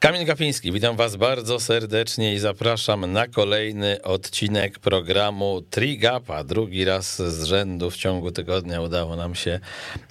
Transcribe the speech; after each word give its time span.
Kamil 0.00 0.24
Gapiński, 0.24 0.72
witam 0.72 0.96
was 0.96 1.16
bardzo 1.16 1.60
serdecznie 1.60 2.34
i 2.34 2.38
zapraszam 2.38 3.12
na 3.12 3.28
kolejny 3.28 4.02
odcinek 4.02 4.78
programu 4.78 5.62
Trigapa. 5.70 6.44
Drugi 6.44 6.84
raz 6.84 7.22
z 7.22 7.44
rzędu 7.44 7.90
w 7.90 7.96
ciągu 7.96 8.30
tygodnia 8.30 8.80
udało 8.80 9.16
nam 9.16 9.34
się 9.34 9.60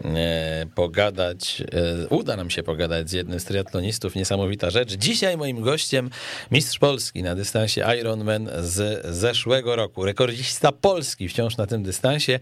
e, 0.05 0.65
pogadać, 0.75 1.63
e, 2.03 2.07
uda 2.07 2.35
nam 2.35 2.49
się 2.49 2.63
pogadać 2.63 3.09
z 3.09 3.11
jednym 3.11 3.39
z 3.39 3.45
triatlonistów, 3.45 4.15
niesamowita 4.15 4.69
rzecz. 4.69 4.93
Dzisiaj 4.93 5.37
moim 5.37 5.61
gościem 5.61 6.09
mistrz 6.51 6.79
Polski 6.79 7.23
na 7.23 7.35
dystansie 7.35 7.85
Ironman 7.99 8.49
z 8.59 9.05
zeszłego 9.15 9.75
roku, 9.75 10.05
rekordzista 10.05 10.71
Polski 10.71 11.29
wciąż 11.29 11.57
na 11.57 11.67
tym 11.67 11.83
dystansie, 11.83 12.39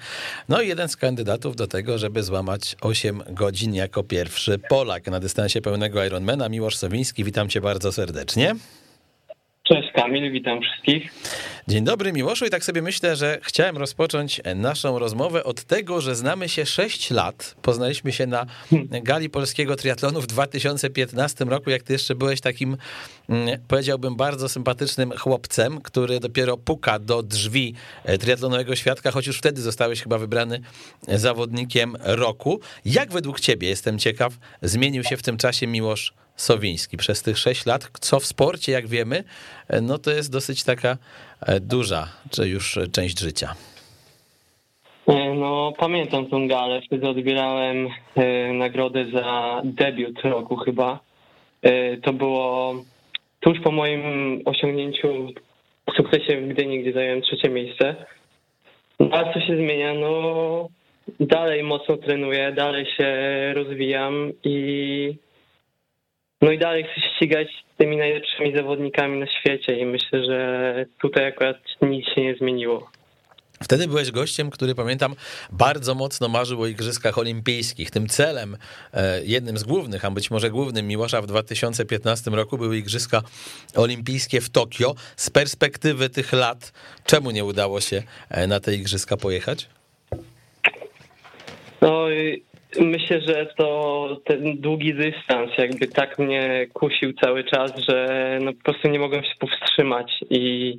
no 0.49 0.61
i 0.61 0.67
jeden 0.67 0.89
z 0.89 0.97
kandydatów 0.97 1.55
do 1.55 1.67
tego, 1.67 1.97
żeby 1.97 2.23
złamać 2.23 2.75
8 2.81 3.23
godzin 3.29 3.73
jako 3.73 4.03
pierwszy 4.03 4.59
Polak 4.69 5.07
na 5.07 5.19
dystansie 5.19 5.61
pełnego 5.61 6.05
Ironmana, 6.05 6.49
Miłosz 6.49 6.77
Sowiński, 6.77 7.23
witam 7.23 7.34
cię 7.49 7.61
bardzo 7.61 7.91
serdecznie. 7.91 8.55
Cześć 9.63 9.91
Kamil, 9.95 10.31
witam 10.31 10.61
wszystkich. 10.61 11.13
Dzień 11.67 11.83
dobry 11.83 12.13
Miłoszu 12.13 12.45
i 12.45 12.49
tak 12.49 12.65
sobie 12.65 12.81
myślę, 12.81 13.15
że 13.15 13.39
chciałem 13.41 13.77
rozpocząć 13.77 14.41
naszą 14.55 14.99
rozmowę 14.99 15.43
od 15.43 15.63
tego, 15.63 16.01
że 16.01 16.15
znamy 16.15 16.49
się 16.49 16.65
6 16.65 17.11
lat. 17.11 17.55
Poznaliśmy 17.61 18.11
się 18.11 18.27
na 18.27 18.45
gali 18.91 19.29
polskiego 19.29 19.75
triatlonu 19.75 20.21
w 20.21 20.27
2015 20.27 21.45
roku, 21.45 21.69
jak 21.69 21.83
ty 21.83 21.93
jeszcze 21.93 22.15
byłeś 22.15 22.41
takim, 22.41 22.77
mm, 23.29 23.59
powiedziałbym, 23.67 24.15
bardzo 24.15 24.49
sympatycznym 24.49 25.11
chłopcem, 25.11 25.81
który 25.81 26.19
dopiero 26.19 26.57
puka 26.57 26.99
do 26.99 27.23
drzwi 27.23 27.73
triatlonowego 28.19 28.75
świadka, 28.75 29.11
choć 29.11 29.27
już 29.27 29.37
wtedy 29.37 29.61
zostałeś 29.61 30.01
chyba 30.03 30.17
wybrany 30.17 30.61
zawodnikiem 31.07 31.95
roku. 31.99 32.59
Jak 32.85 33.11
według 33.11 33.39
ciebie, 33.39 33.67
jestem 33.67 33.99
ciekaw, 33.99 34.33
zmienił 34.61 35.03
się 35.03 35.17
w 35.17 35.23
tym 35.23 35.37
czasie 35.37 35.67
Miłosz 35.67 36.13
Sowiński 36.35 36.97
przez 36.97 37.21
tych 37.21 37.37
6 37.37 37.65
lat, 37.65 37.89
co 37.99 38.19
w 38.19 38.25
sporcie, 38.25 38.71
jak 38.71 38.87
wiemy, 38.87 39.23
no 39.81 39.97
to 39.97 40.11
jest 40.11 40.31
dosyć 40.31 40.63
taka 40.63 40.97
duża, 41.61 42.07
czy 42.31 42.47
już 42.47 42.79
część 42.91 43.19
życia. 43.19 43.55
No, 45.35 45.73
pamiętam 45.77 46.25
tą 46.25 46.47
galę. 46.47 46.81
Wtedy 46.81 47.09
odbierałem 47.09 47.87
e, 48.15 48.53
nagrodę 48.53 49.05
za 49.13 49.61
debiut 49.63 50.21
roku 50.23 50.55
chyba. 50.55 50.99
E, 51.61 51.97
to 51.97 52.13
było 52.13 52.75
tuż 53.39 53.59
po 53.59 53.71
moim 53.71 54.01
osiągnięciu 54.45 55.27
sukcesie 55.97 56.41
w 56.41 56.47
Gdyni, 56.47 56.81
gdzie 56.81 56.93
zająłem 56.93 57.21
trzecie 57.21 57.49
miejsce. 57.49 57.95
No, 58.99 59.09
a 59.11 59.33
co 59.33 59.39
się 59.39 59.57
zmienia? 59.57 59.93
No, 59.93 60.67
dalej 61.19 61.63
mocno 61.63 61.97
trenuję, 61.97 62.51
dalej 62.51 62.85
się 62.85 63.13
rozwijam 63.53 64.31
i 64.43 65.15
no 66.45 66.51
i 66.51 66.57
dalej 66.57 66.83
chcę 66.83 67.01
ścigać 67.01 67.47
z 67.47 67.77
tymi 67.77 67.97
najlepszymi 67.97 68.55
zawodnikami 68.55 69.19
na 69.19 69.27
świecie 69.27 69.79
i 69.79 69.85
myślę, 69.85 70.25
że 70.25 70.85
tutaj 71.01 71.27
akurat 71.27 71.57
nic 71.81 72.05
się 72.15 72.21
nie 72.21 72.35
zmieniło. 72.35 72.89
Wtedy 73.63 73.87
byłeś 73.87 74.11
gościem, 74.11 74.49
który 74.49 74.75
pamiętam 74.75 75.15
bardzo 75.51 75.95
mocno 75.95 76.27
marzył 76.27 76.61
o 76.61 76.67
Igrzyskach 76.67 77.17
Olimpijskich. 77.17 77.91
Tym 77.91 78.07
celem, 78.07 78.57
jednym 79.23 79.57
z 79.57 79.63
głównych, 79.63 80.05
a 80.05 80.11
być 80.11 80.31
może 80.31 80.49
głównym 80.49 80.87
Miłosza 80.87 81.21
w 81.21 81.27
2015 81.27 82.31
roku 82.31 82.57
były 82.57 82.77
Igrzyska 82.77 83.21
Olimpijskie 83.75 84.41
w 84.41 84.49
Tokio. 84.49 84.95
Z 85.15 85.29
perspektywy 85.29 86.09
tych 86.09 86.33
lat, 86.33 86.71
czemu 87.05 87.31
nie 87.31 87.45
udało 87.45 87.81
się 87.81 88.03
na 88.47 88.59
te 88.59 88.75
Igrzyska 88.75 89.17
pojechać? 89.17 89.69
No, 91.81 92.05
Myślę, 92.79 93.21
że 93.21 93.47
to 93.57 94.21
ten 94.25 94.57
długi 94.57 94.93
dystans 94.93 95.51
jakby 95.57 95.87
tak 95.87 96.19
mnie 96.19 96.67
kusił 96.73 97.13
cały 97.13 97.43
czas, 97.43 97.73
że 97.89 98.39
no 98.41 98.53
po 98.53 98.63
prostu 98.63 98.87
nie 98.87 98.99
mogłem 98.99 99.23
się 99.23 99.33
powstrzymać 99.39 100.11
i 100.29 100.77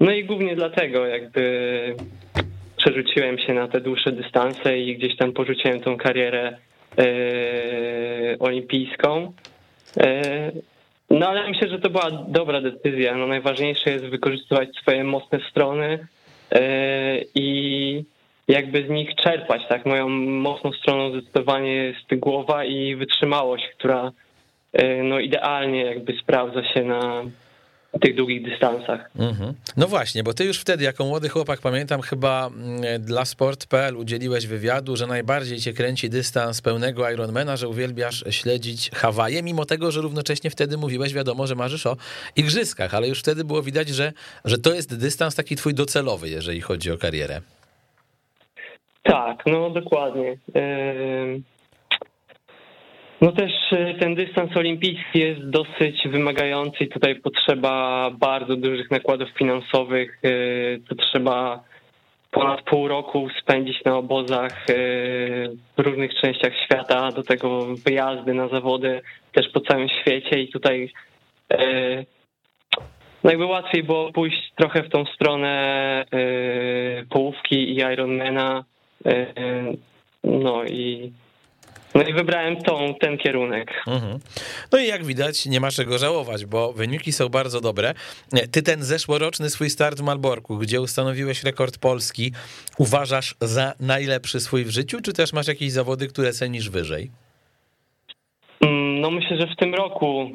no 0.00 0.12
i 0.12 0.24
głównie 0.24 0.56
dlatego 0.56 1.06
jakby 1.06 1.94
przerzuciłem 2.76 3.38
się 3.38 3.54
na 3.54 3.68
te 3.68 3.80
dłuższe 3.80 4.12
dystanse 4.12 4.78
i 4.78 4.96
gdzieś 4.96 5.16
tam 5.16 5.32
porzuciłem 5.32 5.80
tą 5.80 5.96
karierę 5.96 6.58
e, 6.98 8.38
olimpijską. 8.38 9.32
E, 10.00 10.52
no 11.10 11.28
ale 11.28 11.48
myślę, 11.48 11.68
że 11.68 11.78
to 11.78 11.90
była 11.90 12.10
dobra 12.10 12.60
decyzja. 12.60 13.16
No 13.16 13.26
najważniejsze 13.26 13.90
jest 13.90 14.04
wykorzystywać 14.04 14.68
swoje 14.76 15.04
mocne 15.04 15.40
strony 15.50 16.06
e, 16.52 16.60
i 17.34 18.04
jakby 18.48 18.86
z 18.86 18.90
nich 18.90 19.14
czerpać, 19.14 19.62
tak? 19.68 19.86
Moją 19.86 20.08
mocną 20.08 20.72
stroną 20.72 21.10
zdecydowanie 21.10 21.74
jest 21.74 22.20
głowa 22.20 22.64
i 22.64 22.96
wytrzymałość, 22.96 23.64
która 23.78 24.12
no 25.04 25.20
idealnie 25.20 25.84
jakby 25.84 26.12
sprawdza 26.22 26.74
się 26.74 26.84
na 26.84 27.24
tych 28.00 28.16
długich 28.16 28.44
dystansach. 28.44 29.10
Mm-hmm. 29.16 29.52
No 29.76 29.86
właśnie, 29.86 30.22
bo 30.22 30.34
ty 30.34 30.44
już 30.44 30.58
wtedy, 30.58 30.84
jako 30.84 31.04
młody 31.04 31.28
chłopak, 31.28 31.60
pamiętam 31.60 32.00
chyba 32.00 32.50
dla 32.98 33.24
sport.pl 33.24 33.96
udzieliłeś 33.96 34.46
wywiadu, 34.46 34.96
że 34.96 35.06
najbardziej 35.06 35.60
cię 35.60 35.72
kręci 35.72 36.10
dystans 36.10 36.60
pełnego 36.60 37.10
Ironmana, 37.10 37.56
że 37.56 37.68
uwielbiasz 37.68 38.24
śledzić 38.30 38.90
Hawaje, 38.90 39.42
mimo 39.42 39.64
tego, 39.64 39.90
że 39.90 40.00
równocześnie 40.00 40.50
wtedy 40.50 40.76
mówiłeś, 40.76 41.14
wiadomo, 41.14 41.46
że 41.46 41.54
marzysz 41.54 41.86
o 41.86 41.96
igrzyskach, 42.36 42.94
ale 42.94 43.08
już 43.08 43.20
wtedy 43.20 43.44
było 43.44 43.62
widać, 43.62 43.88
że, 43.88 44.12
że 44.44 44.58
to 44.58 44.74
jest 44.74 44.98
dystans 44.98 45.34
taki 45.34 45.56
twój 45.56 45.74
docelowy, 45.74 46.28
jeżeli 46.28 46.60
chodzi 46.60 46.90
o 46.90 46.98
karierę. 46.98 47.40
Tak, 49.04 49.46
no 49.46 49.70
dokładnie. 49.70 50.36
No 53.20 53.32
też 53.32 53.52
ten 54.00 54.14
dystans 54.14 54.56
olimpijski 54.56 55.18
jest 55.18 55.50
dosyć 55.50 56.08
wymagający 56.08 56.84
i 56.84 56.88
tutaj 56.88 57.14
potrzeba 57.20 58.10
bardzo 58.10 58.56
dużych 58.56 58.90
nakładów 58.90 59.28
finansowych. 59.38 60.20
To 60.88 60.94
trzeba 60.94 61.64
ponad 62.30 62.62
pół 62.62 62.88
roku 62.88 63.28
spędzić 63.40 63.84
na 63.84 63.96
obozach 63.96 64.66
w 65.76 65.80
różnych 65.80 66.14
częściach 66.14 66.52
świata, 66.64 67.12
do 67.12 67.22
tego 67.22 67.66
wyjazdy 67.86 68.34
na 68.34 68.48
zawody 68.48 69.00
też 69.32 69.48
po 69.48 69.60
całym 69.60 69.88
świecie 69.88 70.40
i 70.40 70.48
tutaj 70.48 70.92
no 73.24 73.30
jakby 73.30 73.44
łatwiej 73.44 73.82
było 73.82 74.12
pójść 74.12 74.52
trochę 74.56 74.82
w 74.82 74.88
tą 74.88 75.04
stronę 75.04 76.04
połówki 77.10 77.56
i 77.56 77.76
Ironmana, 77.76 78.64
no 80.24 80.64
i, 80.64 81.12
no 81.94 82.02
i 82.02 82.12
wybrałem 82.12 82.56
tą, 82.56 82.94
ten 83.00 83.18
kierunek. 83.18 83.82
Mhm. 83.86 84.18
No 84.72 84.78
i 84.78 84.86
jak 84.86 85.04
widać, 85.04 85.46
nie 85.46 85.60
ma 85.60 85.70
czego 85.70 85.98
żałować, 85.98 86.46
bo 86.46 86.72
wyniki 86.72 87.12
są 87.12 87.28
bardzo 87.28 87.60
dobre. 87.60 87.94
Ty 88.50 88.62
ten 88.62 88.82
zeszłoroczny 88.82 89.50
swój 89.50 89.70
start 89.70 89.98
w 89.98 90.02
Malborku, 90.02 90.58
gdzie 90.58 90.80
ustanowiłeś 90.80 91.44
rekord 91.44 91.78
Polski, 91.78 92.32
uważasz 92.78 93.34
za 93.40 93.72
najlepszy 93.80 94.40
swój 94.40 94.64
w 94.64 94.70
życiu, 94.70 95.00
czy 95.00 95.12
też 95.12 95.32
masz 95.32 95.48
jakieś 95.48 95.72
zawody, 95.72 96.08
które 96.08 96.32
cenisz 96.32 96.70
wyżej? 96.70 97.10
No 99.00 99.10
myślę, 99.10 99.36
że 99.40 99.46
w 99.46 99.56
tym 99.56 99.74
roku 99.74 100.30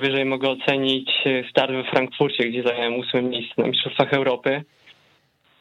wyżej 0.00 0.24
mogę 0.24 0.48
ocenić 0.48 1.10
start 1.50 1.72
we 1.72 1.84
Frankfurcie, 1.84 2.48
gdzie 2.48 2.62
zająłem 2.62 2.94
ósme 2.94 3.22
miejsce 3.22 3.54
na 3.58 3.66
Mistrzostwach 3.66 4.12
Europy. 4.12 4.64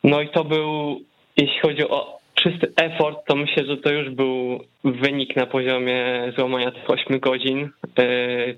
No 0.04 0.22
i 0.22 0.30
to 0.30 0.44
był, 0.44 1.02
jeśli 1.38 1.60
chodzi 1.60 1.84
o 1.84 2.17
czysty 2.44 2.74
effort, 2.76 3.18
to 3.28 3.36
myślę, 3.36 3.66
że 3.66 3.78
to 3.78 3.92
już 3.92 4.10
był 4.10 4.64
wynik 4.84 5.36
na 5.36 5.46
poziomie 5.46 6.32
złamania 6.38 6.72
tych 6.72 6.90
8 6.90 7.20
godzin. 7.20 7.70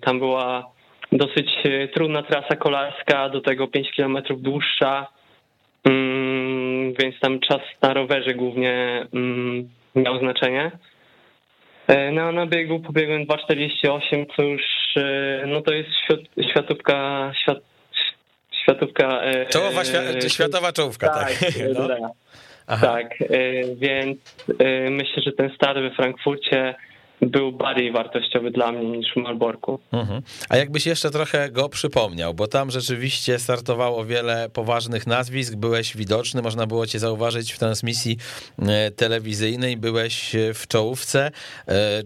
Tam 0.01 0.19
była 0.19 0.72
dosyć 1.12 1.50
trudna 1.94 2.23
trasa 2.23 2.56
kolarska, 2.56 3.29
do 3.29 3.41
tego 3.41 3.68
5 3.68 3.88
km 3.95 4.18
dłuższa, 4.29 5.07
więc 7.00 7.19
tam 7.22 7.39
czas 7.39 7.62
na 7.81 7.94
rowerze 7.94 8.34
głównie 8.34 9.06
miał 9.95 10.19
znaczenie. 10.19 10.72
No 12.12 12.22
a 12.22 12.31
na 12.31 12.45
biegu 12.45 12.79
pobiegłem 12.79 13.25
2,48, 13.25 14.25
co 14.36 14.44
już 14.44 14.62
no 15.48 15.62
to 15.62 15.74
jest 15.74 15.89
światówka, 16.51 17.31
świat, 17.42 17.57
światówka... 18.63 19.21
Czołowa, 19.50 19.81
światowa 20.27 20.71
czołówka, 20.71 21.09
tak. 21.09 21.33
tak. 21.33 21.54
No. 22.00 22.13
Tak, 22.81 23.16
więc 23.75 24.45
myślę, 24.89 25.24
że 25.24 25.31
ten 25.31 25.50
start 25.56 25.80
we 25.80 25.92
Frankfurcie 25.92 26.75
był 27.21 27.51
bardziej 27.51 27.92
wartościowy 27.92 28.51
dla 28.51 28.71
mnie 28.71 28.98
niż 28.98 29.13
w 29.13 29.16
Malborku. 29.16 29.80
Mhm. 29.92 30.21
A 30.50 30.57
jakbyś 30.57 30.86
jeszcze 30.86 31.12
trochę 31.12 31.51
go 31.51 31.69
przypomniał, 31.69 32.33
bo 32.33 32.48
tam 32.48 32.71
rzeczywiście 32.71 33.39
startowało 33.39 34.06
wiele 34.06 34.50
poważnych 34.54 35.07
nazwisk, 35.07 35.56
byłeś 35.56 35.98
widoczny, 35.98 36.42
można 36.42 36.68
było 36.68 36.88
cię 36.88 37.00
zauważyć 37.00 37.54
w 37.54 37.60
transmisji 37.60 38.18
telewizyjnej, 38.95 39.77
byłeś 39.77 40.36
w 40.54 40.68
czołówce. 40.68 41.31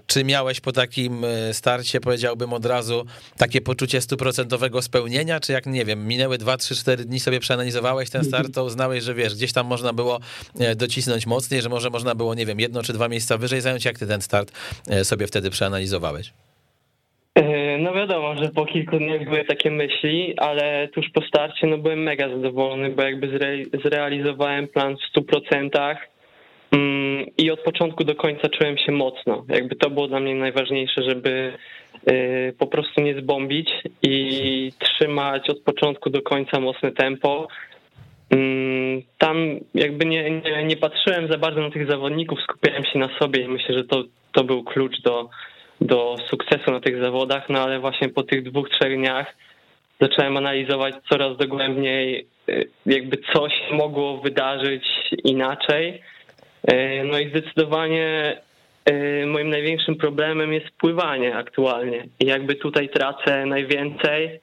Czy 0.07 0.24
miałeś 0.24 0.60
po 0.60 0.71
takim 0.71 1.25
starcie, 1.51 2.00
powiedziałbym 2.00 2.54
od 2.54 2.65
razu, 2.65 3.06
takie 3.38 3.62
poczucie 3.62 4.01
stuprocentowego 4.01 4.81
spełnienia, 4.81 5.39
czy 5.39 5.51
jak, 5.51 5.65
nie 5.65 5.86
wiem, 5.86 6.07
minęły 6.07 6.38
2, 6.38 6.57
3, 6.57 6.75
4 6.75 7.06
dni, 7.06 7.19
sobie 7.19 7.39
przeanalizowałeś 7.39 8.10
ten 8.10 8.24
start, 8.24 8.54
to 8.54 8.63
uznałeś, 8.63 9.04
że 9.04 9.13
wiesz, 9.13 9.36
gdzieś 9.36 9.54
tam 9.54 9.68
można 9.68 9.94
było 9.94 10.19
docisnąć 10.75 11.25
mocniej, 11.25 11.62
że 11.62 11.69
może 11.69 11.89
można 11.89 12.15
było, 12.15 12.36
nie 12.36 12.45
wiem, 12.45 12.60
jedno 12.60 12.83
czy 12.83 12.94
dwa 12.94 13.07
miejsca 13.07 13.38
wyżej 13.38 13.62
zająć, 13.62 13.86
jak 13.86 14.00
ty 14.00 14.07
ten 14.07 14.21
start 14.21 14.51
sobie 15.05 15.27
wtedy 15.27 15.50
przeanalizowałeś? 15.50 16.33
No 17.79 17.94
wiadomo, 17.94 18.35
że 18.35 18.50
po 18.50 18.65
kilku 18.65 18.97
dniach 18.97 19.23
były 19.25 19.45
takie 19.45 19.71
myśli, 19.71 20.33
ale 20.38 20.88
tuż 20.88 21.09
po 21.13 21.21
starcie 21.21 21.67
no 21.67 21.77
byłem 21.77 22.03
mega 22.03 22.29
zadowolony, 22.29 22.89
bo 22.89 23.03
jakby 23.03 23.39
zrealizowałem 23.83 24.67
plan 24.67 24.95
w 24.97 25.19
100%. 25.19 25.95
Mm, 26.71 27.25
I 27.38 27.51
od 27.51 27.59
początku 27.59 28.03
do 28.03 28.15
końca 28.15 28.50
czułem 28.50 28.77
się 28.77 28.91
mocno. 28.91 29.45
Jakby 29.50 29.75
to 29.75 29.89
było 29.89 30.07
dla 30.07 30.19
mnie 30.19 30.35
najważniejsze, 30.35 31.03
żeby 31.03 31.53
y, 32.09 32.53
po 32.59 32.67
prostu 32.67 33.01
nie 33.01 33.21
zbombić 33.21 33.69
i 34.01 34.71
trzymać 34.79 35.50
od 35.50 35.59
początku 35.59 36.09
do 36.09 36.21
końca 36.21 36.59
mocne 36.59 36.91
tempo. 36.91 37.47
Mm, 38.30 39.02
tam 39.18 39.60
jakby 39.75 40.06
nie, 40.06 40.31
nie, 40.31 40.64
nie 40.64 40.78
patrzyłem 40.78 41.28
za 41.31 41.38
bardzo 41.38 41.62
na 41.62 41.72
tych 41.72 41.90
zawodników, 41.90 42.40
skupiałem 42.42 42.84
się 42.86 43.00
na 43.00 43.10
sobie 43.20 43.42
i 43.42 43.48
myślę, 43.48 43.75
że 43.75 43.84
to, 43.84 44.04
to 44.31 44.44
był 44.44 44.64
klucz 44.64 45.02
do, 45.02 45.30
do 45.81 46.16
sukcesu 46.30 46.72
na 46.72 46.80
tych 46.80 47.04
zawodach, 47.04 47.50
no 47.50 47.60
ale 47.60 47.80
właśnie 47.80 48.10
po 48.10 48.24
tych 48.24 48.44
dwóch, 48.44 48.70
trzech 48.70 48.98
dniach 48.98 49.36
zacząłem 50.02 50.38
analizować 50.38 50.96
coraz 51.10 51.38
dogłębniej, 51.38 52.28
y, 52.50 52.70
jakby 52.86 53.18
coś 53.34 53.54
mogło 53.72 54.18
wydarzyć 54.18 54.84
inaczej 55.24 56.02
E, 56.68 57.04
no 57.04 57.20
i 57.20 57.30
zdecydowanie 57.30 58.38
e, 58.86 59.25
moim 59.25 59.50
największym 59.50 59.96
problemem 59.96 60.54
jest 60.54 60.70
pływanie 60.70 61.36
aktualnie. 61.36 62.08
I 62.20 62.25
jakby 62.25 62.56
tutaj 62.56 62.90
tracę 62.90 63.46
najwięcej. 63.46 64.40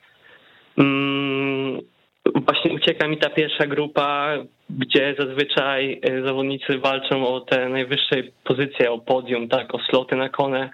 Właśnie 2.34 2.72
ucieka 2.72 3.08
mi 3.08 3.18
ta 3.18 3.30
pierwsza 3.30 3.66
grupa, 3.66 4.36
gdzie 4.70 5.14
zazwyczaj 5.18 6.00
e, 6.02 6.22
zawodnicy 6.26 6.78
walczą 6.78 7.26
o 7.26 7.40
te 7.40 7.68
najwyższe 7.68 8.16
pozycje, 8.44 8.90
o 8.90 8.98
podium, 8.98 9.48
tak, 9.48 9.74
o 9.74 9.78
sloty 9.78 10.16
na 10.16 10.28
kone. 10.28 10.70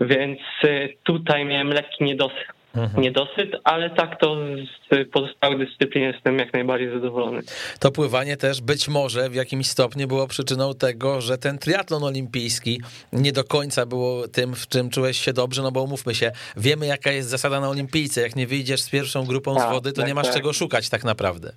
Więc 0.00 0.38
tutaj 1.02 1.44
miałem 1.44 1.68
lekki 1.68 2.04
niedosyt 2.04 2.59
Mhm. 2.74 3.02
Niedosyt, 3.02 3.50
ale 3.64 3.90
tak 3.90 4.20
to 4.20 4.36
z 4.92 5.08
pozostałych 5.12 5.58
dyscyplin 5.58 6.04
jestem 6.04 6.38
jak 6.38 6.52
najbardziej 6.52 6.90
zadowolony. 6.90 7.40
To 7.80 7.90
pływanie 7.90 8.36
też 8.36 8.60
być 8.60 8.88
może 8.88 9.28
w 9.28 9.34
jakimś 9.34 9.66
stopniu 9.66 10.08
było 10.08 10.26
przyczyną 10.26 10.74
tego, 10.74 11.20
że 11.20 11.38
ten 11.38 11.58
triatlon 11.58 12.04
olimpijski 12.04 12.80
nie 13.12 13.32
do 13.32 13.44
końca 13.44 13.86
było 13.86 14.28
tym, 14.28 14.54
w 14.54 14.68
czym 14.68 14.90
czułeś 14.90 15.16
się 15.18 15.32
dobrze, 15.32 15.62
no 15.62 15.72
bo 15.72 15.82
umówmy 15.82 16.14
się, 16.14 16.30
wiemy 16.56 16.86
jaka 16.86 17.12
jest 17.12 17.28
zasada 17.28 17.60
na 17.60 17.68
olimpijce, 17.68 18.20
jak 18.20 18.36
nie 18.36 18.46
wyjdziesz 18.46 18.80
z 18.80 18.90
pierwszą 18.90 19.26
grupą 19.26 19.54
z 19.54 19.58
tak, 19.58 19.70
wody, 19.70 19.92
to 19.92 20.00
tak, 20.00 20.08
nie 20.08 20.14
masz 20.14 20.26
tak. 20.26 20.36
czego 20.36 20.52
szukać 20.52 20.88
tak 20.88 21.04
naprawdę. 21.04 21.52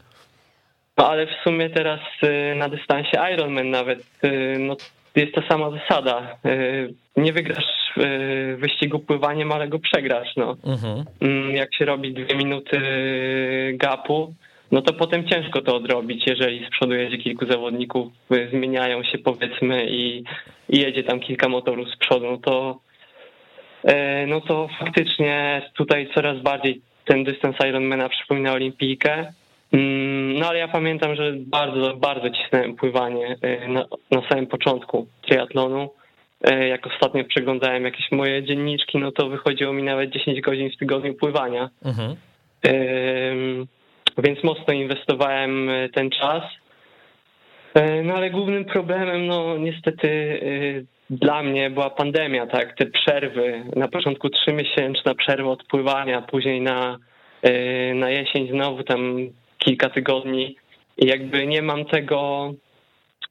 No 0.97 1.09
ale 1.09 1.27
w 1.27 1.43
sumie 1.43 1.69
teraz 1.69 1.99
y, 2.23 2.55
na 2.55 2.69
dystansie 2.69 3.17
Ironman 3.33 3.69
nawet, 3.69 3.99
y, 4.23 4.55
no 4.59 4.75
jest 5.21 5.35
ta 5.35 5.41
sama 5.49 5.71
zasada. 5.71 6.37
Y, 6.45 6.93
nie 7.17 7.33
wygrasz 7.33 7.93
w 7.97 8.57
wyścigu 8.59 8.99
pływaniem, 8.99 9.51
ale 9.51 9.67
go 9.67 9.79
przegrasz. 9.79 10.35
No. 10.37 10.55
Mhm. 10.65 11.05
Mm, 11.21 11.55
jak 11.55 11.75
się 11.75 11.85
robi 11.85 12.13
dwie 12.13 12.35
minuty 12.35 12.79
gapu, 13.73 14.33
no 14.71 14.81
to 14.81 14.93
potem 14.93 15.27
ciężko 15.27 15.61
to 15.61 15.75
odrobić, 15.75 16.23
jeżeli 16.27 16.65
z 16.65 16.69
przodu 16.69 16.93
jedzie 16.93 17.17
kilku 17.17 17.45
zawodników, 17.45 18.07
zmieniają 18.49 19.03
się 19.03 19.17
powiedzmy 19.17 19.85
i, 19.89 20.23
i 20.69 20.79
jedzie 20.79 21.03
tam 21.03 21.19
kilka 21.19 21.49
motorów 21.49 21.89
z 21.89 21.97
przodu, 21.97 22.25
no 22.31 22.37
to, 22.37 22.79
no 24.27 24.41
to 24.41 24.69
faktycznie 24.79 25.61
tutaj 25.73 26.09
coraz 26.15 26.41
bardziej 26.41 26.81
ten 27.05 27.23
dystans 27.23 27.55
Ironmana 27.69 28.09
przypomina 28.09 28.53
olimpijkę. 28.53 29.33
Mm, 29.73 30.39
no 30.39 30.47
ale 30.47 30.59
ja 30.59 30.67
pamiętam, 30.67 31.15
że 31.15 31.33
bardzo, 31.37 31.95
bardzo 31.95 32.29
cisnąłem 32.29 32.75
pływanie 32.75 33.35
e, 33.41 33.67
na, 33.67 33.85
na 34.11 34.29
samym 34.29 34.47
początku 34.47 35.07
triatlonu. 35.21 35.89
E, 36.43 36.67
jak 36.67 36.87
ostatnio 36.87 37.23
przeglądałem 37.23 37.83
jakieś 37.83 38.11
moje 38.11 38.43
dzienniczki, 38.43 38.97
no 38.97 39.11
to 39.11 39.29
wychodziło 39.29 39.73
mi 39.73 39.83
nawet 39.83 40.09
10 40.09 40.41
godzin 40.41 40.71
w 40.71 40.77
tygodniu 40.77 41.13
pływania. 41.13 41.69
Mhm. 41.85 42.15
Więc 44.17 44.43
mocno 44.43 44.73
inwestowałem 44.73 45.69
e, 45.69 45.89
ten 45.89 46.09
czas. 46.09 46.43
No 48.03 48.13
ale 48.13 48.29
głównym 48.29 48.65
problemem, 48.65 49.27
no 49.27 49.57
niestety 49.57 50.39
dla 51.09 51.43
mnie 51.43 51.69
była 51.69 51.89
pandemia, 51.89 52.47
tak, 52.47 52.75
te 52.75 52.85
przerwy. 52.85 53.63
Na 53.75 53.87
początku 53.87 54.29
trzymiesięczna 54.29 55.15
przerwa 55.15 55.49
od 55.49 55.63
pływania, 55.63 56.21
później 56.21 56.61
na, 56.61 56.97
na 57.95 58.09
jesień 58.09 58.49
znowu 58.49 58.83
tam 58.83 59.29
kilka 59.65 59.89
tygodni. 59.89 60.55
I 60.97 61.07
jakby 61.07 61.47
nie 61.47 61.61
mam 61.61 61.85
tego, 61.85 62.51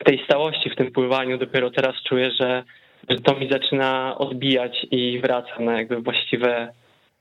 tej 0.05 0.25
stałości 0.25 0.71
w 0.71 0.77
tym 0.77 0.93
pływaniu. 0.93 1.39
Dopiero 1.39 1.71
teraz 1.71 1.95
czuję, 2.09 2.31
że 2.31 2.65
że 3.09 3.21
to 3.21 3.35
mi 3.35 3.49
zaczyna 3.49 4.19
odbijać 4.19 4.87
i 4.91 5.21
wraca 5.21 5.61
na 5.61 5.79
jakby 5.79 6.01
właściwe 6.01 6.73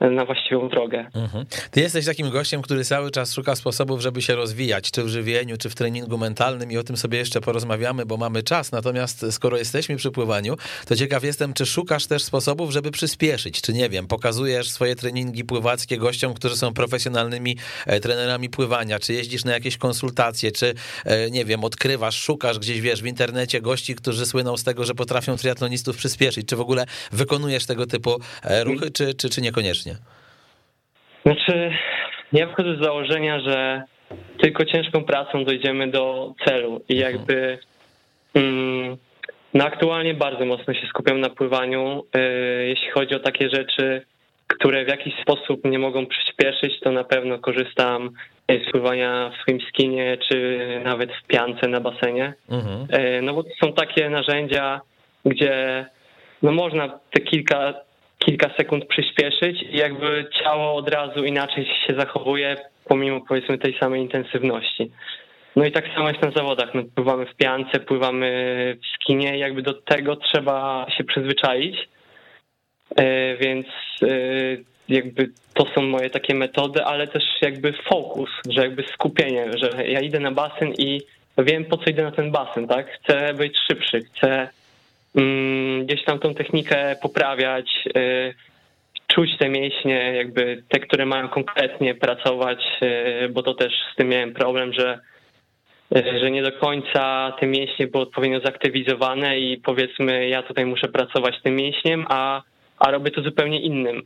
na 0.09 0.25
właściwą 0.25 0.69
drogę. 0.69 1.05
Mhm. 1.13 1.45
Ty 1.71 1.81
jesteś 1.81 2.05
takim 2.05 2.29
gościem, 2.29 2.61
który 2.61 2.83
cały 2.83 3.11
czas 3.11 3.33
szuka 3.33 3.55
sposobów, 3.55 4.01
żeby 4.01 4.21
się 4.21 4.35
rozwijać, 4.35 4.91
czy 4.91 5.03
w 5.03 5.07
żywieniu, 5.07 5.57
czy 5.57 5.69
w 5.69 5.75
treningu 5.75 6.17
mentalnym 6.17 6.71
i 6.71 6.77
o 6.77 6.83
tym 6.83 6.97
sobie 6.97 7.17
jeszcze 7.17 7.41
porozmawiamy, 7.41 8.05
bo 8.05 8.17
mamy 8.17 8.43
czas. 8.43 8.71
Natomiast 8.71 9.25
skoro 9.31 9.57
jesteśmy 9.57 9.95
przy 9.95 10.11
pływaniu, 10.11 10.57
to 10.87 10.95
ciekaw 10.95 11.23
jestem, 11.23 11.53
czy 11.53 11.65
szukasz 11.65 12.07
też 12.07 12.23
sposobów, 12.23 12.71
żeby 12.71 12.91
przyspieszyć, 12.91 13.61
czy 13.61 13.73
nie 13.73 13.89
wiem, 13.89 14.07
pokazujesz 14.07 14.69
swoje 14.69 14.95
treningi 14.95 15.43
pływackie 15.43 15.97
gościom, 15.97 16.33
którzy 16.33 16.57
są 16.57 16.73
profesjonalnymi 16.73 17.57
e, 17.85 17.99
trenerami 17.99 18.49
pływania, 18.49 18.99
czy 18.99 19.13
jeździsz 19.13 19.45
na 19.45 19.53
jakieś 19.53 19.77
konsultacje, 19.77 20.51
czy 20.51 20.73
e, 21.05 21.31
nie 21.31 21.45
wiem, 21.45 21.63
odkrywasz, 21.63 22.15
szukasz 22.15 22.59
gdzieś, 22.59 22.81
wiesz, 22.81 23.01
w 23.01 23.05
internecie 23.05 23.61
gości, 23.61 23.95
którzy 23.95 24.25
słyną 24.25 24.57
z 24.57 24.63
tego, 24.63 24.85
że 24.85 24.95
potrafią 24.95 25.37
triatlonistów 25.37 25.97
przyspieszyć, 25.97 26.47
czy 26.47 26.55
w 26.55 26.61
ogóle 26.61 26.85
wykonujesz 27.11 27.65
tego 27.65 27.87
typu 27.87 28.19
e, 28.43 28.63
ruchy, 28.63 28.91
czy, 28.91 29.13
czy, 29.13 29.29
czy 29.29 29.41
niekoniecznie? 29.41 29.90
Znaczy, 31.25 31.71
ja 32.33 32.47
wchodzę 32.47 32.75
z 32.75 32.83
założenia, 32.83 33.39
że 33.39 33.83
tylko 34.41 34.65
ciężką 34.65 35.03
pracą 35.03 35.45
dojdziemy 35.45 35.87
do 35.87 36.33
celu 36.45 36.81
i 36.89 36.93
mhm. 36.93 37.13
jakby 37.13 37.57
mm, 38.33 38.97
no 39.53 39.65
aktualnie 39.65 40.13
bardzo 40.13 40.45
mocno 40.45 40.73
się 40.73 40.87
skupiam 40.87 41.19
na 41.19 41.29
pływaniu. 41.29 42.03
Yy, 42.15 42.67
jeśli 42.67 42.89
chodzi 42.89 43.15
o 43.15 43.19
takie 43.19 43.49
rzeczy, 43.49 44.05
które 44.47 44.85
w 44.85 44.87
jakiś 44.87 45.13
sposób 45.21 45.65
nie 45.65 45.79
mogą 45.79 46.05
przyspieszyć, 46.05 46.79
to 46.79 46.91
na 46.91 47.03
pewno 47.03 47.39
korzystam 47.39 48.09
z 48.49 48.71
pływania 48.71 49.31
w 49.35 49.41
swoim 49.41 49.59
skinie, 49.69 50.17
czy 50.29 50.59
nawet 50.83 51.09
w 51.13 51.27
piance 51.27 51.67
na 51.67 51.79
basenie. 51.79 52.33
Mhm. 52.49 52.87
Yy, 53.03 53.21
no 53.21 53.33
bo 53.33 53.43
to 53.43 53.49
są 53.63 53.73
takie 53.73 54.09
narzędzia, 54.09 54.81
gdzie 55.25 55.85
no 56.41 56.51
można 56.51 56.99
te 57.11 57.21
kilka 57.21 57.73
kilka 58.25 58.49
sekund 58.57 58.85
przyspieszyć 58.85 59.63
i 59.63 59.77
jakby 59.77 60.25
ciało 60.43 60.75
od 60.75 60.89
razu 60.89 61.23
inaczej 61.23 61.65
się 61.65 61.95
zachowuje, 61.95 62.55
pomimo 62.85 63.21
powiedzmy 63.27 63.57
tej 63.57 63.77
samej 63.79 64.01
intensywności. 64.01 64.91
No 65.55 65.65
i 65.65 65.71
tak 65.71 65.85
samo 65.95 66.09
jest 66.09 66.21
na 66.21 66.31
zawodach. 66.31 66.73
My 66.73 66.83
pływamy 66.83 67.25
w 67.25 67.35
piance, 67.35 67.79
pływamy 67.79 68.77
w 68.83 68.95
skinie, 68.95 69.37
jakby 69.37 69.61
do 69.61 69.73
tego 69.73 70.15
trzeba 70.15 70.85
się 70.97 71.03
przyzwyczaić. 71.03 71.89
E, 72.95 73.37
więc 73.37 73.65
e, 74.01 74.07
jakby 74.89 75.29
to 75.53 75.65
są 75.75 75.81
moje 75.81 76.09
takie 76.09 76.35
metody, 76.35 76.83
ale 76.83 77.07
też 77.07 77.23
jakby 77.41 77.73
fokus, 77.73 78.29
że 78.49 78.61
jakby 78.61 78.83
skupienie, 78.93 79.45
że 79.53 79.87
ja 79.87 79.99
idę 79.99 80.19
na 80.19 80.31
basen 80.31 80.73
i 80.77 81.01
wiem 81.37 81.65
po 81.65 81.77
co 81.77 81.89
idę 81.89 82.03
na 82.03 82.11
ten 82.11 82.31
basen, 82.31 82.67
tak? 82.67 82.87
Chcę 82.91 83.33
być 83.33 83.57
szybszy, 83.67 84.01
chcę 84.01 84.49
gdzieś 85.83 86.03
tam 86.05 86.19
tą 86.19 86.33
technikę 86.33 86.95
poprawiać, 87.01 87.87
y, 87.97 88.33
czuć 89.07 89.37
te 89.37 89.49
mięśnie, 89.49 90.13
jakby 90.15 90.63
te, 90.69 90.79
które 90.79 91.05
mają 91.05 91.29
konkretnie 91.29 91.95
pracować, 91.95 92.63
y, 93.25 93.29
bo 93.29 93.43
to 93.43 93.53
też 93.53 93.73
z 93.93 93.95
tym 93.95 94.09
miałem 94.09 94.33
problem, 94.33 94.73
że 94.73 94.99
y, 95.97 96.19
że 96.19 96.31
nie 96.31 96.43
do 96.43 96.51
końca 96.51 97.33
te 97.39 97.47
mięśnie 97.47 97.87
były 97.87 98.03
odpowiednio 98.03 98.39
zaktywizowane 98.39 99.39
i 99.39 99.57
powiedzmy 99.57 100.27
ja 100.27 100.43
tutaj 100.43 100.65
muszę 100.65 100.87
pracować 100.87 101.41
tym 101.43 101.55
mięśniem, 101.55 102.05
a, 102.09 102.41
a 102.79 102.91
robię 102.91 103.11
to 103.11 103.21
zupełnie 103.21 103.61
innym. 103.61 104.01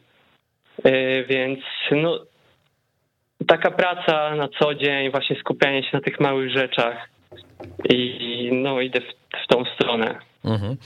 Więc 1.30 1.60
no, 1.92 2.20
taka 3.48 3.72
praca 3.72 4.36
na 4.36 4.48
co 4.60 4.76
dzień, 4.76 5.12
właśnie 5.12 5.36
skupianie 5.40 5.84
się 5.84 5.90
na 5.94 6.02
tych 6.02 6.20
małych 6.20 6.52
rzeczach 6.52 7.10
i 7.90 8.50
no 8.54 8.82
idę 8.82 9.02
w, 9.02 9.38
w 9.44 9.48
tą 9.48 9.66
stronę. 9.76 10.20
Mhm. 10.46 10.78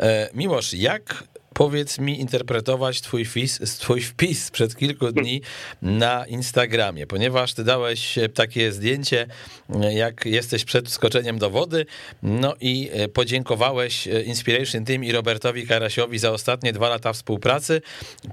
E, 0.00 0.28
Miłosz, 0.34 0.74
jak 0.74 1.24
powiedz 1.56 1.98
mi 1.98 2.20
interpretować 2.20 3.00
twój 3.00 3.24
wpis, 3.24 3.58
twój 3.78 4.00
wpis 4.00 4.44
sprzed 4.44 4.76
kilku 4.76 5.12
dni 5.12 5.40
na 5.82 6.26
Instagramie, 6.26 7.06
ponieważ 7.06 7.54
ty 7.54 7.64
dałeś 7.64 8.18
takie 8.34 8.72
zdjęcie, 8.72 9.26
jak 9.90 10.26
jesteś 10.26 10.64
przed 10.64 10.90
skoczeniem 10.90 11.38
do 11.38 11.50
wody, 11.50 11.86
no 12.22 12.54
i 12.60 12.90
podziękowałeś 13.14 14.06
Inspiration 14.06 14.84
Team 14.84 15.04
i 15.04 15.12
Robertowi 15.12 15.66
Karasiowi 15.66 16.18
za 16.18 16.32
ostatnie 16.32 16.72
dwa 16.72 16.88
lata 16.88 17.12
współpracy, 17.12 17.82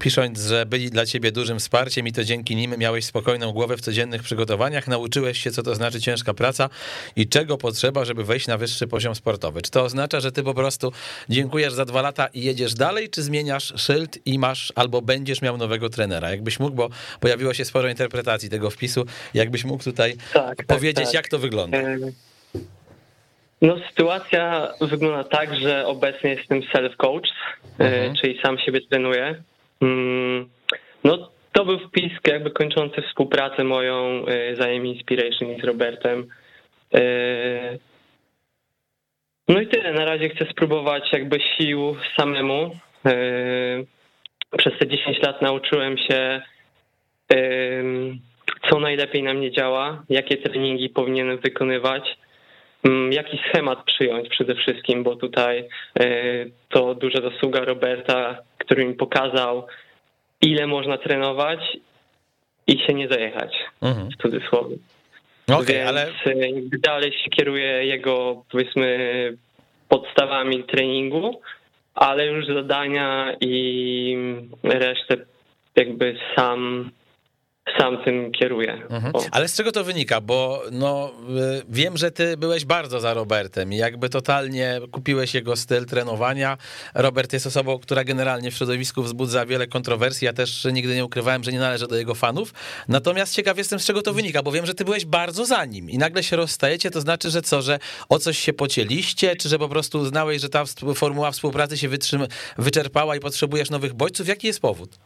pisząc, 0.00 0.40
że 0.40 0.66
byli 0.66 0.90
dla 0.90 1.06
ciebie 1.06 1.32
dużym 1.32 1.58
wsparciem 1.58 2.06
i 2.06 2.12
to 2.12 2.24
dzięki 2.24 2.56
nim 2.56 2.74
miałeś 2.78 3.04
spokojną 3.04 3.52
głowę 3.52 3.76
w 3.76 3.80
codziennych 3.80 4.22
przygotowaniach, 4.22 4.88
nauczyłeś 4.88 5.40
się, 5.40 5.50
co 5.50 5.62
to 5.62 5.74
znaczy 5.74 6.00
ciężka 6.00 6.34
praca 6.34 6.70
i 7.16 7.28
czego 7.28 7.58
potrzeba, 7.58 8.04
żeby 8.04 8.24
wejść 8.24 8.46
na 8.46 8.58
wyższy 8.58 8.86
poziom 8.86 9.14
sportowy. 9.14 9.62
Czy 9.62 9.70
to 9.70 9.82
oznacza, 9.82 10.20
że 10.20 10.32
ty 10.32 10.42
po 10.42 10.54
prostu 10.54 10.92
dziękujesz 11.28 11.72
za 11.72 11.84
dwa 11.84 12.02
lata 12.02 12.26
i 12.26 12.42
jedziesz 12.42 12.74
dalej, 12.74 13.10
czy 13.14 13.22
zmieniasz 13.22 13.72
szyld 13.76 14.26
i 14.26 14.38
masz 14.38 14.72
albo 14.76 15.02
będziesz 15.02 15.42
miał 15.42 15.56
nowego 15.56 15.88
trenera? 15.88 16.30
Jakbyś 16.30 16.60
mógł, 16.60 16.76
bo 16.76 16.88
pojawiło 17.20 17.54
się 17.54 17.64
sporo 17.64 17.88
interpretacji 17.88 18.50
tego 18.50 18.70
wpisu, 18.70 19.04
jakbyś 19.34 19.64
mógł 19.64 19.84
tutaj 19.84 20.14
tak, 20.32 20.66
powiedzieć, 20.66 20.96
tak, 20.96 21.04
tak. 21.04 21.14
jak 21.14 21.28
to 21.28 21.38
wygląda? 21.38 21.78
No, 23.62 23.76
sytuacja 23.88 24.68
wygląda 24.80 25.24
tak, 25.24 25.54
że 25.54 25.86
obecnie 25.86 26.30
jestem 26.30 26.60
self-coach, 26.60 27.28
mhm. 27.78 28.14
czyli 28.16 28.40
sam 28.42 28.58
siebie 28.58 28.80
trenuję. 28.80 29.42
Mm, 29.82 30.48
no, 31.04 31.30
to 31.52 31.64
był 31.64 31.78
wpis 31.78 32.12
jakby 32.26 32.50
kończący 32.50 33.02
współpracę 33.02 33.64
moją 33.64 34.24
z 34.58 34.76
IM 34.76 34.86
Inspiration 34.86 35.60
z 35.60 35.64
Robertem. 35.64 36.26
No 39.48 39.60
i 39.60 39.66
tyle. 39.66 39.92
Na 39.92 40.04
razie 40.04 40.28
chcę 40.28 40.46
spróbować 40.50 41.12
jakby 41.12 41.38
sił 41.40 41.96
samemu. 42.16 42.70
Przez 44.58 44.78
te 44.78 44.86
10 44.86 45.22
lat 45.22 45.42
nauczyłem 45.42 45.98
się, 45.98 46.42
co 48.70 48.80
najlepiej 48.80 49.22
na 49.22 49.34
mnie 49.34 49.52
działa, 49.52 50.04
jakie 50.08 50.36
treningi 50.36 50.88
powinienem 50.88 51.38
wykonywać, 51.38 52.16
jaki 53.10 53.40
schemat 53.48 53.84
przyjąć 53.84 54.28
przede 54.28 54.54
wszystkim, 54.54 55.02
bo 55.02 55.16
tutaj 55.16 55.68
to 56.68 56.94
duża 56.94 57.20
zasługa 57.20 57.60
Roberta, 57.60 58.38
który 58.58 58.84
mi 58.84 58.94
pokazał, 58.94 59.66
ile 60.40 60.66
można 60.66 60.98
trenować 60.98 61.60
i 62.66 62.78
się 62.78 62.94
nie 62.94 63.08
zajechać, 63.08 63.56
mhm. 63.82 64.08
w 64.10 64.22
cudzysłowie. 64.22 64.76
Okay, 65.48 65.66
Więc 65.66 65.88
ale... 65.88 66.06
dalej 66.82 67.12
się 67.12 67.30
kieruje 67.30 67.86
jego, 67.86 68.44
powiedzmy, 68.50 69.36
podstawami 69.88 70.64
treningu, 70.64 71.40
ale 71.94 72.26
już 72.26 72.46
zadania 72.46 73.32
i 73.40 74.16
resztę 74.62 75.16
jakby 75.76 76.16
sam 76.36 76.90
sam 77.78 78.04
tym 78.04 78.32
kieruje. 78.32 78.72
Mhm. 78.72 79.12
Ale 79.30 79.48
z 79.48 79.56
czego 79.56 79.72
to 79.72 79.84
wynika? 79.84 80.20
Bo 80.20 80.62
no, 80.72 81.10
y, 81.60 81.62
wiem, 81.68 81.96
że 81.96 82.10
ty 82.10 82.36
byłeś 82.36 82.64
bardzo 82.64 83.00
za 83.00 83.14
Robertem 83.14 83.72
i 83.72 83.76
jakby 83.76 84.08
totalnie 84.08 84.80
kupiłeś 84.90 85.34
jego 85.34 85.56
styl 85.56 85.86
trenowania. 85.86 86.58
Robert 86.94 87.32
jest 87.32 87.46
osobą, 87.46 87.78
która 87.78 88.04
generalnie 88.04 88.50
w 88.50 88.54
środowisku 88.54 89.02
wzbudza 89.02 89.46
wiele 89.46 89.66
kontrowersji. 89.66 90.24
Ja 90.24 90.32
też 90.32 90.66
nigdy 90.72 90.94
nie 90.94 91.04
ukrywałem, 91.04 91.44
że 91.44 91.52
nie 91.52 91.58
należę 91.58 91.86
do 91.86 91.96
jego 91.96 92.14
fanów. 92.14 92.54
Natomiast 92.88 93.34
ciekaw 93.34 93.58
jestem, 93.58 93.78
z 93.78 93.86
czego 93.86 94.02
to 94.02 94.12
wynika, 94.12 94.42
bo 94.42 94.52
wiem, 94.52 94.66
że 94.66 94.74
ty 94.74 94.84
byłeś 94.84 95.04
bardzo 95.04 95.44
za 95.44 95.64
nim 95.64 95.90
i 95.90 95.98
nagle 95.98 96.22
się 96.22 96.36
rozstajecie. 96.36 96.90
To 96.90 97.00
znaczy, 97.00 97.30
że 97.30 97.42
co, 97.42 97.62
że 97.62 97.78
o 98.08 98.18
coś 98.18 98.38
się 98.38 98.52
pocieliście, 98.52 99.36
czy 99.36 99.48
że 99.48 99.58
po 99.58 99.68
prostu 99.68 99.98
uznałeś, 99.98 100.42
że 100.42 100.48
ta 100.48 100.64
formuła 100.94 101.30
współpracy 101.30 101.78
się 101.78 101.88
wyczerpała 102.58 103.16
i 103.16 103.20
potrzebujesz 103.20 103.70
nowych 103.70 103.94
bodźców? 103.94 104.28
Jaki 104.28 104.46
jest 104.46 104.60
powód? 104.60 104.98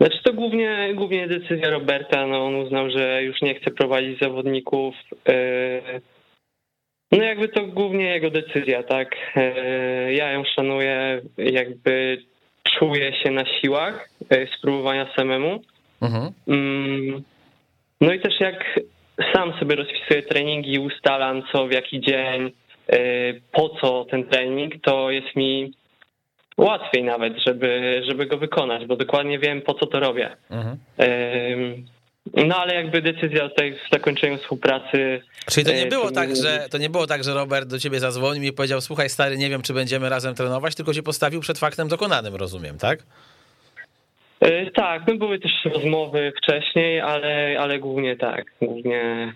Znaczy 0.00 0.22
to 0.22 0.32
głównie, 0.32 0.94
głównie 0.94 1.28
decyzja 1.28 1.70
Roberta. 1.70 2.26
No 2.26 2.46
on 2.46 2.54
uznał, 2.54 2.90
że 2.90 3.22
już 3.22 3.42
nie 3.42 3.54
chce 3.54 3.70
prowadzić 3.70 4.20
zawodników. 4.20 4.94
E, 5.28 5.80
no 7.12 7.22
jakby 7.22 7.48
to 7.48 7.66
głównie 7.66 8.04
jego 8.04 8.30
decyzja, 8.30 8.82
tak. 8.82 9.16
E, 9.36 10.12
ja 10.12 10.32
ją 10.32 10.42
szanuję, 10.44 11.20
jakby 11.38 12.22
czuję 12.62 13.12
się 13.22 13.30
na 13.30 13.44
siłach 13.46 14.08
e, 14.30 14.46
spróbowania 14.58 15.14
samemu. 15.16 15.62
Mhm. 16.02 16.32
Mm, 16.48 17.22
no 18.00 18.12
i 18.12 18.20
też 18.20 18.40
jak 18.40 18.80
sam 19.34 19.52
sobie 19.58 19.76
rozpisuję 19.76 20.22
treningi, 20.22 20.78
ustalam 20.78 21.42
co, 21.52 21.66
w 21.66 21.72
jaki 21.72 22.00
dzień, 22.00 22.50
po 23.52 23.68
co 23.68 24.04
ten 24.04 24.24
trening, 24.24 24.74
to 24.82 25.10
jest 25.10 25.36
mi 25.36 25.72
łatwiej 26.60 27.04
nawet, 27.04 27.32
żeby, 27.46 28.02
żeby 28.08 28.26
go 28.26 28.38
wykonać, 28.38 28.86
bo 28.86 28.96
dokładnie 28.96 29.38
wiem, 29.38 29.62
po 29.62 29.74
co 29.74 29.86
to 29.86 30.00
robię. 30.00 30.36
Mhm. 30.50 30.76
No 32.34 32.56
ale 32.56 32.74
jakby 32.74 33.02
decyzja 33.02 33.44
o 33.44 33.48
tej 33.48 33.78
zakończeniu 33.92 34.38
współpracy. 34.38 35.22
Czyli 35.50 35.66
to 35.66 35.72
nie 35.72 35.86
było 35.86 36.10
tak, 36.10 36.36
że 36.36 36.66
to 36.70 36.78
nie 36.78 36.90
było 36.90 37.06
tak, 37.06 37.24
że 37.24 37.34
Robert 37.34 37.68
do 37.68 37.78
ciebie 37.78 38.00
zadzwonił 38.00 38.42
i 38.42 38.52
powiedział: 38.52 38.80
Słuchaj, 38.80 39.08
stary, 39.08 39.38
nie 39.38 39.50
wiem, 39.50 39.62
czy 39.62 39.74
będziemy 39.74 40.08
razem 40.08 40.34
trenować, 40.34 40.74
tylko 40.74 40.94
cię 40.94 41.02
postawił 41.02 41.40
przed 41.40 41.58
faktem 41.58 41.88
dokonanym, 41.88 42.34
rozumiem, 42.34 42.78
tak? 42.78 43.02
E, 44.40 44.70
tak, 44.70 45.02
no 45.08 45.14
były 45.14 45.38
też 45.38 45.52
rozmowy 45.64 46.32
wcześniej, 46.42 47.00
ale, 47.00 47.56
ale 47.60 47.78
głównie 47.78 48.16
tak. 48.16 48.44
Głównie 48.62 49.32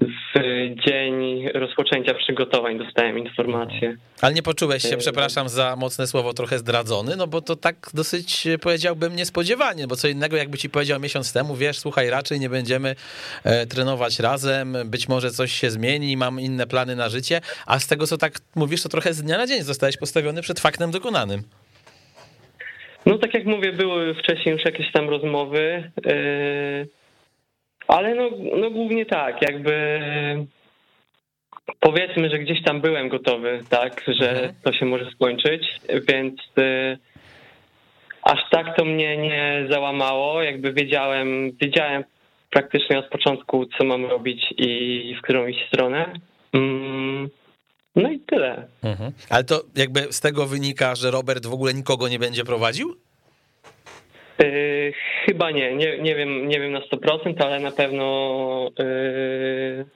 w 0.00 0.40
dzień 0.86 1.48
rozpoczęcia 1.54 2.14
przygotowań 2.14 2.78
dostałem 2.78 3.18
informację. 3.18 3.96
Ale 4.20 4.34
nie 4.34 4.42
poczułeś 4.42 4.82
się, 4.82 4.96
przepraszam 4.96 5.48
za 5.48 5.76
mocne 5.76 6.06
słowo, 6.06 6.32
trochę 6.32 6.58
zdradzony, 6.58 7.16
no 7.16 7.26
bo 7.26 7.40
to 7.40 7.56
tak 7.56 7.76
dosyć 7.94 8.48
powiedziałbym 8.62 9.16
niespodziewanie, 9.16 9.86
bo 9.86 9.96
co 9.96 10.08
innego 10.08 10.36
jakby 10.36 10.58
ci 10.58 10.70
powiedział 10.70 11.00
miesiąc 11.00 11.32
temu, 11.32 11.56
wiesz, 11.56 11.78
słuchaj, 11.78 12.10
raczej 12.10 12.40
nie 12.40 12.48
będziemy 12.48 12.94
e, 13.44 13.66
trenować 13.66 14.20
razem, 14.20 14.76
być 14.84 15.08
może 15.08 15.30
coś 15.30 15.52
się 15.52 15.70
zmieni, 15.70 16.16
mam 16.16 16.40
inne 16.40 16.66
plany 16.66 16.96
na 16.96 17.08
życie, 17.08 17.40
a 17.66 17.78
z 17.78 17.86
tego 17.86 18.06
co 18.06 18.18
tak 18.18 18.32
mówisz, 18.56 18.82
to 18.82 18.88
trochę 18.88 19.14
z 19.14 19.22
dnia 19.22 19.38
na 19.38 19.46
dzień 19.46 19.62
zostałeś 19.62 19.96
postawiony 19.96 20.42
przed 20.42 20.60
faktem 20.60 20.90
dokonanym. 20.90 21.42
No 23.06 23.18
tak 23.18 23.34
jak 23.34 23.44
mówię, 23.44 23.72
były 23.72 24.14
wcześniej 24.14 24.54
już 24.54 24.64
jakieś 24.64 24.92
tam 24.92 25.08
rozmowy, 25.08 25.90
yy 26.04 27.05
ale 27.88 28.14
no, 28.14 28.30
no 28.56 28.70
głównie 28.70 29.06
tak, 29.06 29.42
jakby 29.42 30.00
powiedzmy, 31.80 32.30
że 32.30 32.38
gdzieś 32.38 32.62
tam 32.62 32.80
byłem 32.80 33.08
gotowy, 33.08 33.60
tak, 33.68 34.04
że 34.20 34.30
mhm. 34.30 34.54
to 34.62 34.72
się 34.72 34.86
może 34.86 35.10
skończyć, 35.10 35.62
więc 36.08 36.40
y, 36.58 36.98
aż 38.22 38.40
tak 38.50 38.76
to 38.76 38.84
mnie 38.84 39.16
nie 39.16 39.66
załamało, 39.70 40.42
jakby 40.42 40.72
wiedziałem, 40.72 41.52
wiedziałem 41.60 42.04
praktycznie 42.50 42.98
od 42.98 43.08
początku, 43.08 43.66
co 43.78 43.84
mam 43.84 44.06
robić 44.06 44.54
i 44.58 45.16
w 45.18 45.22
którą 45.22 45.46
iść 45.46 45.68
stronę. 45.68 46.12
Mm, 46.52 47.28
no 47.96 48.10
i 48.10 48.20
tyle. 48.20 48.66
Mhm. 48.82 49.12
Ale 49.30 49.44
to 49.44 49.62
jakby 49.76 50.12
z 50.12 50.20
tego 50.20 50.46
wynika, 50.46 50.94
że 50.94 51.10
Robert 51.10 51.46
w 51.46 51.52
ogóle 51.52 51.74
nikogo 51.74 52.08
nie 52.08 52.18
będzie 52.18 52.44
prowadził? 52.44 52.96
Yy, 54.38 54.92
chyba 55.26 55.50
nie. 55.50 55.76
nie, 55.76 55.98
nie 55.98 56.14
wiem, 56.14 56.48
nie 56.48 56.60
wiem 56.60 56.72
na 56.72 56.80
100%, 56.80 57.44
ale 57.44 57.60
na 57.60 57.70
pewno 57.70 58.70
yy, 58.78 59.86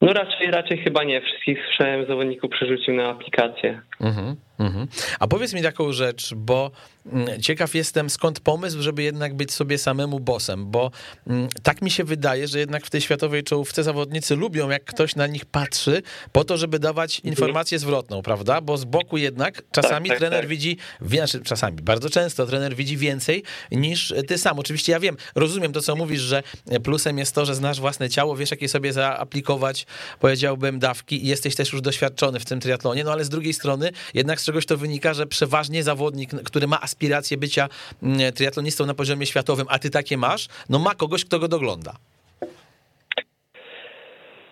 no 0.00 0.12
raczej, 0.12 0.50
raczej 0.50 0.78
chyba 0.78 1.04
nie. 1.04 1.20
Wszystkich 1.20 1.58
słyszałem 1.64 2.06
zawodników 2.06 2.50
przerzucił 2.50 2.94
na 2.94 3.08
aplikację. 3.08 3.80
Mhm. 4.00 4.36
Mhm. 4.60 4.86
A 5.20 5.26
powiedz 5.26 5.52
mi 5.52 5.62
taką 5.62 5.92
rzecz, 5.92 6.34
bo 6.34 6.70
mm, 7.12 7.42
ciekaw 7.42 7.74
jestem, 7.74 8.10
skąd 8.10 8.40
pomysł, 8.40 8.82
żeby 8.82 9.02
jednak 9.02 9.34
być 9.34 9.52
sobie 9.52 9.78
samemu 9.78 10.20
bosem, 10.20 10.70
bo 10.70 10.90
mm, 11.26 11.48
tak 11.62 11.82
mi 11.82 11.90
się 11.90 12.04
wydaje, 12.04 12.48
że 12.48 12.58
jednak 12.58 12.86
w 12.86 12.90
tej 12.90 13.00
światowej 13.00 13.44
czołówce 13.44 13.82
zawodnicy 13.82 14.36
lubią, 14.36 14.70
jak 14.70 14.84
ktoś 14.84 15.16
na 15.16 15.26
nich 15.26 15.44
patrzy, 15.44 16.02
po 16.32 16.44
to, 16.44 16.56
żeby 16.56 16.78
dawać 16.78 17.16
mhm. 17.16 17.32
informację 17.32 17.78
zwrotną, 17.78 18.22
prawda? 18.22 18.60
Bo 18.60 18.76
z 18.76 18.84
boku 18.84 19.16
jednak 19.16 19.62
czasami 19.72 20.08
tak, 20.08 20.18
tak, 20.18 20.18
trener 20.18 20.40
tak. 20.40 20.48
widzi, 20.48 20.76
znaczy 21.00 21.40
czasami, 21.40 21.76
bardzo 21.82 22.10
często 22.10 22.46
trener 22.46 22.76
widzi 22.76 22.96
więcej 22.96 23.42
niż 23.72 24.14
ty 24.28 24.38
sam. 24.38 24.58
Oczywiście 24.58 24.92
ja 24.92 25.00
wiem, 25.00 25.16
rozumiem 25.34 25.72
to, 25.72 25.80
co 25.80 25.96
mówisz, 25.96 26.20
że 26.20 26.42
plusem 26.82 27.18
jest 27.18 27.34
to, 27.34 27.44
że 27.44 27.54
znasz 27.54 27.80
własne 27.80 28.10
ciało, 28.10 28.36
wiesz, 28.36 28.50
jakie 28.50 28.68
sobie 28.68 28.92
zaaplikować, 28.92 29.86
powiedziałbym, 30.20 30.78
dawki 30.78 31.24
i 31.24 31.28
jesteś 31.28 31.54
też 31.54 31.72
już 31.72 31.82
doświadczony 31.82 32.40
w 32.40 32.44
tym 32.44 32.60
triatlonie, 32.60 33.04
no 33.04 33.12
ale 33.12 33.24
z 33.24 33.28
drugiej 33.28 33.52
strony 33.52 33.90
jednak 34.14 34.40
z 34.40 34.49
czegoś 34.50 34.66
to 34.66 34.76
wynika, 34.76 35.14
że 35.14 35.26
przeważnie 35.26 35.82
zawodnik, 35.82 36.30
który 36.44 36.66
ma 36.66 36.80
aspiracje 36.80 37.36
bycia 37.36 37.68
mm, 38.02 38.32
triatlonistą 38.32 38.86
na 38.86 38.94
poziomie 38.94 39.26
światowym, 39.26 39.66
a 39.68 39.78
ty 39.78 39.90
takie 39.90 40.16
masz, 40.16 40.48
no 40.68 40.78
ma 40.78 40.94
kogoś, 40.94 41.24
kto 41.24 41.38
go 41.38 41.48
dogląda. 41.48 41.92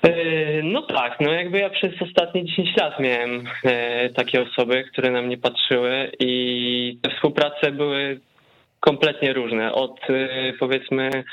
E, 0.02 0.62
no 0.62 0.82
tak, 0.82 1.20
no 1.20 1.32
jakby 1.32 1.58
ja 1.58 1.70
przez 1.70 2.02
ostatnie 2.02 2.44
10 2.44 2.76
lat 2.76 3.00
miałem 3.00 3.44
e, 3.64 4.08
takie 4.10 4.42
osoby, 4.42 4.84
które 4.92 5.10
na 5.10 5.22
mnie 5.22 5.38
patrzyły 5.38 6.12
i 6.20 6.98
te 7.02 7.10
współprace 7.10 7.72
były 7.72 8.20
kompletnie 8.80 9.32
różne. 9.32 9.72
Od 9.72 10.00
e, 10.10 10.52
powiedzmy 10.60 11.24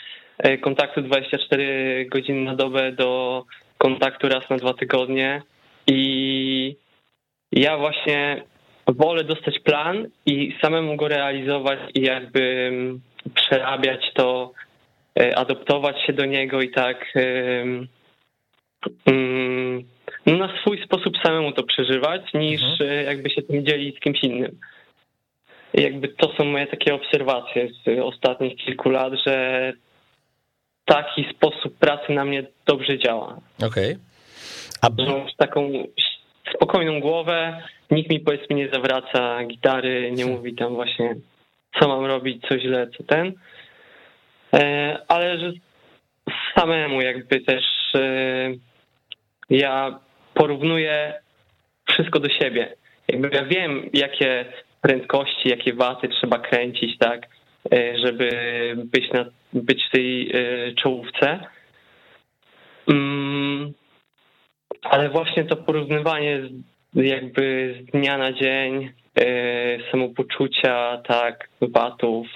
kontaktu 0.61 1.01
24 1.01 2.05
godziny 2.11 2.41
na 2.41 2.55
dobę 2.55 2.91
do 2.91 3.43
kontaktu 3.77 4.29
raz 4.29 4.49
na 4.49 4.57
dwa 4.57 4.73
tygodnie 4.73 5.41
i 5.87 6.75
ja 7.51 7.77
właśnie 7.77 8.43
wolę 8.87 9.23
dostać 9.23 9.59
plan 9.59 10.07
i 10.25 10.55
samemu 10.61 10.95
go 10.95 11.07
realizować 11.07 11.79
i 11.93 12.01
jakby 12.01 12.71
przerabiać 13.35 14.11
to, 14.13 14.51
e, 15.19 15.37
adoptować 15.37 16.01
się 16.05 16.13
do 16.13 16.25
niego 16.25 16.61
i 16.61 16.69
tak 16.69 17.13
mm, 19.05 19.83
no 20.25 20.37
na 20.37 20.61
swój 20.61 20.83
sposób 20.85 21.13
samemu 21.23 21.51
to 21.51 21.63
przeżywać, 21.63 22.21
niż 22.33 22.61
mhm. 22.61 22.89
E, 22.89 23.03
jakby 23.03 23.29
się 23.29 23.41
tym 23.41 23.65
dzielić 23.65 23.97
z 23.97 23.99
kimś 23.99 24.23
innym. 24.23 24.59
I 25.73 25.81
jakby 25.81 26.07
to 26.07 26.33
są 26.37 26.45
moje 26.45 26.67
takie 26.67 26.93
obserwacje 26.93 27.67
z 27.67 27.99
ostatnich 27.99 28.55
kilku 28.55 28.89
lat, 28.89 29.13
że 29.25 29.73
taki 30.85 31.27
sposób 31.35 31.77
pracy 31.79 32.13
na 32.13 32.25
mnie 32.25 32.43
dobrze 32.65 32.99
działa. 32.99 33.37
Okej. 33.57 33.67
Okay. 33.67 33.99
A... 34.81 34.89
Taką 35.37 35.71
spokojną 36.55 36.99
głowę, 36.99 37.61
nikt 37.91 38.09
mi 38.09 38.19
powiedzmy 38.19 38.55
nie 38.55 38.69
zawraca 38.69 39.43
gitary, 39.45 40.11
nie 40.11 40.25
mówi 40.25 40.55
tam 40.55 40.75
właśnie 40.75 41.15
co 41.79 41.87
mam 41.87 42.05
robić, 42.05 42.43
co 42.49 42.59
źle, 42.59 42.87
co 42.97 43.03
ten. 43.03 43.33
E, 44.53 44.97
ale 45.07 45.39
że 45.39 45.51
samemu 46.55 47.01
jakby 47.01 47.41
też 47.41 47.63
e, 47.95 48.51
ja 49.49 49.99
porównuję 50.33 51.13
wszystko 51.89 52.19
do 52.19 52.29
siebie. 52.29 52.75
Jakby 53.07 53.29
ja 53.33 53.45
wiem, 53.45 53.89
jakie 53.93 54.45
prędkości, 54.81 55.49
jakie 55.49 55.73
waty 55.73 56.07
trzeba 56.07 56.39
kręcić, 56.39 56.97
tak, 56.97 57.27
e, 57.73 57.99
żeby 57.99 58.29
być, 58.75 59.11
na, 59.11 59.25
być 59.53 59.83
w 59.87 59.91
tej 59.91 60.31
czołówce. 60.75 61.39
Mm, 62.87 63.73
ale 64.89 65.09
właśnie 65.09 65.43
to 65.43 65.55
porównywanie 65.55 66.41
jakby 66.93 67.75
z 67.81 67.91
dnia 67.91 68.17
na 68.17 68.33
dzień, 68.33 68.91
samopoczucia, 69.91 71.01
tak, 71.07 71.49
watów, 71.61 72.27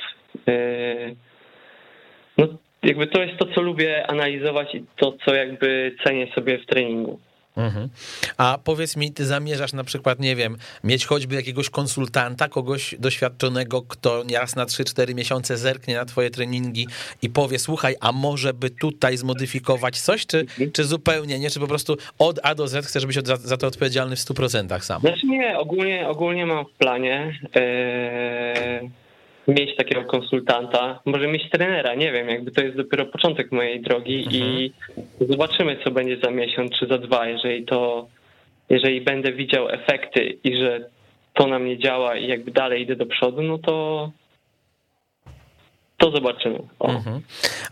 no 2.38 2.48
jakby 2.84 3.08
to 3.08 3.22
jest 3.22 3.40
to, 3.40 3.46
co 3.56 3.62
lubię 3.62 4.08
analizować 4.08 4.76
i 4.76 4.86
to, 4.96 5.14
co 5.26 5.36
jakby 5.36 5.96
cenię 6.04 6.28
sobie 6.36 6.58
w 6.58 6.66
treningu. 6.66 7.20
Mhm. 7.60 7.90
A 8.38 8.58
powiedz 8.64 8.96
mi, 8.96 9.12
ty 9.12 9.26
zamierzasz 9.26 9.74
na 9.74 9.84
przykład, 9.84 10.20
nie 10.20 10.36
wiem, 10.36 10.58
mieć 10.84 11.06
choćby 11.06 11.36
jakiegoś 11.36 11.70
konsultanta, 11.70 12.48
kogoś 12.48 12.96
doświadczonego, 13.00 13.82
kto 13.82 14.24
raz 14.34 14.56
na 14.56 14.66
3-4 14.66 15.16
miesiące 15.16 15.58
zerknie 15.58 15.96
na 15.96 16.06
twoje 16.06 16.30
treningi 16.30 16.88
i 17.22 17.30
powie, 17.30 17.60
słuchaj, 17.60 17.96
a 18.00 18.12
może 18.12 18.54
by 18.54 18.70
tutaj 18.70 19.18
zmodyfikować 19.18 20.02
coś, 20.02 20.26
czy, 20.26 20.46
czy 20.74 20.84
zupełnie 20.84 21.40
nie, 21.40 21.50
czy 21.50 21.60
po 21.60 21.68
prostu 21.68 21.98
od 22.20 22.40
A 22.44 22.56
do 22.56 22.68
Z 22.68 22.86
chcesz 22.86 23.06
być 23.06 23.28
za, 23.28 23.36
za 23.36 23.58
to 23.58 23.68
odpowiedzialny 23.68 24.16
w 24.16 24.20
100% 24.20 24.80
sam? 24.80 25.02
Znaczy 25.02 25.28
nie, 25.28 25.58
ogólnie, 25.58 26.08
ogólnie 26.08 26.46
mam 26.46 26.66
w 26.66 26.72
planie. 26.72 27.40
Yy 27.56 29.09
mieć 29.50 29.76
takiego 29.76 30.04
konsultanta, 30.04 31.00
może 31.06 31.28
mieć 31.28 31.50
trenera, 31.50 31.96
nie 31.96 32.12
wiem, 32.12 32.30
jakby 32.30 32.52
to 32.52 32.62
jest 32.62 32.78
dopiero 32.78 33.06
początek 33.06 33.52
mojej 33.52 33.82
drogi 33.82 34.18
mhm. 34.18 34.44
i 34.44 34.72
zobaczymy, 35.20 35.78
co 35.84 35.92
będzie 35.92 36.18
za 36.24 36.32
miesiąc 36.32 36.72
czy 36.80 36.88
za 36.88 36.98
dwa, 36.98 37.28
jeżeli 37.28 37.66
to, 37.66 38.08
jeżeli 38.70 39.02
będę 39.02 39.32
widział 39.32 39.70
efekty 39.70 40.38
i 40.44 40.58
że 40.58 40.90
to 41.34 41.48
na 41.48 41.60
mnie 41.60 41.78
działa 41.78 42.16
i 42.18 42.28
jakby 42.28 42.52
dalej 42.52 42.82
idę 42.82 42.96
do 42.96 43.06
przodu, 43.06 43.42
no 43.42 43.58
to 43.58 44.12
to 45.98 46.12
zobaczymy. 46.12 46.60
Mhm. 46.80 47.22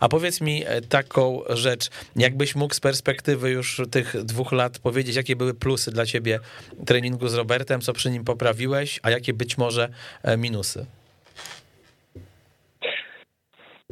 A 0.00 0.08
powiedz 0.08 0.40
mi 0.40 0.64
e, 0.66 0.80
taką 0.80 1.40
rzecz, 1.48 1.90
jakbyś 2.16 2.54
mógł 2.54 2.74
z 2.74 2.80
perspektywy 2.80 3.50
już 3.50 3.82
tych 3.90 4.24
dwóch 4.24 4.52
lat 4.52 4.78
powiedzieć, 4.78 5.16
jakie 5.16 5.36
były 5.36 5.54
plusy 5.54 5.90
dla 5.90 6.06
ciebie 6.06 6.40
treningu 6.86 7.28
z 7.28 7.34
Robertem, 7.34 7.80
co 7.80 7.92
przy 7.92 8.10
nim 8.10 8.24
poprawiłeś, 8.24 9.00
a 9.02 9.10
jakie 9.10 9.32
być 9.32 9.58
może 9.58 9.88
e, 10.22 10.36
minusy? 10.36 10.86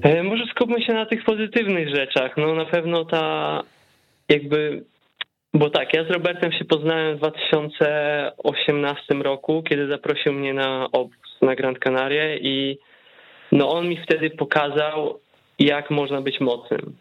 E, 0.02 0.22
może 0.22 0.44
skupmy 0.46 0.82
się 0.82 0.94
na 0.94 1.06
tych 1.06 1.24
pozytywnych 1.24 1.88
rzeczach. 1.96 2.36
No 2.36 2.54
na 2.54 2.64
pewno 2.64 3.04
ta 3.04 3.62
jakby, 4.28 4.84
bo 5.54 5.70
tak, 5.70 5.94
ja 5.94 6.04
z 6.04 6.10
Robertem 6.10 6.52
się 6.52 6.64
poznałem 6.64 7.16
w 7.16 7.18
2018 7.18 9.14
roku, 9.14 9.62
kiedy 9.62 9.86
zaprosił 9.88 10.32
mnie 10.32 10.54
na 10.54 10.88
obóz 10.92 11.16
na 11.42 11.54
Grand 11.54 11.78
Canaria 11.78 12.36
i 12.36 12.78
no 13.52 13.70
on 13.70 13.88
mi 13.88 13.96
wtedy 13.96 14.30
pokazał, 14.30 15.20
jak 15.58 15.90
można 15.90 16.20
być 16.20 16.40
mocnym. 16.40 16.96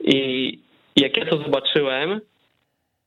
I 0.00 0.58
jak 0.96 1.16
ja 1.16 1.26
to 1.26 1.38
zobaczyłem, 1.38 2.20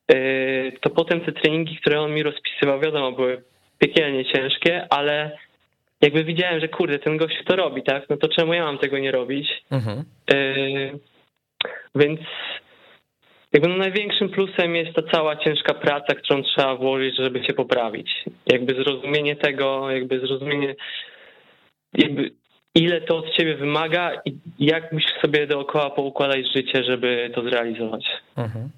e, 0.08 0.72
to 0.72 0.89
potem 0.89 1.22
te 1.22 1.32
treningi, 1.32 1.77
które 1.77 2.01
on 2.01 2.13
mi 2.13 2.24
rozpisywał, 2.24 2.80
wiadomo, 2.80 3.12
były 3.12 3.44
piekielnie 3.80 4.25
ciężkie, 4.25 4.88
ale 4.89 5.38
jakby 6.01 6.24
widziałem, 6.24 6.60
że 6.60 6.67
kurde, 6.67 7.00
ten 7.00 7.17
gość 7.17 7.36
to 7.46 7.55
robi, 7.55 7.84
tak? 7.84 8.10
No 8.10 8.17
to 8.17 8.27
czemu 8.27 8.53
ja 8.53 8.63
mam 8.63 8.78
tego 8.78 8.99
nie 8.99 9.12
robić? 9.12 9.63
Mhm. 9.71 10.04
Yy, 10.34 10.99
więc 11.95 12.19
jakby 13.54 13.67
no 13.67 13.78
największym 13.78 14.30
plusem 14.30 14.76
jest 14.76 14.93
ta 14.93 15.02
cała 15.12 15.36
ciężka 15.36 15.73
praca, 15.73 16.15
którą 16.15 16.43
trzeba 16.43 16.76
włożyć, 16.76 17.15
żeby 17.17 17.43
się 17.43 17.54
poprawić. 17.54 18.23
Jakby 18.52 18.73
zrozumienie 18.73 19.36
tego, 19.36 19.91
jakby 19.91 20.19
zrozumienie 20.19 20.76
jakby 21.93 22.32
ile 22.76 23.02
to 23.02 23.17
od 23.17 23.32
ciebie 23.32 23.56
wymaga 23.56 24.12
i 24.26 24.38
jak 24.60 24.91
musisz 24.91 25.21
sobie 25.21 25.47
dookoła 25.47 25.89
poukładać 25.89 26.54
życie, 26.56 26.84
żeby 26.84 27.32
to 27.36 27.43
zrealizować. 27.43 28.06
Mhm. 28.38 28.69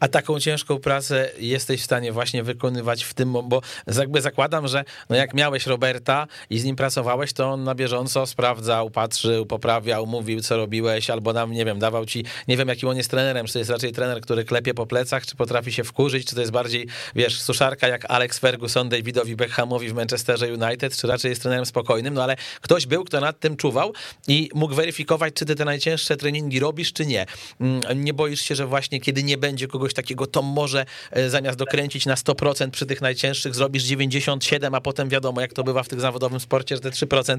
A 0.00 0.08
taką 0.08 0.40
ciężką 0.40 0.78
pracę 0.78 1.30
jesteś 1.38 1.80
w 1.80 1.84
stanie 1.84 2.12
właśnie 2.12 2.42
wykonywać 2.42 3.04
w 3.04 3.14
tym, 3.14 3.32
bo 3.44 3.62
jakby 3.98 4.20
zakładam, 4.20 4.68
że 4.68 4.84
no 5.10 5.16
jak 5.16 5.34
miałeś 5.34 5.66
Roberta 5.66 6.26
i 6.50 6.58
z 6.58 6.64
nim 6.64 6.76
pracowałeś, 6.76 7.32
to 7.32 7.50
on 7.50 7.64
na 7.64 7.74
bieżąco 7.74 8.26
sprawdzał, 8.26 8.90
patrzył, 8.90 9.46
poprawiał, 9.46 10.06
mówił, 10.06 10.40
co 10.40 10.56
robiłeś, 10.56 11.10
albo 11.10 11.32
nam, 11.32 11.52
nie 11.52 11.64
wiem, 11.64 11.78
dawał 11.78 12.06
ci, 12.06 12.24
nie 12.48 12.56
wiem, 12.56 12.68
jakim 12.68 12.88
on 12.88 12.96
jest 12.96 13.10
trenerem, 13.10 13.46
czy 13.46 13.52
to 13.52 13.58
jest 13.58 13.70
raczej 13.70 13.92
trener, 13.92 14.20
który 14.20 14.44
klepie 14.44 14.74
po 14.74 14.86
plecach, 14.86 15.26
czy 15.26 15.36
potrafi 15.36 15.72
się 15.72 15.84
wkurzyć, 15.84 16.26
czy 16.26 16.34
to 16.34 16.40
jest 16.40 16.52
bardziej, 16.52 16.86
wiesz, 17.14 17.42
suszarka 17.42 17.88
jak 17.88 18.10
Alex 18.10 18.38
Ferguson 18.38 18.88
Davidowi 18.88 19.36
Beckhamowi 19.36 19.88
w 19.88 19.94
Manchesterze 19.94 20.54
United, 20.54 20.96
czy 20.96 21.06
raczej 21.06 21.28
jest 21.28 21.42
trenerem 21.42 21.66
spokojnym, 21.66 22.14
no 22.14 22.22
ale 22.22 22.36
ktoś 22.60 22.86
był, 22.86 23.04
kto 23.04 23.20
nad 23.20 23.40
tym 23.40 23.56
czuwał 23.56 23.92
i 24.28 24.50
mógł 24.54 24.74
weryfikować, 24.74 25.34
czy 25.34 25.46
ty 25.46 25.54
te 25.54 25.64
najcięższe 25.64 26.16
treningi 26.16 26.60
robisz, 26.60 26.92
czy 26.92 27.06
nie. 27.06 27.26
Mm, 27.60 28.04
nie 28.04 28.14
boisz 28.14 28.40
się, 28.40 28.54
że 28.54 28.66
właśnie 28.66 29.00
kiedy 29.00 29.22
nie 29.22 29.38
będzie 29.50 29.66
kogoś 29.66 29.94
takiego, 29.94 30.26
to 30.26 30.42
może 30.42 30.84
e, 31.12 31.28
zamiast 31.28 31.58
dokręcić 31.58 32.06
na 32.06 32.14
100% 32.14 32.70
przy 32.70 32.86
tych 32.86 33.00
najcięższych, 33.02 33.54
zrobisz 33.54 33.82
97, 33.82 34.74
a 34.74 34.80
potem 34.80 35.08
wiadomo, 35.08 35.40
jak 35.40 35.52
to 35.52 35.64
bywa 35.64 35.82
w 35.82 35.88
tych 35.88 36.00
zawodowym 36.00 36.40
sporcie, 36.40 36.76
że 36.76 36.82
te 36.82 36.90
3% 36.90 37.36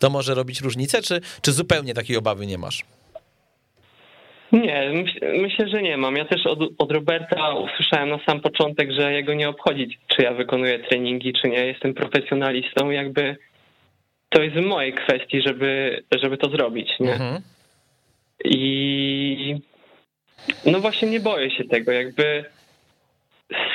to 0.00 0.10
może 0.10 0.34
robić 0.34 0.60
różnicę, 0.60 1.02
czy, 1.02 1.20
czy 1.42 1.52
zupełnie 1.52 1.94
takiej 1.94 2.16
obawy 2.16 2.46
nie 2.46 2.58
masz? 2.58 2.84
Nie, 4.52 5.04
myślę, 5.38 5.68
że 5.68 5.82
nie 5.82 5.96
mam. 5.96 6.16
Ja 6.16 6.24
też 6.24 6.46
od, 6.46 6.58
od, 6.78 6.92
Roberta 6.92 7.54
usłyszałem 7.54 8.08
na 8.08 8.18
sam 8.26 8.40
początek, 8.40 8.92
że 8.92 9.12
jego 9.12 9.34
nie 9.34 9.48
obchodzi, 9.48 9.98
czy 10.06 10.22
ja 10.22 10.34
wykonuję 10.34 10.78
treningi, 10.78 11.32
czy 11.42 11.48
nie. 11.48 11.66
Jestem 11.66 11.94
profesjonalistą, 11.94 12.90
jakby 12.90 13.36
to 14.28 14.42
jest 14.42 14.56
w 14.56 14.66
mojej 14.66 14.92
kwestii, 14.92 15.42
żeby, 15.46 16.02
żeby 16.22 16.36
to 16.36 16.50
zrobić. 16.50 16.88
Nie? 17.00 17.12
Mhm. 17.12 17.42
I 18.44 19.60
no 20.66 20.80
właśnie 20.80 21.10
nie 21.10 21.20
boję 21.20 21.50
się 21.50 21.64
tego, 21.64 21.92
jakby 21.92 22.44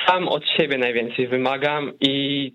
sam 0.08 0.28
od 0.28 0.44
siebie 0.48 0.78
najwięcej 0.78 1.28
wymagam 1.28 1.94
i 2.02 2.52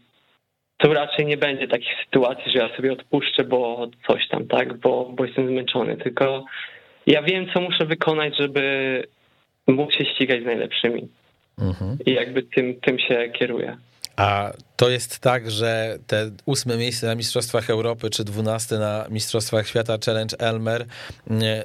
to 0.76 0.92
raczej 0.92 1.26
nie 1.26 1.36
będzie 1.36 1.68
takich 1.68 1.92
sytuacji, 2.04 2.52
że 2.52 2.58
ja 2.58 2.76
sobie 2.76 2.92
odpuszczę, 2.92 3.44
bo 3.44 3.86
coś 4.06 4.28
tam, 4.28 4.46
tak, 4.46 4.76
bo, 4.76 5.10
bo 5.14 5.24
jestem 5.24 5.48
zmęczony, 5.48 5.96
tylko 5.96 6.44
ja 7.06 7.22
wiem, 7.22 7.46
co 7.54 7.60
muszę 7.60 7.86
wykonać, 7.86 8.36
żeby 8.38 9.02
mógł 9.66 9.92
się 9.92 10.04
ścigać 10.04 10.42
z 10.42 10.46
najlepszymi. 10.46 11.08
Mhm. 11.58 11.98
I 12.06 12.12
jakby 12.12 12.42
tym, 12.42 12.80
tym 12.80 12.98
się 12.98 13.30
kieruję. 13.38 13.76
A 14.16 14.52
to 14.76 14.90
jest 14.90 15.18
tak, 15.18 15.50
że 15.50 15.98
te 16.06 16.30
ósme 16.46 16.76
miejsce 16.76 17.06
na 17.06 17.14
Mistrzostwach 17.14 17.70
Europy, 17.70 18.10
czy 18.10 18.24
dwunaste 18.24 18.78
na 18.78 19.06
Mistrzostwach 19.10 19.68
Świata 19.68 19.98
Challenge 20.06 20.36
Elmer 20.38 20.86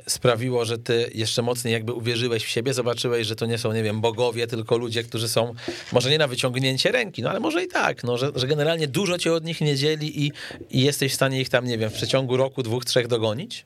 sprawiło, 0.06 0.66
że 0.66 0.78
ty 0.78 1.10
jeszcze 1.16 1.42
mocniej 1.42 1.74
jakby 1.74 1.94
uwierzyłeś 1.94 2.44
w 2.44 2.50
siebie, 2.50 2.74
zobaczyłeś, 2.74 3.28
że 3.28 3.36
to 3.36 3.46
nie 3.46 3.58
są, 3.58 3.74
nie 3.74 3.84
wiem, 3.84 4.02
bogowie, 4.02 4.48
tylko 4.48 4.78
ludzie, 4.78 5.04
którzy 5.04 5.28
są 5.28 5.54
może 5.94 6.10
nie 6.10 6.18
na 6.18 6.28
wyciągnięcie 6.28 6.92
ręki, 6.92 7.22
no 7.22 7.30
ale 7.30 7.40
może 7.40 7.64
i 7.64 7.68
tak, 7.68 8.04
no, 8.04 8.18
że, 8.18 8.28
że 8.36 8.48
generalnie 8.48 8.88
dużo 8.88 9.18
cię 9.18 9.34
od 9.34 9.46
nich 9.46 9.62
nie 9.62 9.76
dzieli 9.76 10.26
i, 10.26 10.32
i 10.72 10.82
jesteś 10.82 11.12
w 11.12 11.16
stanie 11.16 11.42
ich 11.42 11.50
tam, 11.50 11.66
nie 11.66 11.78
wiem, 11.78 11.90
w 11.90 11.94
przeciągu 11.94 12.38
roku, 12.38 12.64
dwóch, 12.64 12.86
trzech 12.86 13.08
dogonić? 13.08 13.66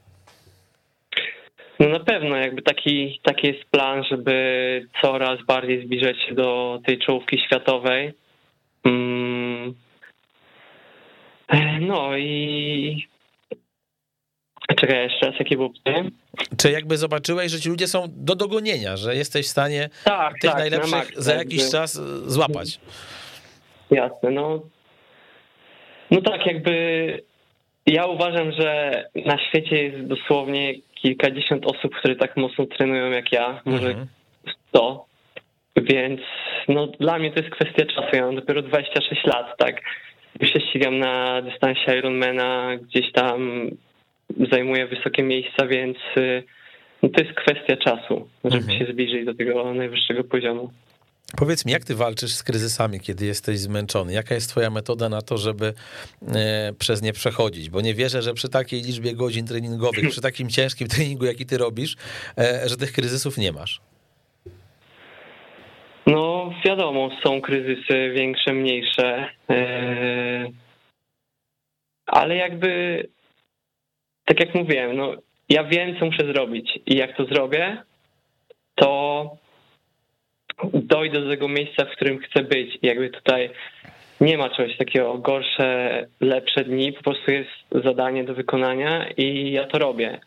No 1.79 1.89
na 1.89 1.99
pewno, 1.99 2.35
jakby 2.35 2.61
taki, 2.61 3.19
taki 3.23 3.47
jest 3.47 3.63
plan, 3.71 4.03
żeby 4.11 4.87
coraz 5.01 5.45
bardziej 5.47 5.85
zbliżać 5.85 6.15
się 6.27 6.35
do 6.35 6.79
tej 6.85 6.99
czołówki 6.99 7.39
światowej. 7.45 8.13
No 11.79 12.17
i 12.17 13.07
Czekaj, 14.75 15.03
jeszcze 15.03 15.25
raz, 15.25 15.39
jakie 15.39 15.55
było 15.55 15.69
pytanie? 15.69 16.09
Czy 16.57 16.71
jakby 16.71 16.97
zobaczyłeś, 16.97 17.51
że 17.51 17.59
ci 17.59 17.69
ludzie 17.69 17.87
są 17.87 18.05
do 18.09 18.35
dogonienia, 18.35 18.97
że 18.97 19.15
jesteś 19.15 19.45
w 19.45 19.49
stanie 19.49 19.89
tak, 20.03 20.33
tych 20.41 20.51
tak, 20.51 20.59
najlepszych 20.59 21.11
za 21.15 21.33
jakiś 21.33 21.59
jakby... 21.59 21.71
czas 21.71 22.01
złapać? 22.25 22.79
Jasne, 23.91 24.31
no. 24.31 24.61
No 26.11 26.21
tak, 26.21 26.45
jakby 26.45 26.73
ja 27.85 28.05
uważam, 28.05 28.51
że 28.51 29.03
na 29.25 29.37
świecie 29.47 29.83
jest 29.83 30.07
dosłownie 30.07 30.73
kilkadziesiąt 30.95 31.65
osób, 31.65 31.95
które 31.95 32.15
tak 32.15 32.37
mocno 32.37 32.65
trenują 32.65 33.11
jak 33.11 33.31
ja, 33.31 33.61
może 33.65 33.87
mhm. 33.87 34.07
sto. 34.69 35.05
Więc 35.75 36.21
no, 36.67 36.87
dla 36.87 37.19
mnie 37.19 37.31
to 37.31 37.39
jest 37.39 37.55
kwestia 37.55 37.85
czasu. 37.85 38.07
Ja 38.13 38.25
mam 38.25 38.35
dopiero 38.35 38.61
26 38.61 39.25
lat, 39.25 39.57
tak. 39.57 39.81
Już 40.39 40.53
się 40.53 40.59
ścigam 40.59 40.99
na 40.99 41.41
dystansie 41.41 41.97
Ironmana, 41.97 42.77
gdzieś 42.77 43.11
tam 43.11 43.69
zajmuję 44.51 44.87
wysokie 44.87 45.23
miejsca, 45.23 45.67
więc 45.67 45.97
y, 46.17 46.43
no, 47.03 47.09
to 47.09 47.23
jest 47.23 47.35
kwestia 47.35 47.77
czasu, 47.77 48.27
żeby 48.43 48.57
mhm. 48.57 48.79
się 48.79 48.93
zbliżyć 48.93 49.25
do 49.25 49.33
tego 49.33 49.73
najwyższego 49.73 50.23
poziomu. 50.23 50.69
Powiedz 51.37 51.65
mi, 51.65 51.71
jak 51.71 51.85
ty 51.85 51.95
walczysz 51.95 52.33
z 52.33 52.43
kryzysami, 52.43 52.99
kiedy 52.99 53.25
jesteś 53.25 53.59
zmęczony? 53.59 54.13
Jaka 54.13 54.35
jest 54.35 54.49
twoja 54.49 54.69
metoda 54.69 55.09
na 55.09 55.21
to, 55.21 55.37
żeby 55.37 55.73
e, 56.35 56.73
przez 56.79 57.01
nie 57.01 57.13
przechodzić? 57.13 57.69
Bo 57.69 57.81
nie 57.81 57.93
wierzę, 57.93 58.21
że 58.21 58.33
przy 58.33 58.49
takiej 58.49 58.81
liczbie 58.81 59.15
godzin 59.15 59.47
treningowych, 59.47 60.09
przy 60.09 60.21
takim 60.21 60.49
ciężkim 60.49 60.87
treningu, 60.93 61.25
jaki 61.25 61.45
ty 61.45 61.57
robisz, 61.57 61.95
e, 62.37 62.69
że 62.69 62.77
tych 62.77 62.91
kryzysów 62.91 63.37
nie 63.37 63.51
masz. 63.51 63.81
No, 66.07 66.53
wiadomo, 66.65 67.09
są 67.23 67.41
kryzysy 67.41 68.11
większe, 68.15 68.53
mniejsze, 68.53 69.29
e, 69.49 70.49
ale 72.05 72.35
jakby, 72.35 73.03
tak 74.25 74.39
jak 74.39 74.55
mówiłem, 74.55 74.97
no, 74.97 75.13
ja 75.49 75.63
wiem, 75.63 75.99
co 75.99 76.05
muszę 76.05 76.25
zrobić 76.33 76.79
i 76.85 76.97
jak 76.97 77.17
to 77.17 77.25
zrobię, 77.25 77.83
to 78.75 79.37
dojdę 80.73 81.21
do 81.21 81.29
tego 81.29 81.47
miejsca, 81.47 81.85
w 81.85 81.95
którym 81.95 82.19
chcę 82.19 82.43
być. 82.43 82.79
I 82.81 82.87
jakby 82.87 83.09
tutaj 83.09 83.49
nie 84.21 84.37
ma 84.37 84.49
czegoś 84.49 84.77
takiego 84.77 85.17
gorsze, 85.17 86.07
lepsze 86.21 86.63
dni, 86.63 86.93
po 86.93 87.03
prostu 87.03 87.31
jest 87.31 87.49
zadanie 87.83 88.23
do 88.23 88.33
wykonania 88.33 89.09
i 89.17 89.51
ja 89.51 89.67
to 89.67 89.79
robię. 89.79 90.19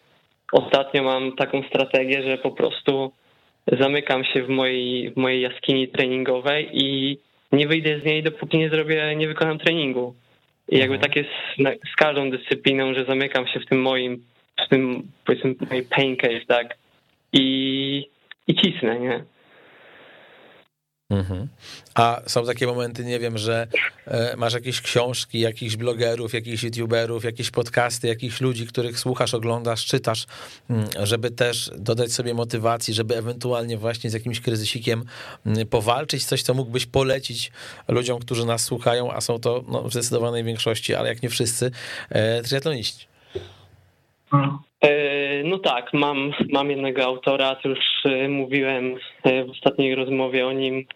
Ostatnio 0.53 1.03
mam 1.03 1.37
taką 1.37 1.63
strategię, 1.63 2.23
że 2.23 2.39
po 2.39 2.51
prostu 2.51 3.13
zamykam 3.73 4.25
się 4.25 4.43
w 4.43 4.49
mojej, 4.49 5.11
w 5.11 5.17
mojej 5.17 5.41
jaskini 5.41 5.89
treningowej 5.89 6.69
i 6.73 7.19
nie 7.53 7.69
wyjdę 7.69 8.01
z 8.01 8.05
niej, 8.05 8.23
dopóki 8.23 8.59
nie 8.59 8.71
zrobię, 8.71 9.17
nie 9.17 9.29
wykonam 9.29 9.59
treningu. 9.59 10.15
I 10.69 10.79
jakby 10.79 10.99
tak 10.99 11.17
jest 11.17 11.31
z 11.93 11.97
każdą 11.97 12.31
dyscypliną, 12.31 12.95
że 12.95 13.05
zamykam 13.05 13.47
się 13.47 13.61
w 13.61 13.67
tym 13.67 13.83
moim, 13.83 14.25
w 14.67 14.69
tym 14.69 15.03
powiedzmy 15.25 15.55
mojej 15.71 15.85
pain 15.85 16.17
cave, 16.17 16.47
tak? 16.47 16.77
I, 17.33 18.09
i 18.49 18.55
cisnę, 18.55 19.01
nie? 19.01 19.25
Mhm. 21.11 21.49
A 21.95 22.21
są 22.27 22.47
takie 22.47 22.67
momenty, 22.67 23.05
nie 23.05 23.19
wiem, 23.19 23.39
że 23.39 23.67
e, 24.07 24.37
masz 24.37 24.55
jakieś 24.55 24.81
książki, 24.81 25.41
jakichś 25.41 25.77
blogerów, 25.77 26.35
jakichś 26.35 26.63
youtuberów, 26.63 27.25
jakieś 27.25 27.51
podcasty, 27.51 28.09
jakichś 28.09 28.41
ludzi, 28.41 28.67
których 28.67 28.99
słuchasz, 28.99 29.35
oglądasz, 29.35 29.85
czytasz, 29.85 30.27
mm, 30.71 30.89
żeby 31.03 31.31
też 31.31 31.71
dodać 31.79 32.13
sobie 32.13 32.35
motywacji, 32.35 32.95
żeby 32.95 33.17
ewentualnie 33.17 33.79
właśnie 33.79 34.11
z 34.11 34.13
jakimś 34.13 34.41
kryzysikiem 34.41 35.05
mm, 35.47 35.67
powalczyć, 35.67 36.25
coś, 36.25 36.43
co 36.43 36.55
mógłbyś 36.55 36.87
polecić 36.87 37.53
ludziom, 37.89 38.21
którzy 38.21 38.47
nas 38.47 38.63
słuchają, 38.63 39.13
a 39.13 39.21
są 39.21 39.39
to 39.39 39.65
no, 39.69 39.83
w 39.83 39.91
zdecydowanej 39.93 40.45
większości, 40.45 40.95
ale 40.95 41.09
jak 41.09 41.23
nie 41.23 41.29
wszyscy, 41.29 41.71
e, 42.11 42.43
triatloniści. 42.43 43.16
E, 44.81 45.43
no 45.45 45.59
tak, 45.59 45.93
mam, 45.93 46.33
mam 46.53 46.71
jednego 46.71 47.05
autora, 47.05 47.55
to 47.55 47.69
już 47.69 47.79
e, 48.05 48.29
mówiłem 48.29 48.95
e, 49.25 49.45
w 49.45 49.51
ostatniej 49.51 49.95
rozmowie 49.95 50.47
o 50.47 50.53
nim, 50.53 50.87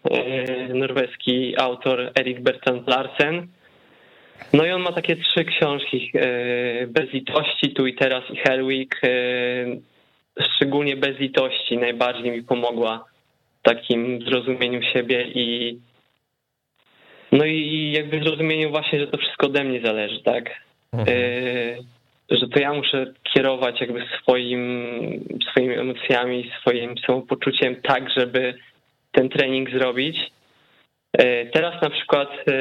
norweski 0.74 1.60
autor 1.60 2.12
Erik 2.18 2.40
Bertrand 2.40 2.88
Larsen. 2.88 3.46
No 4.52 4.66
i 4.66 4.70
on 4.70 4.82
ma 4.82 4.92
takie 4.92 5.16
trzy 5.16 5.44
książki, 5.44 6.12
Bez 6.88 7.12
litości, 7.12 7.74
Tu 7.74 7.86
i 7.86 7.94
teraz 7.94 8.24
i 8.30 8.36
Hellweek. 8.36 9.00
Szczególnie 10.40 10.96
Bez 10.96 11.18
litości 11.18 11.78
najbardziej 11.78 12.30
mi 12.30 12.42
pomogła 12.42 13.04
w 13.60 13.62
takim 13.62 14.22
zrozumieniu 14.22 14.82
siebie 14.82 15.26
i 15.34 15.78
no 17.32 17.44
i 17.44 17.92
jakby 17.96 18.22
zrozumieniu 18.22 18.70
właśnie, 18.70 19.00
że 19.00 19.06
to 19.06 19.18
wszystko 19.18 19.46
ode 19.46 19.64
mnie 19.64 19.80
zależy, 19.80 20.22
tak? 20.22 20.50
Mhm 20.92 21.06
że 22.30 22.48
to 22.48 22.60
ja 22.60 22.72
muszę 22.72 23.14
kierować 23.34 23.80
jakby 23.80 24.04
swoim, 24.22 24.62
swoimi 25.50 25.74
emocjami, 25.74 26.50
swoim 26.60 26.94
samopoczuciem 27.06 27.76
tak, 27.82 28.10
żeby 28.16 28.54
ten 29.12 29.28
trening 29.28 29.70
zrobić. 29.70 30.18
E, 31.12 31.46
teraz 31.46 31.82
na 31.82 31.90
przykład 31.90 32.28
e, 32.48 32.54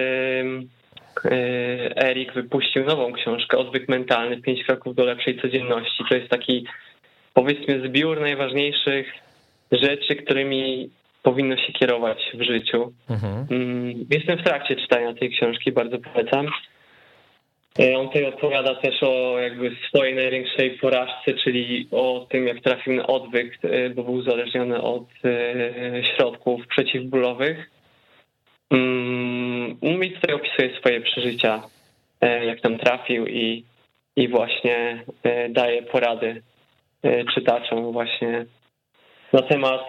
e, 1.25 2.09
Erik 2.09 2.33
wypuścił 2.33 2.85
nową 2.85 3.13
książkę 3.13 3.57
Odwyk 3.57 3.89
mentalny, 3.89 4.41
pięć 4.41 4.63
kroków 4.63 4.95
do 4.95 5.05
lepszej 5.05 5.41
codzienności. 5.41 6.03
To 6.09 6.15
jest 6.15 6.29
taki 6.29 6.65
powiedzmy 7.33 7.87
zbiór 7.87 8.21
najważniejszych 8.21 9.13
rzeczy, 9.71 10.15
którymi 10.15 10.89
powinno 11.23 11.57
się 11.57 11.73
kierować 11.73 12.31
w 12.33 12.41
życiu. 12.41 12.93
Mhm. 13.09 13.47
Mm, 13.51 14.05
jestem 14.09 14.37
w 14.37 14.43
trakcie 14.43 14.75
czytania 14.75 15.13
tej 15.13 15.29
książki, 15.29 15.71
bardzo 15.71 15.97
polecam. 15.97 16.47
E, 17.77 17.97
on 17.97 18.07
tutaj 18.07 18.25
opowiada 18.25 18.75
też 18.75 19.03
o 19.03 19.39
jakby 19.39 19.71
swojej 19.87 20.15
największej 20.15 20.71
porażce, 20.71 21.33
czyli 21.33 21.87
o 21.91 22.27
tym, 22.29 22.47
jak 22.47 22.59
trafił 22.59 22.93
na 22.93 23.07
odwyk, 23.07 23.57
e, 23.63 23.89
bo 23.89 24.03
był 24.03 24.13
uzależniony 24.13 24.81
od 24.81 25.05
e, 25.25 26.03
środków 26.03 26.67
przeciwbólowych. 26.67 27.69
Mm, 28.71 29.77
I 30.03 30.11
tutaj 30.11 30.35
opisuje 30.35 30.79
swoje 30.79 31.01
przeżycia, 31.01 31.61
jak 32.21 32.61
tam 32.61 32.77
trafił 32.77 33.27
i, 33.27 33.63
i 34.15 34.27
właśnie 34.27 35.03
daje 35.49 35.83
porady 35.83 36.41
czytaczom 37.33 37.91
właśnie 37.91 38.45
na 39.33 39.41
temat 39.41 39.85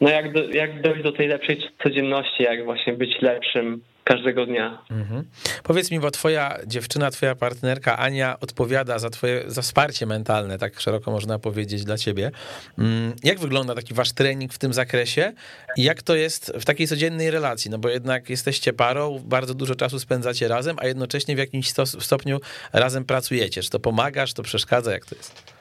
no 0.00 0.10
jak, 0.10 0.32
do, 0.32 0.48
jak 0.50 0.82
dojść 0.82 1.02
do 1.02 1.12
tej 1.12 1.28
lepszej 1.28 1.58
codzienności, 1.82 2.42
jak 2.42 2.64
właśnie 2.64 2.92
być 2.92 3.22
lepszym 3.22 3.82
każdego 4.10 4.46
dnia. 4.46 4.78
Mhm. 4.90 5.24
Powiedz 5.62 5.90
mi, 5.90 6.00
bo 6.00 6.10
twoja 6.10 6.58
dziewczyna, 6.66 7.10
twoja 7.10 7.34
partnerka 7.34 7.98
Ania 7.98 8.40
odpowiada 8.40 8.98
za 8.98 9.10
twoje 9.10 9.44
za 9.46 9.62
wsparcie 9.62 10.06
mentalne, 10.06 10.58
tak 10.58 10.80
szeroko 10.80 11.10
można 11.10 11.38
powiedzieć 11.38 11.84
dla 11.84 11.96
ciebie. 11.96 12.30
Mm, 12.78 13.12
jak 13.24 13.38
wygląda 13.38 13.74
taki 13.74 13.94
wasz 13.94 14.12
trening 14.12 14.52
w 14.52 14.58
tym 14.58 14.72
zakresie 14.72 15.32
i 15.76 15.82
jak 15.82 16.02
to 16.02 16.14
jest 16.14 16.52
w 16.60 16.64
takiej 16.64 16.86
codziennej 16.86 17.30
relacji? 17.30 17.70
No 17.70 17.78
bo 17.78 17.88
jednak 17.88 18.30
jesteście 18.30 18.72
parą, 18.72 19.18
bardzo 19.24 19.54
dużo 19.54 19.74
czasu 19.74 19.98
spędzacie 19.98 20.48
razem, 20.48 20.76
a 20.78 20.86
jednocześnie 20.86 21.34
w 21.34 21.38
jakimś 21.38 21.72
stopniu 22.00 22.40
razem 22.72 23.04
pracujecie. 23.04 23.62
Czy 23.62 23.70
to 23.70 23.80
pomaga, 23.80 24.26
czy 24.26 24.34
to 24.34 24.42
przeszkadza? 24.42 24.92
Jak 24.92 25.06
to 25.06 25.14
jest? 25.14 25.59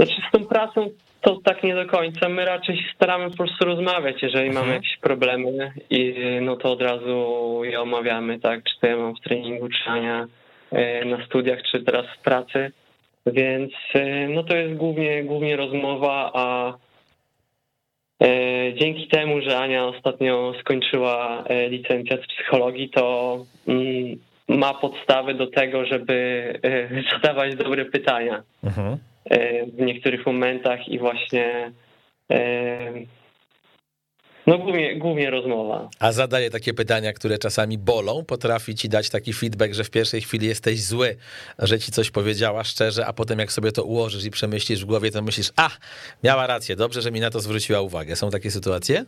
Znaczy 0.00 0.22
z 0.28 0.32
tą 0.32 0.44
pracą 0.46 0.90
to 1.20 1.40
tak 1.44 1.62
nie 1.62 1.74
do 1.74 1.86
końca. 1.86 2.28
My 2.28 2.44
raczej 2.44 2.76
się 2.76 2.94
staramy 2.94 3.30
po 3.30 3.36
prostu 3.36 3.64
rozmawiać, 3.64 4.22
jeżeli 4.22 4.48
mhm. 4.48 4.64
mamy 4.64 4.74
jakieś 4.76 4.96
problemy 4.96 5.72
i 5.90 6.14
no 6.42 6.56
to 6.56 6.72
od 6.72 6.82
razu 6.82 7.60
je 7.64 7.80
omawiamy, 7.80 8.38
tak, 8.38 8.64
czy 8.64 8.80
to 8.80 8.86
ja 8.86 8.96
mam 8.96 9.14
w 9.16 9.20
treningu, 9.20 9.68
czy 9.68 9.90
Ania 9.90 10.26
e, 10.72 11.04
na 11.04 11.26
studiach, 11.26 11.62
czy 11.62 11.82
teraz 11.82 12.06
w 12.18 12.22
pracy. 12.22 12.72
Więc 13.26 13.72
e, 13.94 14.28
no 14.28 14.42
to 14.42 14.56
jest 14.56 14.74
głównie, 14.74 15.24
głównie 15.24 15.56
rozmowa, 15.56 16.30
a 16.34 16.74
e, 18.22 18.28
dzięki 18.74 19.08
temu, 19.08 19.40
że 19.40 19.58
Ania 19.58 19.86
ostatnio 19.86 20.54
skończyła 20.60 21.44
licencjat 21.68 22.20
psychologii, 22.20 22.90
to 22.90 23.38
mm, 23.68 24.18
ma 24.48 24.74
podstawy 24.74 25.34
do 25.34 25.46
tego, 25.46 25.86
żeby 25.86 26.60
zadawać 27.12 27.56
dobre 27.56 27.84
pytania. 27.84 28.42
Mhm. 28.64 28.98
E, 29.30 29.66
w 29.66 29.80
niektórych 29.80 30.26
momentach 30.26 30.88
i 30.88 30.98
właśnie 30.98 31.72
e, 32.30 32.92
no 34.46 34.58
głównie, 34.58 34.96
głównie 34.96 35.30
rozmowa. 35.30 35.88
A 36.00 36.12
zadaje 36.12 36.50
takie 36.50 36.74
pytania, 36.74 37.12
które 37.12 37.38
czasami 37.38 37.78
bolą, 37.78 38.24
potrafi 38.24 38.74
ci 38.74 38.88
dać 38.88 39.10
taki 39.10 39.32
feedback, 39.32 39.74
że 39.74 39.84
w 39.84 39.90
pierwszej 39.90 40.20
chwili 40.20 40.46
jesteś 40.46 40.82
zły, 40.82 41.16
że 41.58 41.78
ci 41.78 41.92
coś 41.92 42.10
powiedziała 42.10 42.64
szczerze, 42.64 43.06
a 43.06 43.12
potem 43.12 43.38
jak 43.38 43.52
sobie 43.52 43.72
to 43.72 43.84
ułożysz 43.84 44.24
i 44.24 44.30
przemyślisz 44.30 44.84
w 44.84 44.86
głowie, 44.86 45.10
to 45.10 45.22
myślisz, 45.22 45.50
a, 45.56 45.70
miała 46.24 46.46
rację, 46.46 46.76
dobrze, 46.76 47.02
że 47.02 47.10
mi 47.10 47.20
na 47.20 47.30
to 47.30 47.40
zwróciła 47.40 47.80
uwagę. 47.80 48.16
Są 48.16 48.30
takie 48.30 48.50
sytuacje? 48.50 49.04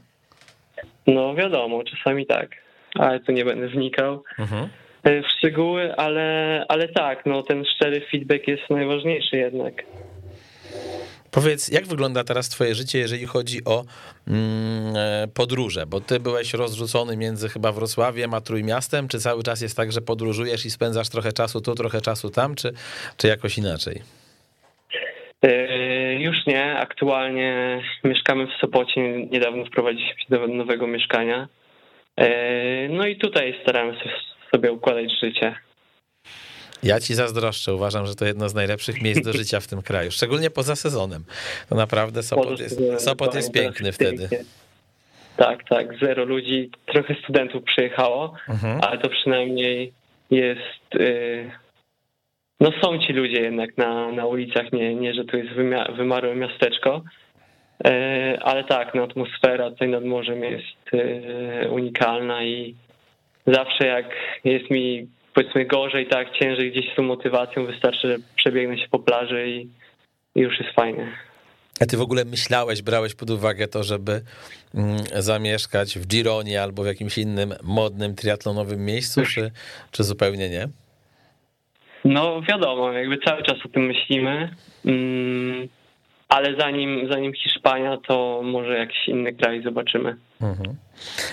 No 1.07 1.35
wiadomo, 1.35 1.85
czasami 1.85 2.27
tak, 2.27 2.51
ale 2.95 3.21
tu 3.21 3.33
nie 3.33 3.45
będę 3.45 3.69
wnikał. 3.69 4.25
Mhm 4.39 4.69
w 5.05 5.29
szczegóły, 5.39 5.97
ale, 5.97 6.65
ale 6.69 6.89
tak, 6.89 7.27
no 7.27 7.43
ten 7.43 7.65
szczery 7.65 8.01
feedback 8.11 8.49
jest 8.49 8.71
najważniejszy 8.71 9.37
jednak. 9.37 9.83
Powiedz, 11.33 11.69
jak 11.69 11.87
wygląda 11.87 12.25
teraz 12.25 12.49
twoje 12.49 12.75
życie, 12.75 12.99
jeżeli 12.99 13.27
chodzi 13.27 13.65
o 13.65 13.85
mm, 14.29 14.97
e, 14.97 15.29
podróże? 15.35 15.87
Bo 15.87 16.01
ty 16.01 16.21
byłeś 16.21 16.55
rozrzucony 16.55 17.17
między 17.17 17.49
chyba 17.49 17.73
Wrocławiem 17.73 18.35
a 18.35 18.41
Trójmiastem, 18.41 19.09
czy 19.09 19.19
cały 19.19 19.43
czas 19.43 19.61
jest 19.61 19.77
tak, 19.77 19.93
że 19.93 20.01
podróżujesz 20.01 20.67
i 20.67 20.71
spędzasz 20.71 21.09
trochę 21.09 21.33
czasu 21.33 21.61
tu, 21.61 21.75
trochę 21.75 22.01
czasu 22.01 22.31
tam, 22.31 22.55
czy, 22.55 22.73
czy 23.17 23.27
jakoś 23.29 23.59
inaczej? 23.59 24.03
E, 25.43 26.15
już 26.15 26.37
nie. 26.47 26.79
Aktualnie 26.79 27.81
mieszkamy 28.05 28.47
w 28.47 28.61
Sopocie. 28.61 29.27
Niedawno 29.31 29.65
wprowadziliśmy 29.65 30.21
się 30.21 30.27
do 30.31 30.47
nowego 30.47 30.87
mieszkania. 30.87 31.49
E, 32.17 32.89
no 32.89 33.07
i 33.07 33.17
tutaj 33.17 33.59
staramy 33.63 33.95
się 33.95 34.11
sobie 34.55 34.73
układać 34.73 35.13
życie. 35.21 35.55
Ja 36.83 37.01
ci 37.01 37.15
zazdroszczę. 37.15 37.75
Uważam, 37.75 38.07
że 38.07 38.15
to 38.15 38.25
jedno 38.25 38.49
z 38.49 38.55
najlepszych 38.55 39.03
miejsc 39.03 39.25
do 39.25 39.33
życia 39.43 39.61
w 39.61 39.67
tym 39.67 39.83
kraju, 39.83 40.11
szczególnie 40.11 40.51
poza 40.51 40.77
sezonem. 40.77 41.25
To 41.69 41.75
naprawdę 41.75 42.23
Sopot 42.23 42.61
jest, 42.61 42.81
Sopot 42.99 43.35
jest 43.35 43.53
piękny 43.53 43.93
wtedy. 43.93 44.29
Tak, 45.37 45.69
tak. 45.69 45.99
Zero 45.99 46.25
ludzi, 46.25 46.71
trochę 46.87 47.15
studentów 47.15 47.65
przyjechało, 47.65 48.35
mhm. 48.49 48.81
ale 48.83 48.99
to 48.99 49.09
przynajmniej 49.09 49.93
jest. 50.31 50.95
Yy... 50.95 51.51
No 52.61 52.71
są 52.83 52.99
ci 52.99 53.13
ludzie 53.13 53.41
jednak 53.41 53.77
na, 53.77 54.13
na 54.13 54.27
ulicach, 54.27 54.73
nie, 54.73 54.95
nie 54.95 55.15
że 55.15 55.25
tu 55.25 55.37
jest 55.37 55.51
wymarłe 55.97 56.35
miasteczko. 56.35 57.03
E, 57.85 58.39
ale 58.43 58.65
tak, 58.65 58.95
no, 58.95 59.03
atmosfera 59.03 59.71
tutaj 59.71 59.89
nad 59.89 60.05
morzem 60.05 60.45
jest 60.45 60.95
e, 60.95 61.71
unikalna 61.71 62.45
i 62.45 62.75
zawsze 63.47 63.87
jak 63.87 64.07
jest 64.45 64.71
mi 64.71 65.09
powiedzmy 65.35 65.65
gorzej, 65.65 66.07
tak, 66.07 66.39
ciężej 66.39 66.73
gdzieś 66.73 66.93
z 66.93 66.97
tą 66.97 67.03
motywacją, 67.03 67.67
wystarczy, 67.67 68.09
że 68.09 68.17
przebiegnę 68.37 68.79
się 68.79 68.89
po 68.91 68.99
plaży 68.99 69.49
i, 69.49 69.69
i 70.35 70.41
już 70.41 70.61
jest 70.61 70.75
fajnie. 70.75 71.13
A 71.81 71.87
ty 71.87 71.97
w 71.97 72.01
ogóle 72.01 72.25
myślałeś, 72.25 72.83
brałeś 72.83 73.15
pod 73.15 73.31
uwagę 73.31 73.69
to, 73.69 73.85
żeby 73.85 74.21
mm, 74.75 74.97
zamieszkać 75.15 75.99
w 75.99 76.07
Gironie 76.07 76.63
albo 76.63 76.83
w 76.83 76.87
jakimś 76.87 77.19
innym 77.19 77.55
modnym 77.63 78.15
triatlonowym 78.15 78.85
miejscu, 78.85 79.23
czy, 79.27 79.51
czy 79.91 80.05
zupełnie 80.05 80.49
nie? 80.49 80.69
No 82.05 82.43
wiadomo, 82.43 82.93
jakby 82.93 83.19
cały 83.19 83.43
czas 83.43 83.57
o 83.65 83.69
tym 83.69 83.83
myślimy, 83.87 84.55
mm, 84.85 85.69
ale 86.33 86.57
zanim, 86.57 87.09
zanim 87.13 87.33
Hiszpania, 87.33 87.97
to 88.09 88.41
może 88.45 88.79
jakiś 88.79 89.09
inny 89.09 89.33
kraj 89.33 89.63
zobaczymy. 89.63 90.17
Mhm. 90.41 90.77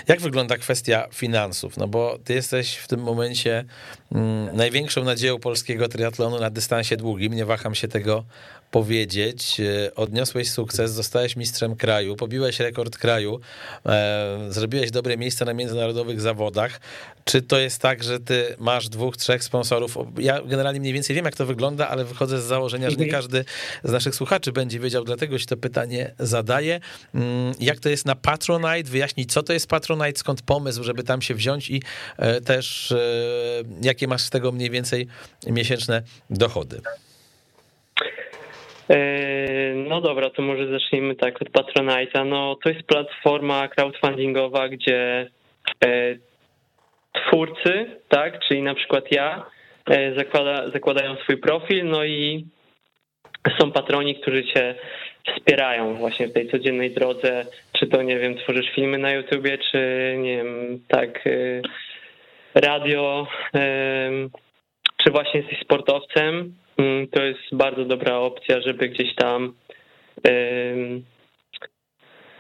Jak 0.08 0.20
wygląda 0.22 0.58
kwestia 0.58 1.08
finansów? 1.14 1.78
No 1.78 1.88
bo 1.88 2.18
ty 2.26 2.34
jesteś 2.34 2.76
w 2.76 2.88
tym 2.88 3.00
momencie 3.00 3.66
mm, 4.12 4.56
największą 4.56 5.04
nadzieją 5.04 5.40
polskiego 5.40 5.88
triatlonu 5.88 6.40
na 6.40 6.50
dystansie 6.50 6.98
długim, 6.98 7.34
nie 7.34 7.46
waham 7.46 7.76
się 7.76 7.88
tego 7.88 8.24
powiedzieć. 8.72 9.60
E, 9.60 9.96
odniosłeś 9.96 10.52
sukces, 10.52 10.92
zostałeś 10.92 11.36
mistrzem 11.36 11.76
kraju, 11.76 12.16
pobiłeś 12.16 12.60
rekord 12.60 12.98
kraju, 12.98 13.40
e, 13.86 14.48
zrobiłeś 14.50 14.92
dobre 14.92 15.18
miejsce 15.18 15.46
na 15.46 15.54
międzynarodowych 15.54 16.22
zawodach. 16.22 16.80
Czy 17.26 17.42
to 17.42 17.60
jest 17.60 17.82
tak, 17.82 18.04
że 18.04 18.20
ty 18.20 18.56
masz 18.60 18.90
dwóch, 18.90 19.18
trzech 19.18 19.44
sponsorów? 19.44 19.98
Ja 20.20 20.42
generalnie 20.42 20.80
mniej 20.80 20.94
więcej 20.94 21.16
wiem, 21.16 21.26
jak 21.26 21.36
to 21.36 21.46
wygląda, 21.46 21.88
ale 21.88 22.06
wychodzę 22.06 22.42
z 22.42 22.44
założenia, 22.44 22.90
że 22.90 22.96
nie 22.96 23.06
mhm. 23.06 23.22
każdy 23.22 23.46
z 23.84 23.92
naszych 23.92 24.16
słuchaczy 24.16 24.52
będzie 24.52 24.80
wiedział, 24.80 25.04
dlatego 25.04 25.40
się 25.40 25.46
to 25.46 25.58
pytanie 25.58 26.14
zadaję. 26.20 26.80
Mm, 27.16 27.54
jak 27.60 27.80
to 27.80 27.90
jest 27.90 28.06
na 28.06 28.16
Patronite? 28.16 28.84
Wyjaśnić, 28.84 29.34
co 29.34 29.44
to 29.44 29.54
jest 29.54 29.68
Patronite, 29.68 30.20
skąd 30.20 30.42
pomysł, 30.42 30.84
żeby 30.84 31.04
tam 31.04 31.22
się 31.22 31.36
wziąć 31.36 31.70
i 31.70 31.82
e, 32.18 32.42
też 32.42 32.94
jakie 33.82 34.08
masz 34.08 34.22
z 34.22 34.30
tego 34.30 34.52
mniej 34.52 34.70
więcej 34.70 35.08
miesięczne 35.48 36.04
dochody? 36.30 36.82
E, 38.90 39.74
no 39.76 40.02
dobra, 40.02 40.30
to 40.30 40.42
może 40.42 40.68
zacznijmy 40.68 41.16
tak 41.16 41.42
od 41.42 41.50
Patronite'a. 41.50 42.26
No 42.26 42.56
to 42.64 42.70
jest 42.70 42.84
platforma 42.84 43.68
crowdfundingowa, 43.68 44.70
gdzie 44.70 45.30
e, 45.86 46.16
twórcy, 47.14 47.86
tak, 48.08 48.40
czyli 48.48 48.62
na 48.64 48.76
przykład 48.76 49.12
ja, 49.12 49.46
e, 49.90 50.16
zakłada, 50.16 50.68
zakładają 50.68 51.16
swój 51.16 51.38
profil, 51.38 51.86
no 51.86 52.06
i 52.06 52.46
są 53.60 53.72
patroni, 53.72 54.16
którzy 54.16 54.44
cię 54.44 54.76
wspierają 55.28 55.94
właśnie 55.94 56.28
w 56.28 56.34
tej 56.34 56.50
codziennej 56.50 56.92
drodze, 56.92 57.46
czy 57.74 57.88
to, 57.88 58.02
nie 58.02 58.20
wiem, 58.20 58.38
tworzysz 58.38 58.76
filmy 58.76 58.98
na 58.98 59.12
YouTubie, 59.12 59.58
czy, 59.58 60.16
nie 60.20 60.38
wiem, 60.38 60.80
tak, 60.88 61.24
radio, 62.56 63.28
czy 64.98 65.12
właśnie 65.12 65.40
jesteś 65.40 65.60
sportowcem, 65.60 66.54
to 67.12 67.24
jest 67.24 67.40
bardzo 67.52 67.86
dobra 67.86 68.18
opcja, 68.18 68.62
żeby 68.62 68.90
gdzieś 68.90 69.16
tam 69.16 69.54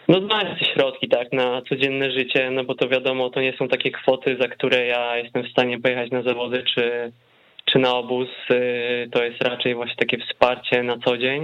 no 0.10 0.22
znaleźć 0.22 0.68
środki 0.74 1.08
tak 1.08 1.34
na 1.34 1.62
codzienne 1.70 2.12
życie, 2.12 2.52
no 2.52 2.64
bo 2.64 2.76
to 2.76 2.90
wiadomo, 2.90 3.30
to 3.30 3.42
nie 3.42 3.58
są 3.58 3.68
takie 3.68 3.92
kwoty, 3.92 4.38
za 4.42 4.48
które 4.48 4.86
ja 4.86 5.18
jestem 5.18 5.44
w 5.44 5.52
stanie 5.52 5.80
pojechać 5.80 6.12
na 6.12 6.22
zawody 6.22 6.64
czy, 6.64 7.12
czy 7.66 7.80
na 7.80 7.96
obóz. 7.96 8.28
Y, 8.52 9.10
to 9.12 9.24
jest 9.24 9.42
raczej 9.42 9.76
właśnie 9.76 9.96
takie 9.96 10.18
wsparcie 10.18 10.84
na 10.84 10.98
co 10.98 11.18
dzień. 11.18 11.44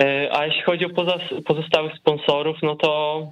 Y, 0.00 0.32
a 0.32 0.46
jeśli 0.46 0.62
chodzi 0.62 0.84
o 0.84 0.90
pozostałych 1.44 1.92
sponsorów, 1.96 2.56
no 2.62 2.76
to 2.76 3.22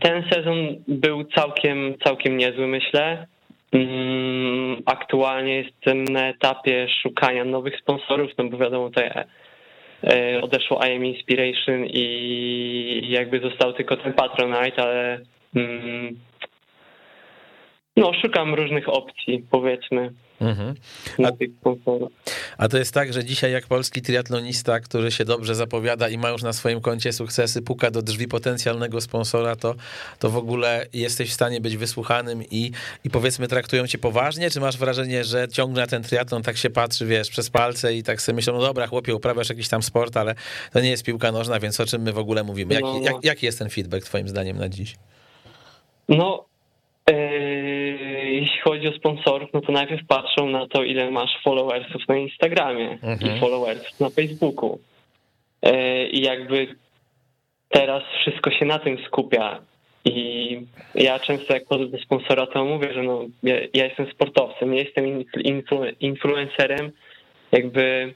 ten 0.00 0.24
sezon 0.32 0.56
był 0.88 1.24
całkiem, 1.24 1.94
całkiem 2.04 2.36
niezły, 2.36 2.66
myślę. 2.66 3.26
Mm, 3.72 4.82
aktualnie 4.86 5.56
jestem 5.56 6.04
na 6.04 6.28
etapie 6.28 6.88
szukania 7.02 7.44
nowych 7.44 7.78
sponsorów, 7.80 8.30
no 8.38 8.44
bo 8.44 8.58
wiadomo, 8.58 8.88
tutaj 8.88 9.10
e, 10.04 10.40
odeszło 10.42 10.80
IM 10.86 11.04
Inspiration 11.04 11.86
i 11.86 13.06
jakby 13.08 13.40
został 13.40 13.72
tylko 13.72 13.96
ten 13.96 14.12
Patronite, 14.12 14.82
ale 14.82 15.20
mm, 15.56 16.16
no, 17.96 18.12
szukam 18.22 18.54
różnych 18.54 18.88
opcji, 18.88 19.46
powiedzmy. 19.50 20.10
Mhm. 20.40 20.74
A, 21.24 22.64
a, 22.64 22.68
to 22.68 22.78
jest 22.78 22.94
tak, 22.94 23.12
że 23.12 23.24
dzisiaj 23.24 23.52
jak 23.52 23.66
polski 23.66 24.02
triatlonista, 24.02 24.80
który 24.80 25.10
się 25.10 25.24
dobrze 25.24 25.54
zapowiada 25.54 26.08
i 26.08 26.18
ma 26.18 26.30
już 26.30 26.42
na 26.42 26.52
swoim 26.52 26.80
koncie 26.80 27.12
sukcesy, 27.12 27.62
puka 27.62 27.90
do 27.90 28.02
drzwi 28.02 28.28
potencjalnego 28.28 29.00
sponsora, 29.00 29.56
to, 29.56 29.74
to 30.18 30.30
w 30.30 30.36
ogóle 30.36 30.86
jesteś 30.92 31.30
w 31.30 31.32
stanie 31.32 31.60
być 31.60 31.76
wysłuchanym 31.76 32.42
i, 32.50 32.70
i 33.04 33.10
powiedzmy 33.10 33.48
traktują 33.48 33.86
cię 33.86 33.98
poważnie, 33.98 34.50
czy 34.50 34.60
masz 34.60 34.78
wrażenie, 34.78 35.24
że 35.24 35.48
ciągle 35.48 35.82
na 35.82 35.86
ten 35.86 36.02
triatlon 36.02 36.42
tak 36.42 36.56
się 36.56 36.70
patrzy, 36.70 37.06
wiesz, 37.06 37.30
przez 37.30 37.50
palce 37.50 37.94
i 37.94 38.02
tak 38.02 38.22
sobie 38.22 38.36
myślą, 38.36 38.54
no 38.54 38.60
dobra, 38.60 38.86
chłopie, 38.86 39.14
uprawiasz 39.14 39.48
jakiś 39.48 39.68
tam 39.68 39.82
sport, 39.82 40.16
ale 40.16 40.34
to 40.72 40.80
nie 40.80 40.90
jest 40.90 41.04
piłka 41.04 41.32
nożna, 41.32 41.60
więc 41.60 41.80
o 41.80 41.86
czym 41.86 42.02
my 42.02 42.12
w 42.12 42.18
ogóle 42.18 42.44
mówimy? 42.44 42.74
Jaki, 42.74 42.86
no. 42.86 43.00
jak, 43.02 43.24
jaki 43.24 43.46
jest 43.46 43.58
ten 43.58 43.70
feedback 43.70 44.04
twoim 44.04 44.28
zdaniem 44.28 44.58
na 44.58 44.68
dziś? 44.68 44.96
No, 46.08 46.50
Yy, 47.10 47.59
jeśli 48.32 48.60
chodzi 48.60 48.88
o 48.88 48.92
sponsorów, 48.92 49.50
no 49.52 49.60
to 49.60 49.72
najpierw 49.72 50.06
patrzą 50.06 50.48
na 50.48 50.66
to, 50.66 50.84
ile 50.84 51.10
masz 51.10 51.30
followersów 51.44 52.08
na 52.08 52.16
Instagramie 52.16 52.90
mhm. 52.90 53.36
i 53.36 53.40
followersów 53.40 54.00
na 54.00 54.10
Facebooku. 54.10 54.78
Yy, 55.62 56.06
I 56.06 56.22
jakby 56.22 56.76
teraz 57.68 58.02
wszystko 58.20 58.50
się 58.50 58.64
na 58.64 58.78
tym 58.78 58.98
skupia. 59.06 59.60
I 60.04 60.60
ja 60.94 61.18
często 61.18 61.54
jak 61.54 61.66
chodzę 61.66 61.86
do 61.86 61.98
sponsora, 61.98 62.46
to 62.46 62.64
mówię, 62.64 62.92
że 62.94 63.02
no, 63.02 63.24
ja, 63.42 63.54
ja 63.74 63.84
jestem 63.84 64.10
sportowcem, 64.10 64.72
nie 64.72 64.82
jestem 64.82 65.24
influ, 65.44 65.82
influencerem. 66.00 66.90
Jakby 67.52 68.14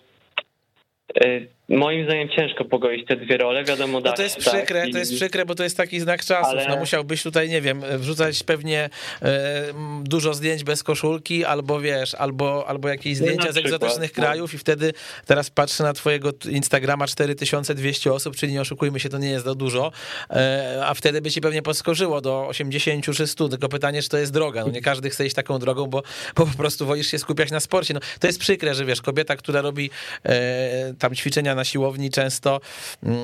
yy, 1.24 1.48
Moim 1.68 2.04
zdaniem 2.04 2.28
ciężko 2.28 2.64
pogoić 2.64 3.06
te 3.06 3.16
dwie 3.16 3.36
role, 3.36 3.64
wiadomo, 3.64 4.00
no 4.00 4.12
to 4.12 4.22
jest 4.22 4.36
przykre, 4.36 4.82
tak, 4.82 4.92
to 4.92 4.98
jest 4.98 5.14
przykre, 5.14 5.46
bo 5.46 5.54
to 5.54 5.62
jest 5.62 5.76
taki 5.76 6.00
znak 6.00 6.24
czasów. 6.24 6.52
Ale... 6.52 6.68
No 6.68 6.76
musiałbyś 6.76 7.22
tutaj, 7.22 7.48
nie 7.48 7.60
wiem, 7.60 7.82
wrzucać 7.98 8.42
pewnie 8.42 8.90
e, 9.22 9.64
dużo 10.02 10.34
zdjęć 10.34 10.64
bez 10.64 10.82
koszulki, 10.82 11.44
albo 11.44 11.80
wiesz, 11.80 12.14
albo, 12.14 12.68
albo 12.68 12.88
jakieś 12.88 13.20
no 13.20 13.26
zdjęcia 13.26 13.52
z 13.52 13.56
egzotycznych 13.56 14.16
no. 14.16 14.22
krajów 14.22 14.54
i 14.54 14.58
wtedy 14.58 14.92
teraz 15.26 15.50
patrzę 15.50 15.84
na 15.84 15.92
twojego 15.92 16.30
Instagrama 16.50 17.06
4200 17.06 18.12
osób, 18.12 18.36
czyli 18.36 18.52
nie 18.52 18.60
oszukujmy 18.60 19.00
się, 19.00 19.08
to 19.08 19.18
nie 19.18 19.30
jest 19.30 19.44
za 19.44 19.54
dużo, 19.54 19.92
e, 20.30 20.82
a 20.86 20.94
wtedy 20.94 21.20
by 21.20 21.30
ci 21.30 21.40
pewnie 21.40 21.62
podskoczyło 21.62 22.20
do 22.20 22.46
80 22.48 23.04
czy 23.04 23.26
100, 23.26 23.48
tylko 23.48 23.68
pytanie, 23.68 24.02
czy 24.02 24.08
to 24.08 24.18
jest 24.18 24.32
droga. 24.32 24.64
No 24.64 24.70
nie 24.70 24.82
każdy 24.82 25.10
chce 25.10 25.26
iść 25.26 25.34
taką 25.34 25.58
drogą, 25.58 25.86
bo, 25.86 26.02
bo 26.36 26.46
po 26.46 26.56
prostu 26.56 26.86
wolisz 26.86 27.10
się 27.10 27.18
skupiać 27.18 27.50
na 27.50 27.60
sporcie. 27.60 27.94
No 27.94 28.00
to 28.20 28.26
jest 28.26 28.38
przykre, 28.38 28.74
że 28.74 28.84
wiesz, 28.84 29.02
kobieta, 29.02 29.36
która 29.36 29.60
robi 29.60 29.90
e, 30.24 30.94
tam 30.98 31.14
ćwiczenia 31.14 31.53
na 31.54 31.64
siłowni 31.64 32.10
często 32.10 32.60
mm, 33.02 33.18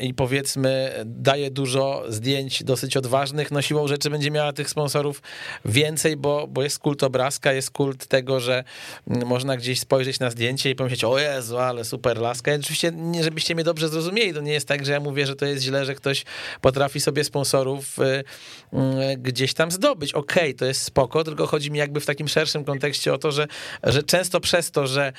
i 0.00 0.14
powiedzmy 0.14 0.92
daje 1.04 1.50
dużo 1.50 2.04
zdjęć 2.08 2.64
dosyć 2.64 2.96
odważnych, 2.96 3.50
no 3.50 3.62
siłą 3.62 3.88
rzeczy 3.88 4.10
będzie 4.10 4.30
miała 4.30 4.52
tych 4.52 4.70
sponsorów 4.70 5.22
więcej, 5.64 6.16
bo, 6.16 6.46
bo 6.46 6.62
jest 6.62 6.78
kult 6.78 7.02
obrazka, 7.02 7.52
jest 7.52 7.70
kult 7.70 8.06
tego, 8.06 8.40
że 8.40 8.64
mm, 9.08 9.28
można 9.28 9.56
gdzieś 9.56 9.80
spojrzeć 9.80 10.20
na 10.20 10.30
zdjęcie 10.30 10.70
i 10.70 10.74
pomyśleć, 10.74 11.04
o 11.04 11.18
Jezu, 11.18 11.58
ale 11.58 11.84
super 11.84 12.18
laska. 12.18 12.54
I 12.54 12.60
oczywiście, 12.60 12.92
żebyście 13.20 13.54
mnie 13.54 13.64
dobrze 13.64 13.88
zrozumieli, 13.88 14.34
to 14.34 14.40
nie 14.40 14.52
jest 14.52 14.68
tak, 14.68 14.86
że 14.86 14.92
ja 14.92 15.00
mówię, 15.00 15.26
że 15.26 15.36
to 15.36 15.46
jest 15.46 15.62
źle, 15.62 15.84
że 15.84 15.94
ktoś 15.94 16.24
potrafi 16.60 17.00
sobie 17.00 17.24
sponsorów 17.24 17.98
y, 17.98 18.02
y, 18.02 19.16
gdzieś 19.16 19.54
tam 19.54 19.70
zdobyć. 19.70 20.12
Okej, 20.12 20.42
okay, 20.42 20.54
to 20.54 20.64
jest 20.64 20.82
spoko, 20.82 21.24
tylko 21.24 21.46
chodzi 21.46 21.70
mi 21.70 21.78
jakby 21.78 22.00
w 22.00 22.06
takim 22.06 22.28
szerszym 22.28 22.64
kontekście 22.64 23.14
o 23.14 23.18
to, 23.18 23.32
że, 23.32 23.46
że 23.82 24.02
często 24.02 24.40
przez 24.40 24.70
to, 24.70 24.86
że 24.86 25.12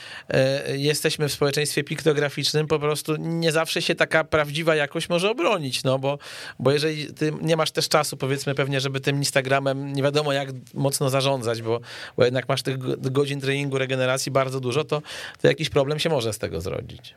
y, 0.73 0.77
jesteśmy 0.77 1.29
w 1.29 1.33
społeczeństwie 1.33 1.83
piktograficznym, 1.83 2.52
po 2.67 2.79
prostu 2.79 3.15
nie 3.15 3.51
zawsze 3.51 3.81
się 3.81 3.95
taka 3.95 4.23
prawdziwa 4.23 4.75
jakość 4.75 5.09
może 5.09 5.31
obronić, 5.31 5.83
no 5.83 5.99
bo, 5.99 6.17
bo 6.59 6.71
jeżeli 6.71 7.13
ty 7.13 7.31
nie 7.41 7.57
masz 7.57 7.71
też 7.71 7.89
czasu, 7.89 8.17
powiedzmy 8.17 8.55
pewnie, 8.55 8.79
żeby 8.79 8.99
tym 8.99 9.17
Instagramem 9.17 9.93
nie 9.93 10.03
wiadomo 10.03 10.33
jak 10.33 10.49
mocno 10.73 11.09
zarządzać, 11.09 11.61
bo, 11.61 11.79
bo 12.17 12.25
jednak 12.25 12.49
masz 12.49 12.61
tych 12.61 12.77
godzin 13.11 13.41
treningu, 13.41 13.77
regeneracji 13.77 14.31
bardzo 14.31 14.59
dużo, 14.59 14.83
to, 14.83 15.01
to 15.41 15.47
jakiś 15.47 15.69
problem 15.69 15.99
się 15.99 16.09
może 16.09 16.33
z 16.33 16.39
tego 16.39 16.61
zrodzić. 16.61 17.13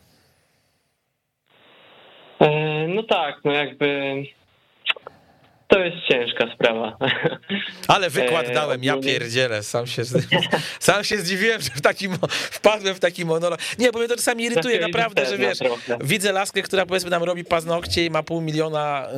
E, 2.41 2.89
no 2.89 3.03
tak, 3.03 3.41
no 3.45 3.53
jakby 3.53 3.87
to 5.69 5.79
jest 5.79 5.97
ciężka 6.09 6.55
sprawa. 6.55 6.97
Ale 7.89 8.11
wykład 8.11 8.53
dałem, 8.55 8.85
ja 8.85 8.97
pierdzielę, 8.97 9.63
sam 9.63 9.87
się, 9.87 10.03
sam 10.81 11.05
się 11.05 11.19
zdziwiłem, 11.19 11.61
że 11.61 11.71
w 11.71 11.81
taki, 11.81 12.09
wpadłem 12.31 12.95
w 12.95 13.01
taki 13.01 13.25
monolog. 13.25 13.61
Nie, 13.79 13.93
bo 13.93 13.99
mnie 13.99 14.09
to 14.09 14.17
czasami 14.17 14.45
irytuje 14.45 14.81
naprawdę, 14.81 15.27
że 15.27 15.39
wiesz, 15.39 15.59
widzę 16.01 16.33
laskę, 16.33 16.63
która 16.63 16.87
powiedzmy 16.87 17.11
nam 17.11 17.23
robi 17.23 17.45
paznokcie 17.45 18.07
i 18.07 18.11
ma 18.11 18.23
pół 18.23 18.41
miliona, 18.41 19.09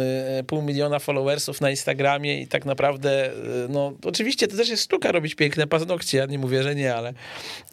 pół 0.47 0.63
miliona 0.63 0.99
followersów 0.99 1.61
na 1.61 1.71
Instagramie 1.71 2.41
i 2.41 2.49
tak 2.49 2.65
naprawdę, 2.65 3.31
no 3.69 3.93
oczywiście 4.05 4.49
to 4.49 4.57
też 4.57 4.69
jest 4.69 4.85
sztuka 4.85 5.13
robić 5.13 5.35
piękne 5.35 5.67
paznokcie, 5.67 6.19
ja 6.19 6.27
nie 6.27 6.39
mówię, 6.39 6.63
że 6.63 6.75
nie, 6.75 6.95
ale, 6.95 7.13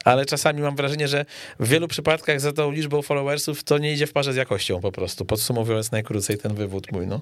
ale 0.06 0.26
czasami 0.26 0.62
mam 0.62 0.76
wrażenie, 0.76 1.08
że 1.08 1.26
w 1.60 1.68
wielu 1.68 1.88
przypadkach 1.88 2.42
za 2.42 2.54
tą 2.54 2.72
liczbą 2.72 3.02
followersów 3.02 3.64
to 3.64 3.78
nie 3.78 3.94
idzie 3.94 4.08
w 4.08 4.14
parze 4.14 4.34
z 4.34 4.36
jakością 4.36 4.82
po 4.82 4.92
prostu, 4.92 5.26
podsumowując 5.26 5.92
najkrócej 5.92 6.38
ten 6.38 6.56
wywód 6.56 6.92
mój, 6.92 7.08
no. 7.08 7.22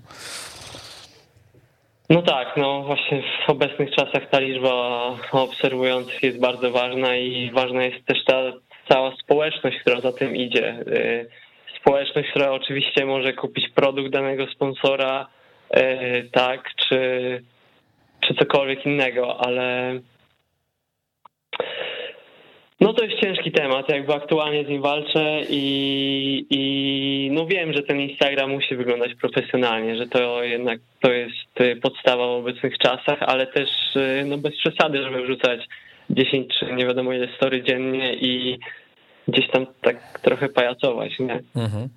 No 2.09 2.21
tak, 2.21 2.57
no 2.57 2.83
właśnie 2.83 3.23
w 3.47 3.49
obecnych 3.49 3.91
czasach 3.91 4.29
ta 4.29 4.39
liczba 4.39 4.71
obserwujących 5.31 6.23
jest 6.23 6.39
bardzo 6.39 6.71
ważna 6.71 7.15
i 7.15 7.51
ważna 7.51 7.83
jest 7.83 8.05
też 8.05 8.25
ta 8.25 8.53
cała 8.89 9.15
społeczność, 9.23 9.79
która 9.79 10.01
za 10.01 10.11
tym 10.13 10.35
idzie. 10.35 10.75
Y, 10.87 11.29
społeczność, 11.79 12.29
która 12.29 12.51
oczywiście 12.51 13.05
może 13.05 13.33
kupić 13.33 13.69
produkt 13.69 14.09
danego 14.09 14.47
sponsora, 14.47 15.27
y, 15.77 16.29
tak, 16.31 16.69
czy, 16.75 17.43
czy 18.19 18.33
cokolwiek 18.35 18.85
innego, 18.85 19.45
ale 19.45 19.99
no 22.81 22.93
to 22.93 23.03
jest 23.03 23.21
ciężki 23.21 23.51
temat, 23.51 23.89
jakby 23.89 24.13
aktualnie 24.13 24.65
z 24.65 24.69
nim 24.69 24.81
walczę 24.81 25.41
i, 25.49 26.45
i 26.49 27.29
no 27.31 27.45
wiem, 27.45 27.73
że 27.73 27.83
ten 27.83 27.99
Instagram 27.99 28.51
musi 28.51 28.75
wyglądać 28.75 29.11
profesjonalnie, 29.15 29.97
że 29.97 30.07
to 30.07 30.43
jednak 30.43 30.79
to 31.01 31.11
jest 31.11 31.81
podstawa 31.81 32.27
w 32.27 32.31
obecnych 32.31 32.77
czasach, 32.77 33.17
ale 33.21 33.47
też 33.47 33.69
no 34.25 34.37
bez 34.37 34.57
przesady, 34.57 35.03
żeby 35.03 35.21
wrzucać 35.21 35.67
10 36.09 36.53
czy 36.59 36.73
nie 36.73 36.85
wiadomo 36.85 37.13
ile 37.13 37.27
story 37.35 37.63
dziennie 37.63 38.13
i 38.13 38.59
gdzieś 39.27 39.51
tam 39.51 39.65
tak 39.81 40.19
trochę 40.21 40.49
pajacować, 40.49 41.19
nie? 41.19 41.43
Mhm. 41.55 41.89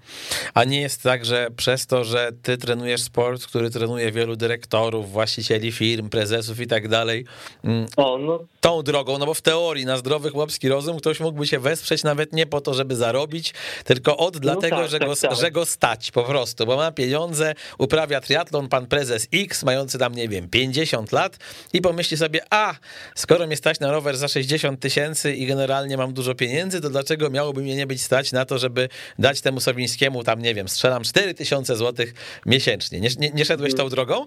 A 0.55 0.65
nie 0.65 0.81
jest 0.81 1.03
tak, 1.03 1.25
że 1.25 1.49
przez 1.57 1.87
to, 1.87 2.05
że 2.05 2.31
ty 2.43 2.59
trenujesz 2.59 3.03
sport, 3.03 3.47
który 3.47 3.71
trenuje 3.71 4.13
wielu 4.13 4.37
dyrektorów, 4.37 5.11
właścicieli 5.13 5.73
firm, 5.73 6.09
prezesów 6.09 6.61
i 6.61 6.67
tak 6.67 6.89
dalej, 6.89 7.25
mm, 7.65 7.87
o, 7.97 8.19
no. 8.19 8.41
tą 8.61 8.83
drogą, 8.83 9.19
no 9.19 9.27
bo 9.27 9.35
w 9.35 9.41
teorii 9.41 9.87
na 9.87 9.97
zdrowy 9.97 10.31
chłopski 10.31 10.69
rozum 10.69 10.99
ktoś 10.99 11.21
mógłby 11.21 11.47
się 11.47 11.59
wesprzeć 11.59 12.05
nawet 12.05 12.33
nie 12.33 12.47
po 12.47 12.61
to, 12.61 12.75
żeby 12.75 12.97
zarobić, 12.97 13.55
tylko 13.85 14.17
od 14.17 14.35
no 14.35 14.41
dlatego, 14.41 14.77
tak, 14.77 14.91
że, 14.91 14.99
tak, 14.99 15.09
go, 15.09 15.17
tak. 15.17 15.37
że 15.37 15.51
go 15.51 15.65
stać 15.65 16.11
po 16.11 16.23
prostu, 16.23 16.67
bo 16.67 16.77
ma 16.77 16.93
pieniądze, 16.93 17.55
uprawia 17.79 18.21
triatlon 18.21 18.69
pan 18.69 18.87
prezes 18.87 19.29
X, 19.35 19.65
mający 19.65 19.99
tam, 19.99 20.15
nie 20.15 20.29
wiem, 20.29 20.49
50 20.49 21.13
lat 21.13 21.39
i 21.73 21.81
pomyśli 21.81 22.17
sobie, 22.17 22.41
a, 22.51 22.75
skoro 23.15 23.47
mnie 23.47 23.57
stać 23.57 23.81
na 23.81 23.93
rower 23.93 24.17
za 24.17 24.29
60 24.29 24.81
tysięcy 24.81 25.35
i 25.35 25.47
generalnie 25.47 25.97
mam 25.97 26.13
dużo 26.13 26.35
pieniędzy, 26.35 26.81
to 26.81 26.91
dlaczego 26.91 27.16
dlaczego 27.17 27.35
miałoby 27.35 27.63
mnie 27.63 27.77
nie 27.77 27.87
być 27.87 28.03
stać 28.03 28.33
na 28.33 28.45
to, 28.45 28.59
żeby 28.59 28.89
dać 29.19 29.41
temu 29.41 29.61
Sowińskiemu 29.61 30.25
tam, 30.25 30.43
nie 30.43 30.55
wiem, 30.55 30.69
strzelam 30.69 31.03
4000 31.03 31.77
złotych 31.77 32.15
miesięcznie. 32.47 33.01
Nie, 33.01 33.09
nie, 33.19 33.31
nie 33.35 33.45
szedłeś 33.45 33.75
tą 33.75 33.89
drogą? 33.89 34.27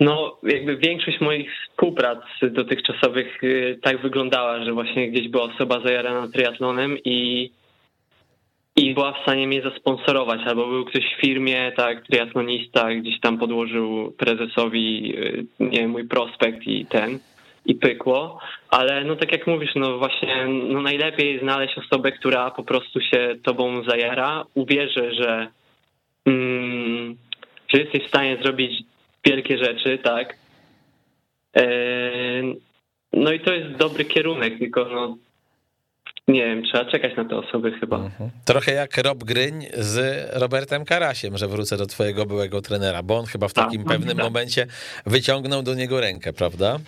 No, 0.00 0.38
jakby 0.42 0.76
większość 0.76 1.20
moich 1.20 1.50
współprac 1.62 2.18
dotychczasowych 2.50 3.44
y, 3.44 3.78
tak 3.82 4.02
wyglądała, 4.02 4.64
że 4.64 4.72
właśnie 4.72 5.10
gdzieś 5.10 5.28
była 5.28 5.44
osoba 5.44 5.80
zajarana 5.80 6.28
triatlonem 6.28 6.98
i, 7.04 7.50
i 8.76 8.94
była 8.94 9.12
w 9.12 9.22
stanie 9.22 9.46
mnie 9.46 9.62
zasponsorować, 9.62 10.40
albo 10.46 10.66
był 10.66 10.84
ktoś 10.84 11.04
w 11.04 11.20
firmie, 11.20 11.72
tak, 11.76 12.06
triatlonista, 12.06 12.94
gdzieś 12.94 13.20
tam 13.20 13.38
podłożył 13.38 14.14
prezesowi, 14.18 15.14
y, 15.16 15.46
nie 15.60 15.78
wiem, 15.78 15.90
mój 15.90 16.04
prospekt 16.04 16.66
i 16.66 16.86
ten 16.86 17.18
i 17.68 17.74
pykło, 17.74 18.40
ale 18.68 19.04
no 19.04 19.16
tak 19.16 19.32
jak 19.32 19.46
mówisz, 19.46 19.70
no 19.74 19.98
właśnie 19.98 20.46
no 20.46 20.82
najlepiej 20.82 21.40
znaleźć 21.40 21.78
osobę, 21.78 22.12
która 22.12 22.50
po 22.50 22.62
prostu 22.62 23.00
się 23.00 23.36
tobą 23.42 23.82
zajara, 23.82 24.44
uwierzy, 24.54 25.14
że, 25.14 25.48
mm, 26.26 27.16
że 27.68 27.80
jesteś 27.80 28.04
w 28.04 28.08
stanie 28.08 28.36
zrobić 28.42 28.82
wielkie 29.24 29.58
rzeczy, 29.58 29.98
tak. 29.98 30.36
E, 31.56 31.70
no 33.12 33.32
i 33.32 33.40
to 33.40 33.52
jest 33.52 33.76
dobry 33.76 34.04
kierunek, 34.04 34.58
tylko 34.58 34.84
no 34.84 35.16
nie 36.28 36.46
wiem, 36.46 36.62
trzeba 36.64 36.84
czekać 36.84 37.16
na 37.16 37.24
te 37.24 37.36
osoby 37.36 37.72
chyba. 37.72 37.96
Mhm. 37.96 38.30
Trochę 38.44 38.72
jak 38.72 38.96
Rob 38.98 39.24
Gryń 39.24 39.66
z 39.74 40.26
Robertem 40.40 40.84
Karasiem, 40.84 41.38
że 41.38 41.48
wrócę 41.48 41.76
do 41.76 41.86
twojego 41.86 42.26
byłego 42.26 42.62
trenera, 42.62 43.02
bo 43.02 43.18
on 43.18 43.26
chyba 43.26 43.48
w 43.48 43.52
tak. 43.52 43.64
takim 43.64 43.84
pewnym 43.84 44.16
tak. 44.16 44.26
momencie 44.26 44.66
wyciągnął 45.06 45.62
do 45.62 45.74
niego 45.74 46.00
rękę, 46.00 46.32
prawda? 46.32 46.78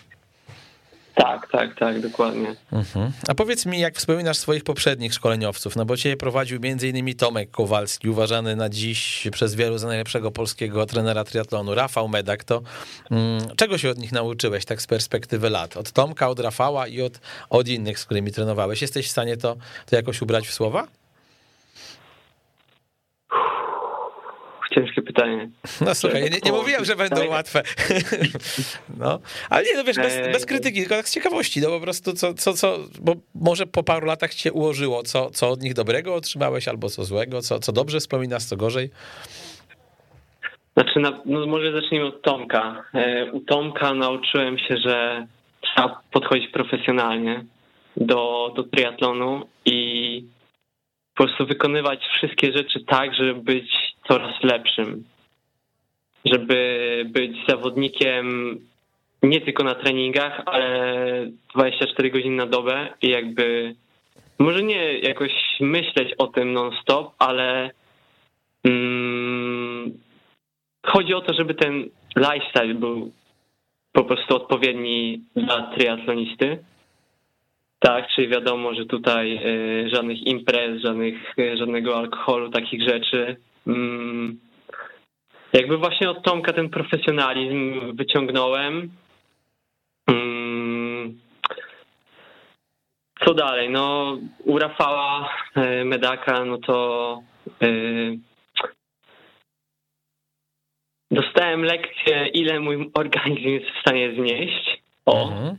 Tak, 1.22 1.50
tak, 1.50 1.78
tak, 1.78 2.00
dokładnie. 2.00 2.54
Mhm. 2.72 3.12
A 3.28 3.35
powiedz 3.35 3.66
mi, 3.66 3.80
jak 3.80 3.96
wspominasz 3.96 4.38
swoich 4.38 4.64
poprzednich 4.64 5.14
szkoleniowców, 5.14 5.76
no 5.76 5.85
bo 5.85 5.96
cię 5.96 6.16
prowadził 6.16 6.61
m.in. 6.62 7.16
Tomek 7.16 7.50
Kowalski, 7.50 8.09
uważany 8.09 8.56
na 8.56 8.68
dziś 8.68 9.28
przez 9.33 9.54
wielu 9.54 9.78
za 9.78 9.87
najlepszego 9.87 10.30
polskiego 10.30 10.87
trenera 10.87 11.24
triatlonu, 11.24 11.74
Rafał 11.74 12.09
Medak, 12.09 12.44
to 12.44 12.62
mm, 13.11 13.40
czego 13.56 13.78
się 13.78 13.90
od 13.90 13.98
nich 13.98 14.12
nauczyłeś 14.12 14.64
tak 14.64 14.83
z 14.83 14.87
perspektywy 14.87 15.50
lat? 15.50 15.76
Od 15.76 15.92
Tomka, 15.92 16.28
od 16.28 16.40
Rafała 16.40 16.87
i 16.87 17.02
od, 17.02 17.20
od 17.50 17.68
innych, 17.68 17.98
z 17.98 18.04
którymi 18.04 18.33
trenowałeś. 18.33 18.83
Jesteś 18.83 19.06
w 19.06 19.11
stanie 19.11 19.37
to, 19.37 19.56
to 19.87 19.96
jakoś 19.96 20.22
ubrać 20.22 20.48
w 20.48 20.52
słowa? 20.52 20.99
Ciężkie 24.74 25.02
pytanie. 25.02 25.50
No 25.80 25.94
słuchaj, 25.94 26.22
nie, 26.22 26.38
nie 26.44 26.52
mówiłem, 26.52 26.85
że 26.85 26.96
będą 26.96 27.26
łatwe. 27.28 27.62
No, 28.98 29.18
ale 29.50 29.64
nie, 29.64 29.74
no 29.74 29.85
wiesz, 29.85 29.96
bez, 29.96 30.33
bez 30.33 30.46
krytyki, 30.46 30.80
tylko 30.80 30.94
tak 30.94 31.09
z 31.09 31.14
ciekawości, 31.14 31.61
no 31.61 31.68
po 31.68 31.80
prostu 31.80 32.12
co, 32.12 32.35
co, 32.35 32.52
co, 32.52 32.78
bo 33.00 33.14
może 33.35 33.66
po 33.66 33.83
paru 33.83 34.06
latach 34.06 34.35
cię 34.35 34.52
ułożyło, 34.52 35.02
co, 35.02 35.30
co 35.30 35.50
od 35.50 35.62
nich 35.62 35.74
dobrego 35.74 36.14
otrzymałeś, 36.14 36.68
albo 36.68 36.88
co 36.88 37.04
złego, 37.04 37.40
co, 37.40 37.59
co 37.59 37.72
dobrze 37.72 38.00
wspominasz, 38.00 38.44
co 38.44 38.56
gorzej? 38.56 38.90
Znaczy, 40.76 41.00
no 41.26 41.46
może 41.46 41.72
zacznijmy 41.72 42.06
od 42.06 42.22
Tomka. 42.22 42.85
E, 42.94 43.33
u 43.33 43.40
Tomka 43.40 43.94
nauczyłem 43.94 44.59
się, 44.59 44.76
że 44.76 45.26
trzeba 45.61 46.00
podchodzić 46.12 46.50
profesjonalnie 46.50 47.44
do, 47.96 48.52
do 48.56 48.62
triatlonu 48.62 49.46
i 49.64 50.24
po 51.14 51.24
prostu 51.24 51.46
wykonywać 51.46 52.00
wszystkie 52.16 52.52
rzeczy 52.52 52.85
tak, 52.87 53.14
żeby 53.14 53.35
być 53.35 53.89
coraz 54.08 54.42
lepszym, 54.42 55.04
żeby 56.24 57.02
być 57.08 57.36
zawodnikiem 57.48 58.58
nie 59.22 59.40
tylko 59.40 59.64
na 59.64 59.74
treningach, 59.74 60.42
ale 60.46 61.26
24 61.54 62.10
godziny 62.10 62.36
na 62.36 62.46
dobę 62.46 62.88
i 63.02 63.08
jakby 63.08 63.74
może 64.38 64.62
nie 64.62 64.98
jakoś 64.98 65.32
myśleć 65.60 66.14
o 66.18 66.26
tym 66.26 66.52
non-stop, 66.52 67.14
ale 67.18 67.70
mm, 68.64 69.98
chodzi 70.86 71.14
o 71.14 71.20
to, 71.20 71.34
żeby 71.34 71.54
ten 71.54 71.88
lifestyle 72.16 72.74
był 72.74 73.12
po 73.92 74.04
prostu 74.04 74.36
odpowiedni 74.36 75.24
dla 75.36 75.62
triatlonisty. 75.62 76.58
Tak, 77.78 78.08
czyli 78.14 78.28
wiadomo, 78.28 78.74
że 78.74 78.86
tutaj 78.86 79.40
y, 79.46 79.88
żadnych 79.94 80.26
imprez, 80.26 80.82
żadnych, 80.82 81.38
y, 81.38 81.56
żadnego 81.56 81.98
alkoholu, 81.98 82.50
takich 82.50 82.88
rzeczy. 82.88 83.36
Mm, 83.66 84.38
jakby 85.53 85.77
właśnie 85.77 86.11
od 86.11 86.23
Tomka 86.23 86.53
ten 86.53 86.68
profesjonalizm 86.70 87.81
wyciągnąłem. 87.96 88.90
Mm, 90.07 91.20
co 93.25 93.35
dalej? 93.35 93.70
No, 93.70 94.18
u 94.44 94.59
Rafała 94.59 95.29
e, 95.57 95.85
Medaka, 95.85 96.44
no 96.44 96.59
to 96.59 97.23
e, 97.62 97.66
dostałem 101.11 101.64
lekcję, 101.64 102.27
ile 102.35 102.61
mój 102.61 102.90
organizm 102.94 103.49
jest 103.49 103.66
w 103.66 103.81
stanie 103.81 104.14
znieść. 104.14 104.83
O, 105.07 105.29
mhm. 105.29 105.57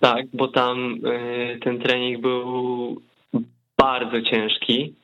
tak, 0.00 0.26
bo 0.32 0.48
tam 0.48 1.00
e, 1.04 1.58
ten 1.58 1.78
trening 1.78 2.20
był 2.20 3.02
bardzo 3.78 4.22
ciężki. 4.22 4.94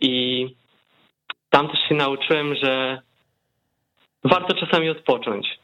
I 0.00 0.46
tam 1.56 1.68
też 1.68 1.80
się 1.88 1.94
nauczyłem, 1.94 2.54
że 2.54 3.02
warto 4.24 4.54
czasami 4.54 4.90
odpocząć. 4.90 5.58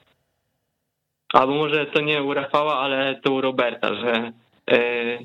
Albo 1.33 1.55
może 1.55 1.87
to 1.87 2.00
nie 2.00 2.22
u 2.22 2.35
Rafała, 2.35 2.78
ale 2.78 3.20
to 3.24 3.33
u 3.33 3.40
Roberta, 3.40 3.94
że 3.94 4.33
e, 4.70 5.18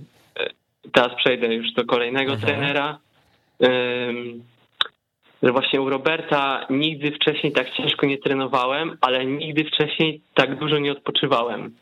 teraz 0.93 1.17
przejdę 1.17 1.53
już 1.53 1.73
do 1.73 1.85
kolejnego 1.85 2.33
mhm. 2.33 2.53
trenera. 2.53 2.99
że 5.43 5.51
właśnie 5.51 5.81
u 5.81 5.89
Roberta 5.89 6.65
nigdy 6.69 7.11
wcześniej 7.11 7.53
tak 7.53 7.71
ciężko 7.71 8.05
nie 8.05 8.17
trenowałem, 8.17 8.97
ale 9.01 9.25
nigdy 9.25 9.63
wcześniej 9.63 10.21
tak 10.33 10.59
dużo 10.59 10.79
nie 10.79 10.91
odpoczywałem 10.91 11.75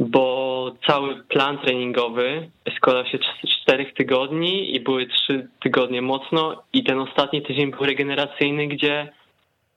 bo 0.00 0.74
cały 0.86 1.24
plan 1.24 1.58
treningowy 1.58 2.50
składał 2.76 3.06
się 3.06 3.18
z 3.44 3.62
czterech 3.62 3.94
tygodni 3.94 4.74
i 4.76 4.80
były 4.80 5.06
trzy 5.06 5.48
tygodnie 5.62 6.02
mocno 6.02 6.62
i 6.72 6.84
ten 6.84 6.98
ostatni 6.98 7.42
tydzień 7.42 7.70
był 7.70 7.86
regeneracyjny, 7.86 8.66
gdzie 8.66 9.12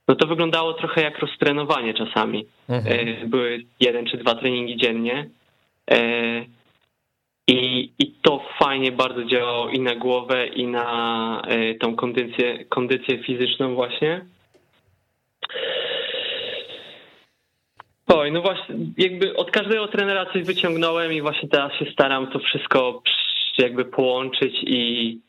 no 0.07 0.16
to 0.16 0.28
wyglądało 0.28 0.74
trochę 0.74 1.01
jak 1.01 1.20
roztrenowanie 1.20 1.93
czasami. 1.93 2.45
Mhm. 2.70 3.30
Były 3.30 3.63
jeden 3.80 4.05
czy 4.05 4.18
dwa 4.18 4.36
treningi 4.36 4.78
dziennie. 4.78 5.30
I, 7.47 7.91
I 7.99 8.11
to 8.22 8.43
fajnie 8.59 8.91
bardzo 8.91 9.26
działało 9.26 9.70
i 9.70 9.80
na 9.80 9.95
głowę, 9.95 10.47
i 10.47 10.68
na 10.68 11.41
tą 11.80 11.95
kondycję, 11.95 12.66
kondycję 12.66 13.24
fizyczną 13.24 13.76
właśnie. 13.76 14.26
Oj, 18.16 18.32
no 18.32 18.41
właśnie, 18.41 18.76
jakby 18.97 19.36
od 19.36 19.51
każdego 19.51 19.88
trenera 19.88 20.26
coś 20.34 20.43
wyciągnąłem 20.43 21.13
i 21.13 21.22
właśnie 21.22 21.49
teraz 21.49 21.74
się 21.80 21.86
staram 21.93 22.32
to 22.32 22.39
wszystko 22.39 23.01
jakby 23.57 23.86
połączyć 23.86 24.53
i 24.63 25.20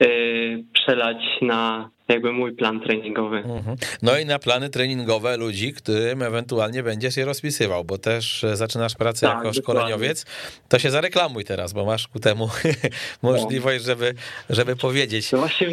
yy, 0.00 0.64
przelać 0.72 1.16
na 1.42 1.90
jakby 2.08 2.32
mój 2.32 2.52
plan 2.52 2.80
treningowy. 2.80 3.36
Mhm. 3.36 3.76
No 4.02 4.18
i 4.18 4.24
na 4.24 4.38
plany 4.38 4.70
treningowe 4.70 5.36
ludzi, 5.36 5.72
którym 5.72 6.22
ewentualnie 6.22 6.82
będziesz 6.82 7.16
je 7.16 7.24
rozpisywał, 7.24 7.84
bo 7.84 7.98
też 7.98 8.44
e, 8.44 8.56
zaczynasz 8.56 8.94
pracę 8.94 9.26
tak, 9.26 9.36
jako 9.36 9.52
szkoleniowiec, 9.52 10.26
to 10.68 10.78
się 10.78 10.90
zareklamuj 10.90 11.44
teraz, 11.44 11.72
bo 11.72 11.84
masz 11.84 12.08
ku 12.08 12.20
temu 12.20 12.48
możliwość, 13.22 13.84
żeby, 13.84 14.14
żeby 14.50 14.76
powiedzieć. 14.76 15.32
No 15.32 15.38
właśnie 15.38 15.68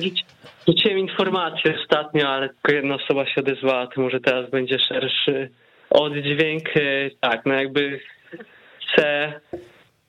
wrzuciłem 0.68 1.00
informację 1.00 1.76
ostatnio, 1.84 2.30
ale 2.30 2.50
tylko 2.50 2.72
jedna 2.72 2.96
osoba 2.96 3.26
się 3.26 3.42
odezwała, 3.42 3.88
to 3.88 4.02
może 4.02 4.20
teraz 4.20 4.50
będzie 4.50 4.80
szerszy 4.80 5.50
oddźwięk. 5.92 6.78
E, 6.78 7.10
tak, 7.22 7.46
no 7.46 7.54
jakby 7.54 8.00
chcę 8.82 9.34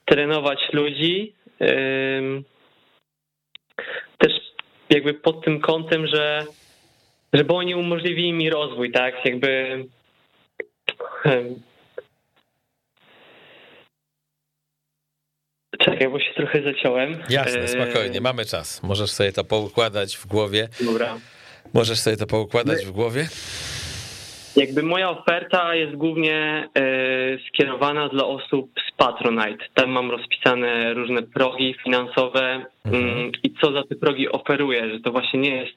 trenować 0.04 0.58
ludzi, 0.72 1.34
też 4.18 4.32
jakby 4.90 5.14
pod 5.14 5.44
tym 5.44 5.60
kątem, 5.60 6.06
że 6.06 6.46
żeby 7.32 7.54
oni 7.54 7.74
umożliwili 7.74 8.32
mi 8.32 8.50
rozwój, 8.50 8.92
tak? 8.92 9.24
Jakby 9.24 9.84
Czekaj, 15.78 16.08
bo 16.08 16.20
się 16.20 16.34
trochę 16.36 16.62
zaciąłem. 16.62 17.22
Jasne, 17.28 17.68
spokojnie, 17.68 18.20
mamy 18.20 18.44
czas. 18.44 18.82
Możesz 18.82 19.10
sobie 19.10 19.32
to 19.32 19.44
poukładać 19.44 20.16
w 20.16 20.26
głowie. 20.26 20.68
Dobra. 20.80 21.18
Możesz 21.72 22.00
sobie 22.00 22.16
to 22.16 22.26
poukładać 22.26 22.86
w 22.86 22.90
głowie. 22.90 23.28
Jakby 24.56 24.82
moja 24.82 25.10
oferta 25.10 25.74
jest 25.74 25.96
głównie 25.96 26.68
e, 26.74 26.88
skierowana 27.48 28.08
dla 28.08 28.26
osób 28.26 28.70
z 28.88 28.96
Patronite. 28.96 29.64
Tam 29.74 29.90
mam 29.90 30.10
rozpisane 30.10 30.94
różne 30.94 31.22
progi 31.22 31.74
finansowe 31.84 32.66
mhm. 32.84 33.04
Mm, 33.04 33.32
i 33.42 33.54
co 33.60 33.72
za 33.72 33.82
te 33.82 33.94
progi 33.94 34.28
oferuję, 34.28 34.90
że 34.90 35.00
to 35.00 35.12
właśnie 35.12 35.40
nie 35.40 35.56
jest 35.56 35.72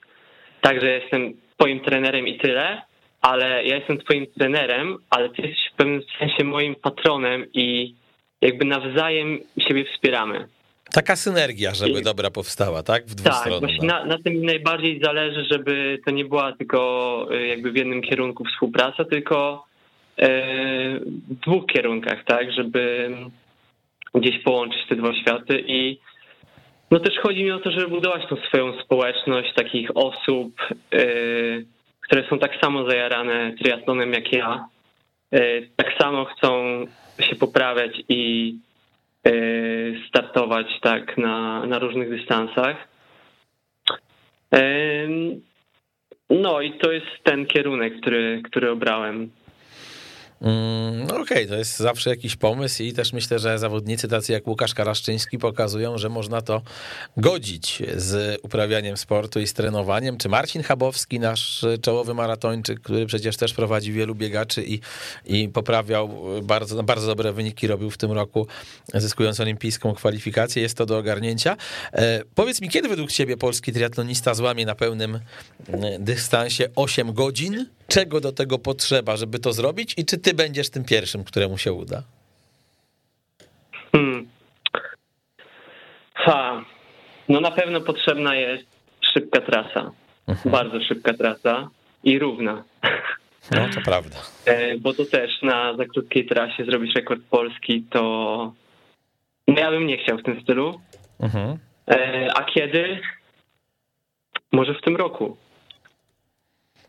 tak, 0.62 0.82
że 0.82 0.92
jestem 0.92 1.34
twoim 1.58 1.80
trenerem 1.80 2.28
i 2.28 2.38
tyle, 2.38 2.82
ale 3.22 3.66
ja 3.66 3.76
jestem 3.76 3.98
twoim 3.98 4.28
trenerem, 4.38 4.98
ale 5.10 5.30
ty 5.30 5.42
jesteś 5.42 5.70
w 5.74 5.76
pewnym 5.76 6.02
sensie 6.20 6.44
moim 6.44 6.76
patronem 6.76 7.46
i 7.54 7.96
jakby 8.42 8.66
nawzajem 8.66 9.40
siebie 9.58 9.86
wspieramy. 9.86 10.48
Taka 10.96 11.16
synergia, 11.16 11.74
żeby 11.74 12.02
dobra 12.02 12.32
powstała, 12.32 12.84
tak? 12.84 13.06
W 13.06 13.16
dwóch 13.16 13.34
tak, 13.44 13.60
właśnie 13.60 13.88
na, 13.88 14.06
na, 14.06 14.18
tym 14.18 14.46
najbardziej 14.46 15.02
zależy, 15.04 15.46
żeby 15.52 16.00
to 16.06 16.12
nie 16.12 16.26
była 16.26 16.54
tylko 16.54 17.28
y, 17.32 17.48
jakby 17.48 17.72
w 17.72 17.76
jednym 17.76 18.02
kierunku 18.02 18.46
współpraca, 18.46 19.06
tylko 19.06 19.66
y, 20.20 20.26
w 21.30 21.40
dwóch 21.46 21.66
kierunkach, 21.66 22.24
tak? 22.26 22.52
Żeby 22.52 23.12
gdzieś 24.14 24.44
połączyć 24.44 24.88
te 24.90 24.96
dwa 24.96 25.14
światy 25.14 25.64
i 25.68 26.00
no 26.92 27.00
też 27.00 27.14
chodzi 27.24 27.44
mi 27.44 27.52
o 27.52 27.60
to, 27.60 27.72
żeby 27.72 27.88
budować 27.88 28.22
tą 28.30 28.36
swoją 28.48 28.82
społeczność 28.82 29.54
takich 29.54 29.98
osób, 29.98 30.62
y, 30.94 31.66
które 32.02 32.30
są 32.30 32.40
tak 32.40 32.52
samo 32.62 32.90
zajarane 32.90 33.54
triatlonem 33.62 34.14
jak 34.14 34.34
ja, 34.34 34.68
tak 35.76 35.98
samo 36.02 36.26
chcą 36.26 36.86
się 37.20 37.36
poprawiać 37.36 37.92
i 38.10 38.54
startować 40.08 40.68
tak 40.82 41.18
na, 41.18 41.66
na 41.66 41.80
różnych 41.80 42.10
dystansach. 42.10 42.88
E, 44.54 44.62
no 46.30 46.62
i 46.62 46.74
to 46.78 46.92
jest 46.92 47.06
ten 47.24 47.46
kierunek, 47.46 48.02
który, 48.02 48.42
który 48.44 48.72
obrałem. 48.72 49.30
Mm, 50.42 51.04
Okej, 51.04 51.22
okay, 51.22 51.48
to 51.48 51.56
jest 51.56 51.78
zawsze 51.78 52.10
jakiś 52.10 52.36
pomysł 52.36 52.84
i 52.84 52.94
też 52.94 53.14
myślę, 53.14 53.40
że 53.40 53.60
zawodnicy 53.60 54.08
tacy 54.08 54.34
jak 54.34 54.48
Łukasz 54.48 54.74
Karaszczyński 54.74 55.38
pokazują, 55.38 55.98
że 55.98 56.10
można 56.10 56.42
to 56.42 56.62
godzić 57.18 57.84
z 57.96 58.40
uprawianiem 58.44 58.98
sportu 58.98 59.40
i 59.40 59.48
z 59.48 59.54
trenowaniem. 59.54 60.18
Czy 60.18 60.30
Marcin 60.30 60.64
Chabowski, 60.64 61.20
nasz 61.20 61.66
czołowy 61.82 62.14
maratończyk, 62.14 62.80
który 62.80 63.06
przecież 63.06 63.38
też 63.38 63.54
prowadzi 63.54 63.92
wielu 63.92 64.16
biegaczy 64.16 64.64
i, 64.64 64.80
i 65.26 65.50
poprawiał 65.50 66.10
bardzo, 66.44 66.84
bardzo 66.84 67.08
dobre 67.08 67.34
wyniki, 67.34 67.68
robił 67.68 67.92
w 67.92 67.98
tym 67.98 68.12
roku, 68.12 68.48
zyskując 68.94 69.40
olimpijską 69.40 69.94
kwalifikację. 69.94 70.62
Jest 70.62 70.78
to 70.78 70.86
do 70.86 70.98
ogarnięcia. 70.98 71.58
E, 71.94 72.24
powiedz 72.36 72.62
mi, 72.62 72.70
kiedy 72.70 72.90
według 72.90 73.12
ciebie 73.12 73.38
polski 73.38 73.74
triatlonista 73.74 74.34
złamie 74.34 74.66
na 74.66 74.76
pełnym 74.76 75.20
dystansie 76.00 76.70
8 76.76 77.14
godzin? 77.14 77.66
Czego 77.88 78.22
do 78.22 78.32
tego 78.32 78.60
potrzeba, 78.60 79.18
żeby 79.18 79.40
to 79.40 79.54
zrobić 79.54 79.94
i 79.98 80.06
czy 80.06 80.18
ty 80.18 80.34
będziesz 80.34 80.70
tym 80.70 80.86
pierwszym, 80.86 81.24
któremu 81.24 81.58
się 81.58 81.74
uda? 81.74 82.04
Hmm. 83.92 84.28
Ha. 86.14 86.66
No 87.30 87.40
na 87.40 87.52
pewno 87.52 87.82
potrzebna 87.82 88.36
jest 88.36 88.66
szybka 89.14 89.42
trasa. 89.42 89.92
Mhm. 90.28 90.52
Bardzo 90.52 90.82
szybka 90.82 91.14
trasa 91.14 91.70
i 92.04 92.20
równa. 92.20 92.64
No, 93.52 93.68
to 93.76 93.82
prawda. 93.82 94.18
E, 94.46 94.78
bo 94.78 94.94
to 94.94 95.06
też 95.06 95.42
na 95.42 95.78
za 95.78 95.86
krótkiej 95.86 96.26
trasie 96.26 96.66
zrobić 96.66 96.96
rekord 96.96 97.22
polski, 97.30 97.84
to 97.90 98.02
no 99.48 99.60
ja 99.60 99.72
bym 99.72 99.88
nie 99.88 99.98
chciał 99.98 100.18
w 100.18 100.24
tym 100.24 100.42
stylu. 100.42 100.82
Mhm. 101.20 101.58
E, 101.88 102.30
a 102.36 102.44
kiedy? 102.44 103.00
Może 104.52 104.74
w 104.74 104.82
tym 104.82 104.96
roku. 104.96 105.38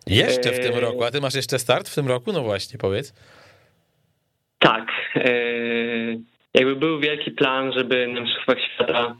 Jeszcze 0.06 0.52
w 0.52 0.60
tym 0.60 0.74
e, 0.74 0.80
roku, 0.80 1.04
a 1.04 1.10
ty 1.10 1.20
masz 1.20 1.34
jeszcze 1.34 1.58
start 1.58 1.88
w 1.88 1.94
tym 1.94 2.08
roku? 2.08 2.32
No 2.32 2.42
właśnie, 2.42 2.78
powiedz. 2.78 3.14
Tak. 4.58 4.88
E, 5.14 5.30
jakby 6.54 6.76
był 6.76 7.00
wielki 7.00 7.30
plan, 7.30 7.72
żeby 7.72 8.08
na 8.08 8.20
Mistrzostwach 8.20 8.58
Świata 8.60 9.16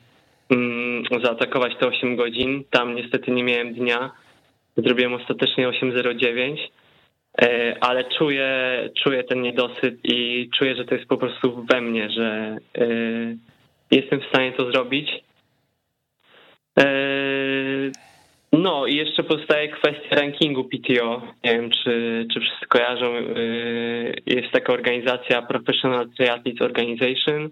mm, 0.51 1.05
zaatakować 1.25 1.73
te 1.81 1.87
8 1.87 2.17
godzin. 2.17 2.65
Tam 2.71 2.95
niestety 2.95 3.31
nie 3.31 3.45
miałem 3.45 3.75
dnia. 3.75 4.11
Zrobiłem 4.77 5.15
ostatecznie 5.15 5.69
8.09, 5.69 6.57
e, 7.43 7.77
ale 7.81 8.05
czuję, 8.19 8.51
czuję 9.05 9.25
ten 9.25 9.43
niedosyt 9.43 9.99
i 10.05 10.51
czuję, 10.59 10.77
że 10.77 10.85
to 10.85 10.95
jest 10.95 11.09
po 11.09 11.17
prostu 11.17 11.67
we 11.71 11.81
mnie, 11.81 12.11
że 12.11 12.57
jestem 13.91 14.21
w 14.21 14.29
stanie 14.29 14.53
to 14.53 14.73
zrobić. 14.73 15.11
No 18.59 18.87
i 18.87 18.97
jeszcze 18.97 19.23
pozostaje 19.23 19.69
kwestia 19.69 20.17
rankingu 20.17 20.65
PTO. 20.65 21.23
Nie 21.45 21.53
wiem, 21.53 21.71
czy, 21.71 22.27
czy 22.33 22.41
wszyscy 22.41 22.67
kojarzą. 22.69 23.17
Y, 23.17 24.23
jest 24.27 24.53
taka 24.53 24.73
organizacja 24.73 25.43
Professional 25.43 26.09
Triathletes 26.17 26.63
Organization 26.63 27.51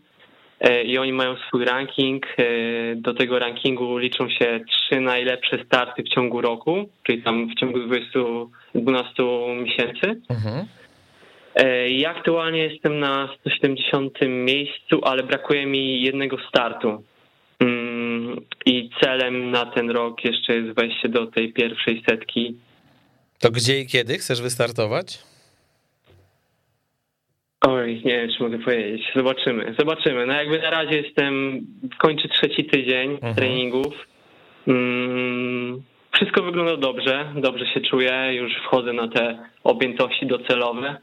y, 0.68 0.82
i 0.82 0.98
oni 0.98 1.12
mają 1.12 1.36
swój 1.36 1.64
ranking. 1.64 2.26
Y, 2.40 2.94
do 2.96 3.14
tego 3.14 3.38
rankingu 3.38 3.98
liczą 3.98 4.30
się 4.30 4.60
trzy 4.70 5.00
najlepsze 5.00 5.64
starty 5.66 6.02
w 6.02 6.08
ciągu 6.08 6.40
roku, 6.40 6.88
czyli 7.02 7.22
tam 7.22 7.48
w 7.48 7.54
ciągu 7.54 7.78
20, 7.78 8.18
12 8.74 9.22
miesięcy. 9.56 10.20
Mhm. 10.30 10.66
Ja 11.88 12.10
aktualnie 12.10 12.58
jestem 12.58 12.98
na 12.98 13.28
170 13.40 14.18
miejscu, 14.28 15.00
ale 15.02 15.22
brakuje 15.22 15.66
mi 15.66 16.02
jednego 16.02 16.36
startu. 16.48 17.02
I 18.66 18.90
celem 19.00 19.50
na 19.50 19.66
ten 19.66 19.90
rok 19.90 20.24
jeszcze 20.24 20.54
jest 20.54 20.76
wejście 20.76 21.08
do 21.08 21.26
tej 21.26 21.52
pierwszej 21.52 22.02
setki. 22.08 22.56
To 23.38 23.50
gdzie 23.50 23.80
i 23.80 23.86
kiedy 23.86 24.18
chcesz 24.18 24.42
wystartować? 24.42 25.18
Oj, 27.60 28.02
nie 28.04 28.16
wiem, 28.16 28.30
czy 28.36 28.42
mogę 28.42 28.58
powiedzieć. 28.58 29.02
Zobaczymy, 29.16 29.74
zobaczymy. 29.78 30.26
No 30.26 30.32
jakby 30.32 30.58
na 30.58 30.70
razie 30.70 30.96
jestem, 30.96 31.60
kończę 31.98 32.28
trzeci 32.28 32.64
tydzień 32.64 33.10
mhm. 33.10 33.34
treningów. 33.34 33.94
Mm, 34.68 35.82
wszystko 36.12 36.42
wygląda 36.42 36.76
dobrze, 36.76 37.32
dobrze 37.36 37.66
się 37.66 37.80
czuję, 37.80 38.34
już 38.34 38.52
wchodzę 38.66 38.92
na 38.92 39.08
te 39.08 39.38
objętości 39.64 40.26
docelowe. 40.26 40.96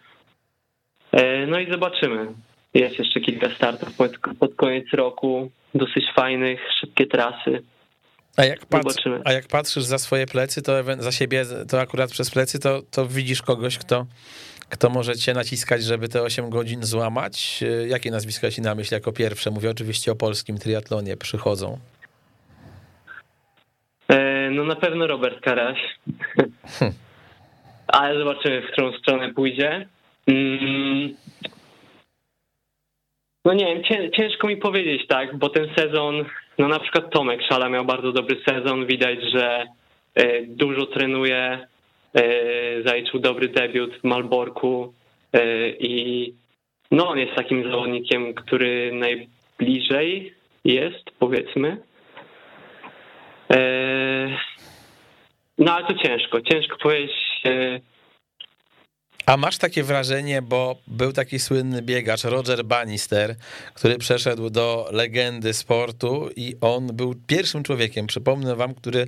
E, 1.11 1.47
no 1.47 1.59
i 1.59 1.71
zobaczymy. 1.71 2.27
Jest 2.73 2.99
jeszcze 2.99 3.19
kilka 3.19 3.55
startów 3.55 3.93
pod, 3.93 4.11
pod 4.39 4.55
koniec 4.55 4.85
roku 4.93 5.51
dosyć 5.75 6.03
fajnych, 6.15 6.59
szybkie 6.79 7.05
trasy. 7.05 7.63
A 8.37 8.45
jak, 8.45 8.59
a 9.25 9.33
jak 9.33 9.47
patrzysz 9.47 9.83
za 9.83 9.97
swoje 9.97 10.25
plecy, 10.25 10.61
to 10.61 10.73
za 10.99 11.11
siebie, 11.11 11.45
to 11.69 11.81
akurat 11.81 12.11
przez 12.11 12.31
plecy, 12.31 12.59
to, 12.59 12.81
to 12.91 13.07
widzisz 13.07 13.41
kogoś, 13.41 13.77
kto, 13.77 14.05
kto 14.69 14.89
może 14.89 15.15
cię 15.15 15.33
naciskać, 15.33 15.83
żeby 15.83 16.09
te 16.09 16.21
8 16.21 16.49
godzin 16.49 16.83
złamać? 16.83 17.63
Jakie 17.87 18.11
nazwiska 18.11 18.51
ci 18.51 18.61
na 18.61 18.75
myśl 18.75 18.93
jako 18.93 19.11
pierwsze? 19.11 19.51
Mówię 19.51 19.69
oczywiście 19.69 20.11
o 20.11 20.15
polskim 20.15 20.57
triatlonie, 20.57 21.17
przychodzą. 21.17 21.79
E, 24.07 24.49
no 24.51 24.63
na 24.63 24.75
pewno 24.75 25.07
Robert 25.07 25.41
Karaś. 25.41 25.79
Hm. 26.79 26.91
ale 27.87 28.19
zobaczymy, 28.19 28.61
w 28.61 28.71
którą 28.71 28.93
stronę 28.93 29.33
pójdzie. 29.33 29.87
No 33.45 33.53
nie 33.53 33.65
wiem, 33.65 34.11
ciężko 34.11 34.47
mi 34.47 34.57
powiedzieć, 34.57 35.07
tak, 35.07 35.37
bo 35.37 35.49
ten 35.49 35.67
sezon, 35.77 36.25
no 36.57 36.67
na 36.67 36.79
przykład 36.79 37.13
Tomek 37.13 37.41
Szala 37.49 37.69
miał 37.69 37.85
bardzo 37.85 38.11
dobry 38.11 38.41
sezon, 38.49 38.85
widać, 38.85 39.19
że 39.33 39.65
e, 40.15 40.41
dużo 40.41 40.85
trenuje, 40.85 41.67
e, 42.13 42.23
zaliczył 42.85 43.19
dobry 43.19 43.47
debiut 43.47 43.95
w 43.95 44.03
Malborku 44.03 44.93
e, 45.33 45.69
i 45.69 46.33
no 46.91 47.09
on 47.09 47.19
jest 47.19 47.35
takim 47.35 47.71
zawodnikiem, 47.71 48.33
który 48.33 48.91
najbliżej 48.93 50.33
jest, 50.65 51.11
powiedzmy. 51.19 51.77
No 55.57 55.73
ale 55.73 55.85
to 55.87 55.93
ciężko, 55.93 56.41
ciężko 56.41 56.77
powiedzieć 56.77 57.11
a 59.25 59.37
masz 59.37 59.57
takie 59.57 59.83
wrażenie, 59.83 60.41
bo 60.41 60.75
był 60.87 61.13
taki 61.13 61.39
słynny 61.39 61.81
biegacz 61.81 62.23
Roger 62.23 62.65
Bannister, 62.65 63.35
który 63.73 63.97
przeszedł 63.97 64.49
do 64.49 64.89
legendy 64.91 65.53
sportu 65.53 66.29
i 66.35 66.55
on 66.61 66.87
był 66.87 67.15
pierwszym 67.27 67.63
człowiekiem, 67.63 68.07
przypomnę 68.07 68.55
wam, 68.55 68.73
który 68.73 69.07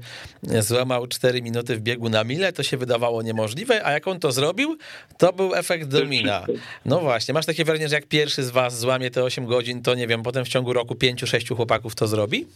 złamał 0.60 1.08
4 1.08 1.42
minuty 1.42 1.76
w 1.76 1.82
biegu 1.82 2.10
na 2.10 2.24
mile, 2.24 2.54
to 2.54 2.64
się 2.64 2.78
wydawało 2.78 3.22
niemożliwe, 3.22 3.86
a 3.86 3.92
jak 3.92 4.08
on 4.08 4.20
to 4.20 4.32
zrobił, 4.32 4.78
to 5.18 5.34
był 5.34 5.56
efekt 5.56 5.88
domina. 5.88 6.46
No 6.86 7.00
właśnie, 7.00 7.34
masz 7.34 7.46
takie 7.46 7.66
wrażenie, 7.66 7.90
że 7.90 7.96
jak 7.96 8.06
pierwszy 8.06 8.44
z 8.44 8.50
was 8.50 8.80
złamie 8.80 9.12
te 9.12 9.24
8 9.24 9.46
godzin, 9.46 9.82
to 9.82 9.96
nie 9.96 10.08
wiem, 10.08 10.24
potem 10.24 10.46
w 10.46 10.50
ciągu 10.50 10.74
roku 10.74 10.94
5-6 10.94 11.56
chłopaków 11.56 11.96
to 11.96 12.08
zrobi? 12.08 12.48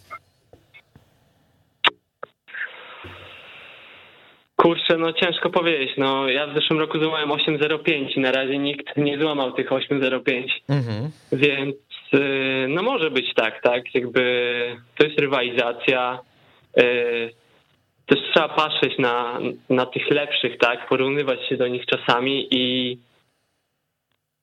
Kurczę, 4.61 4.97
no 4.97 5.13
ciężko 5.13 5.49
powiedzieć. 5.49 5.91
No, 5.97 6.29
ja 6.29 6.47
w 6.47 6.55
zeszłym 6.55 6.79
roku 6.79 6.99
złamałem 6.99 7.29
8.05 7.29 8.17
i 8.17 8.19
na 8.19 8.31
razie 8.31 8.57
nikt 8.57 8.97
nie 8.97 9.17
złamał 9.19 9.51
tych 9.51 9.69
8.05. 9.69 10.43
Mhm. 10.69 11.11
Więc 11.31 11.75
y, 12.13 12.65
no 12.69 12.83
może 12.83 13.11
być 13.11 13.33
tak, 13.33 13.61
tak. 13.61 13.95
Jakby 13.95 14.21
to 14.97 15.05
jest 15.05 15.19
rywalizacja. 15.19 16.19
Y, 16.79 17.29
też 18.05 18.19
trzeba 18.33 18.49
patrzeć 18.49 18.97
na, 18.99 19.39
na 19.69 19.85
tych 19.85 20.09
lepszych, 20.11 20.57
tak, 20.57 20.89
porównywać 20.89 21.49
się 21.49 21.57
do 21.57 21.67
nich 21.67 21.85
czasami 21.85 22.47
i 22.51 22.97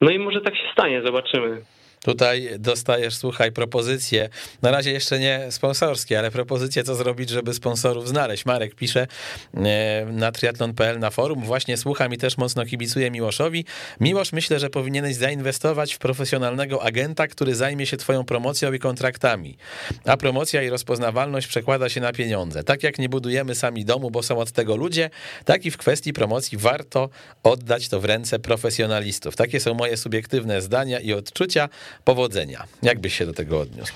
no 0.01 0.11
i 0.11 0.19
może 0.19 0.41
tak 0.41 0.57
się 0.57 0.73
stanie, 0.73 1.03
zobaczymy. 1.03 1.63
Tutaj 2.05 2.49
dostajesz, 2.59 3.17
słuchaj, 3.17 3.53
propozycje, 3.53 4.29
na 4.63 4.71
razie 4.71 4.93
jeszcze 4.93 5.19
nie 5.19 5.47
sponsorskie, 5.51 6.19
ale 6.19 6.31
propozycje, 6.31 6.85
co 6.85 6.95
zrobić, 6.95 7.31
żeby 7.31 7.55
sponsorów 7.55 8.09
znaleźć. 8.09 8.47
Marek 8.47 8.75
pisze 8.75 9.07
e, 9.55 10.07
na 10.13 10.33
triathlon.pl 10.33 10.99
na 10.99 11.11
forum, 11.11 11.45
właśnie 11.45 11.77
słucham 11.77 12.15
i 12.15 12.19
też 12.19 12.37
mocno 12.37 12.67
kibicuję 12.67 13.11
Miłoszowi. 13.11 13.65
Miłosz, 14.01 14.33
myślę, 14.33 14.59
że 14.59 14.71
powinieneś 14.71 15.17
zainwestować 15.17 15.95
w 15.95 15.99
profesjonalnego 15.99 16.83
agenta, 16.83 17.29
który 17.29 17.55
zajmie 17.55 17.87
się 17.87 17.97
twoją 17.97 18.25
promocją 18.25 18.73
i 18.73 18.79
kontraktami. 18.79 19.57
A 20.05 20.17
promocja 20.17 20.63
i 20.63 20.69
rozpoznawalność 20.69 21.47
przekłada 21.47 21.89
się 21.89 22.01
na 22.01 22.13
pieniądze. 22.13 22.65
Tak 22.65 22.83
jak 22.83 22.99
nie 22.99 23.09
budujemy 23.09 23.55
sami 23.55 23.85
domu, 23.85 24.11
bo 24.11 24.23
są 24.23 24.39
od 24.39 24.53
tego 24.53 24.77
ludzie, 24.77 25.11
tak 25.45 25.67
i 25.67 25.71
w 25.71 25.77
kwestii 25.77 26.13
promocji 26.13 26.59
warto 26.59 27.09
oddać 27.43 27.89
to 27.89 28.01
w 28.01 28.05
ręce 28.05 28.39
profesjonalistów. 28.39 29.37
Takie 29.37 29.61
są 29.61 29.75
moje 29.75 29.97
subiektywne 29.97 30.63
zdania 30.63 31.01
i 31.01 31.13
odczucia. 31.13 31.69
Powodzenia. 32.05 32.65
Jak 32.83 33.01
byś 33.01 33.15
się 33.15 33.27
do 33.27 33.33
tego 33.33 33.61
odniósł? 33.61 33.95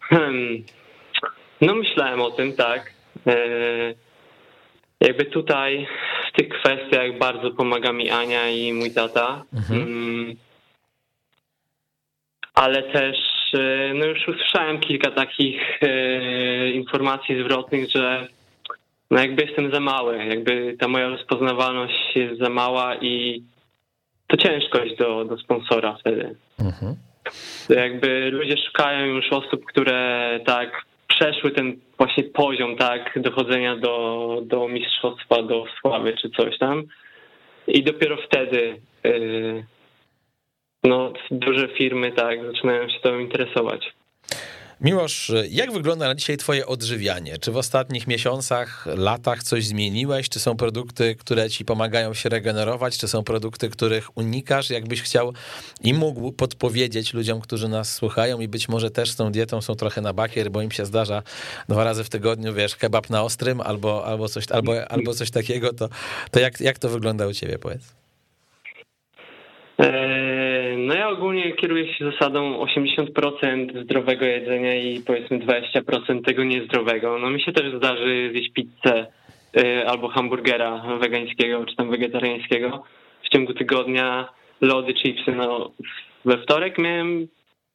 Hmm. 0.00 0.64
No 1.60 1.74
myślałem 1.74 2.20
o 2.20 2.30
tym, 2.30 2.52
tak. 2.52 2.92
E, 3.26 3.36
jakby 5.00 5.24
tutaj 5.24 5.86
w 6.28 6.36
tych 6.36 6.48
kwestiach 6.48 7.18
bardzo 7.18 7.50
pomaga 7.50 7.92
mi 7.92 8.10
Ania 8.10 8.48
i 8.48 8.72
mój 8.72 8.90
tata. 8.90 9.44
Mhm. 9.54 9.82
Mm. 9.82 10.36
Ale 12.54 12.82
też 12.82 13.16
e, 13.54 13.94
no 13.94 14.04
już 14.04 14.28
usłyszałem 14.28 14.80
kilka 14.80 15.10
takich 15.10 15.82
e, 15.82 16.70
informacji 16.70 17.42
zwrotnych, 17.44 17.90
że 17.94 18.28
no 19.10 19.20
jakby 19.20 19.42
jestem 19.42 19.72
za 19.72 19.80
mały, 19.80 20.24
jakby 20.24 20.76
ta 20.80 20.88
moja 20.88 21.08
rozpoznawalność 21.08 22.16
jest 22.16 22.40
za 22.40 22.48
mała 22.48 22.96
i 22.96 23.42
to 24.26 24.36
ciężko 24.36 24.78
iść 24.78 24.96
do, 24.96 25.24
do 25.24 25.38
sponsora 25.38 25.96
wtedy. 26.00 26.34
Mhm. 26.58 26.94
Jakby 27.68 28.30
ludzie 28.30 28.56
szukają 28.66 29.06
już 29.06 29.32
osób, 29.32 29.64
które 29.64 30.40
tak 30.46 30.84
przeszły 31.08 31.50
ten 31.50 31.76
właśnie 31.98 32.24
poziom 32.24 32.76
tak 32.76 33.18
dochodzenia 33.20 33.76
do, 33.76 34.38
do 34.44 34.68
mistrzostwa, 34.68 35.42
do 35.42 35.64
sławy 35.80 36.14
czy 36.22 36.30
coś 36.30 36.58
tam. 36.58 36.82
I 37.66 37.82
dopiero 37.82 38.16
wtedy 38.16 38.80
yy, 39.04 39.64
no, 40.84 41.12
duże 41.30 41.68
firmy 41.68 42.12
tak 42.12 42.44
zaczynają 42.46 42.88
się 42.88 43.00
tym 43.00 43.20
interesować. 43.20 43.92
Miłosz, 44.80 45.32
jak 45.50 45.72
wygląda 45.72 46.08
na 46.08 46.14
dzisiaj 46.14 46.36
twoje 46.36 46.66
odżywianie? 46.66 47.38
Czy 47.38 47.52
w 47.52 47.56
ostatnich 47.56 48.06
miesiącach, 48.06 48.86
latach 48.96 49.42
coś 49.42 49.66
zmieniłeś? 49.66 50.28
Czy 50.28 50.40
są 50.40 50.56
produkty, 50.56 51.14
które 51.14 51.50
ci 51.50 51.64
pomagają 51.64 52.14
się 52.14 52.28
regenerować? 52.28 52.98
Czy 52.98 53.08
są 53.08 53.24
produkty, 53.24 53.70
których 53.70 54.16
unikasz? 54.16 54.70
Jakbyś 54.70 55.02
chciał 55.02 55.32
i 55.84 55.94
mógł 55.94 56.32
podpowiedzieć 56.32 57.14
ludziom, 57.14 57.40
którzy 57.40 57.68
nas 57.68 57.94
słuchają 57.94 58.40
i 58.40 58.48
być 58.48 58.68
może 58.68 58.90
też 58.90 59.10
z 59.10 59.16
tą 59.16 59.32
dietą 59.32 59.60
są 59.60 59.74
trochę 59.74 60.00
na 60.00 60.12
bakier, 60.12 60.50
bo 60.50 60.62
im 60.62 60.70
się 60.70 60.86
zdarza 60.86 61.22
dwa 61.68 61.84
razy 61.84 62.04
w 62.04 62.08
tygodniu, 62.08 62.54
wiesz, 62.54 62.76
kebab 62.76 63.10
na 63.10 63.22
ostrym 63.22 63.60
albo, 63.60 64.06
albo, 64.06 64.28
coś, 64.28 64.44
albo, 64.50 64.88
albo 64.88 65.14
coś 65.14 65.30
takiego, 65.30 65.72
to, 65.72 65.88
to 66.30 66.40
jak, 66.40 66.60
jak 66.60 66.78
to 66.78 66.88
wygląda 66.88 67.26
u 67.26 67.32
ciebie, 67.32 67.58
powiedz? 67.58 67.94
E, 69.80 70.55
no 70.86 70.94
ja 70.94 71.08
ogólnie 71.08 71.52
kieruję 71.52 71.94
się 71.94 72.10
zasadą 72.10 72.64
80% 72.64 73.82
zdrowego 73.84 74.24
jedzenia 74.24 74.74
i 74.74 75.00
powiedzmy 75.00 75.38
20% 75.38 76.24
tego 76.24 76.44
niezdrowego. 76.44 77.18
No 77.18 77.30
mi 77.30 77.42
się 77.42 77.52
też 77.52 77.74
zdarzy 77.76 78.30
zjeść 78.32 78.52
pizzę 78.52 79.06
e, 79.56 79.86
albo 79.86 80.08
hamburgera 80.08 80.98
wegańskiego 81.00 81.64
czy 81.66 81.76
tam 81.76 81.90
wegetariańskiego 81.90 82.84
w 83.22 83.28
ciągu 83.28 83.54
tygodnia, 83.54 84.28
lody, 84.60 84.94
chipsy. 84.94 85.32
No, 85.32 85.70
we 86.24 86.38
wtorek 86.38 86.78
miałem 86.78 87.28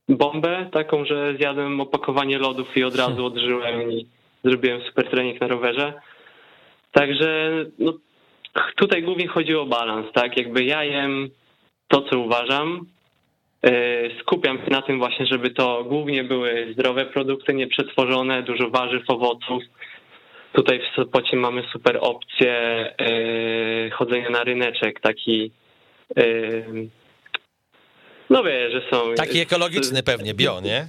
bombę 0.10 0.70
taką, 0.72 1.06
że 1.06 1.36
zjadłem 1.38 1.82
opakowanie 1.82 2.38
lodów 2.38 2.78
i 2.78 2.84
od 2.84 2.96
razu 2.96 3.26
odżyłem 3.26 3.92
i 3.92 4.08
zrobiłem 4.44 4.82
super 4.82 5.10
trening 5.10 5.42
na 5.42 5.48
rowerze. 5.48 5.94
Także 6.92 7.52
no, 7.80 7.94
tutaj 8.76 9.04
głównie 9.04 9.28
chodzi 9.28 9.56
o 9.56 9.66
balans, 9.66 10.08
tak? 10.14 10.38
Jakby 10.38 10.64
ja 10.64 10.84
jem 10.84 11.30
to, 11.88 12.02
co 12.02 12.20
uważam. 12.20 12.86
E, 13.66 13.72
skupiam 14.22 14.58
się 14.58 14.72
na 14.72 14.82
tym 14.82 15.00
właśnie, 15.00 15.26
żeby 15.26 15.50
to 15.50 15.84
głównie 15.84 16.24
były 16.24 16.74
zdrowe 16.74 17.06
produkty, 17.06 17.54
nieprzetworzone, 17.54 18.44
dużo 18.44 18.70
warzyw, 18.70 19.04
owoców. 19.08 19.64
Tutaj 20.54 20.80
w 20.80 20.96
Sopocie 20.96 21.38
mamy 21.38 21.64
super 21.74 21.98
opcję 22.02 22.54
e, 22.54 23.90
chodzenia 23.90 24.30
na 24.30 24.44
ryneczek, 24.44 25.00
taki 25.00 25.52
e, 26.18 26.24
no 28.30 28.44
wie, 28.44 28.72
że 28.72 28.82
są... 28.92 29.14
Taki 29.16 29.40
ekologiczny 29.40 30.04
pewnie, 30.04 30.34
bio, 30.34 30.62
nie? 30.62 30.88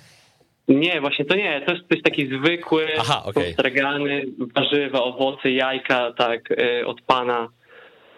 Nie, 0.69 1.01
właśnie 1.01 1.25
to 1.25 1.35
nie, 1.37 1.63
to 1.67 1.73
jest, 1.73 2.05
taki 2.05 2.27
zwykły, 2.27 2.87
Aha, 2.99 3.23
okay. 3.25 3.53
stragany, 3.53 4.25
warzywa, 4.55 5.03
owoce, 5.03 5.51
jajka, 5.51 6.13
tak, 6.19 6.49
od 6.87 7.01
pana, 7.01 7.49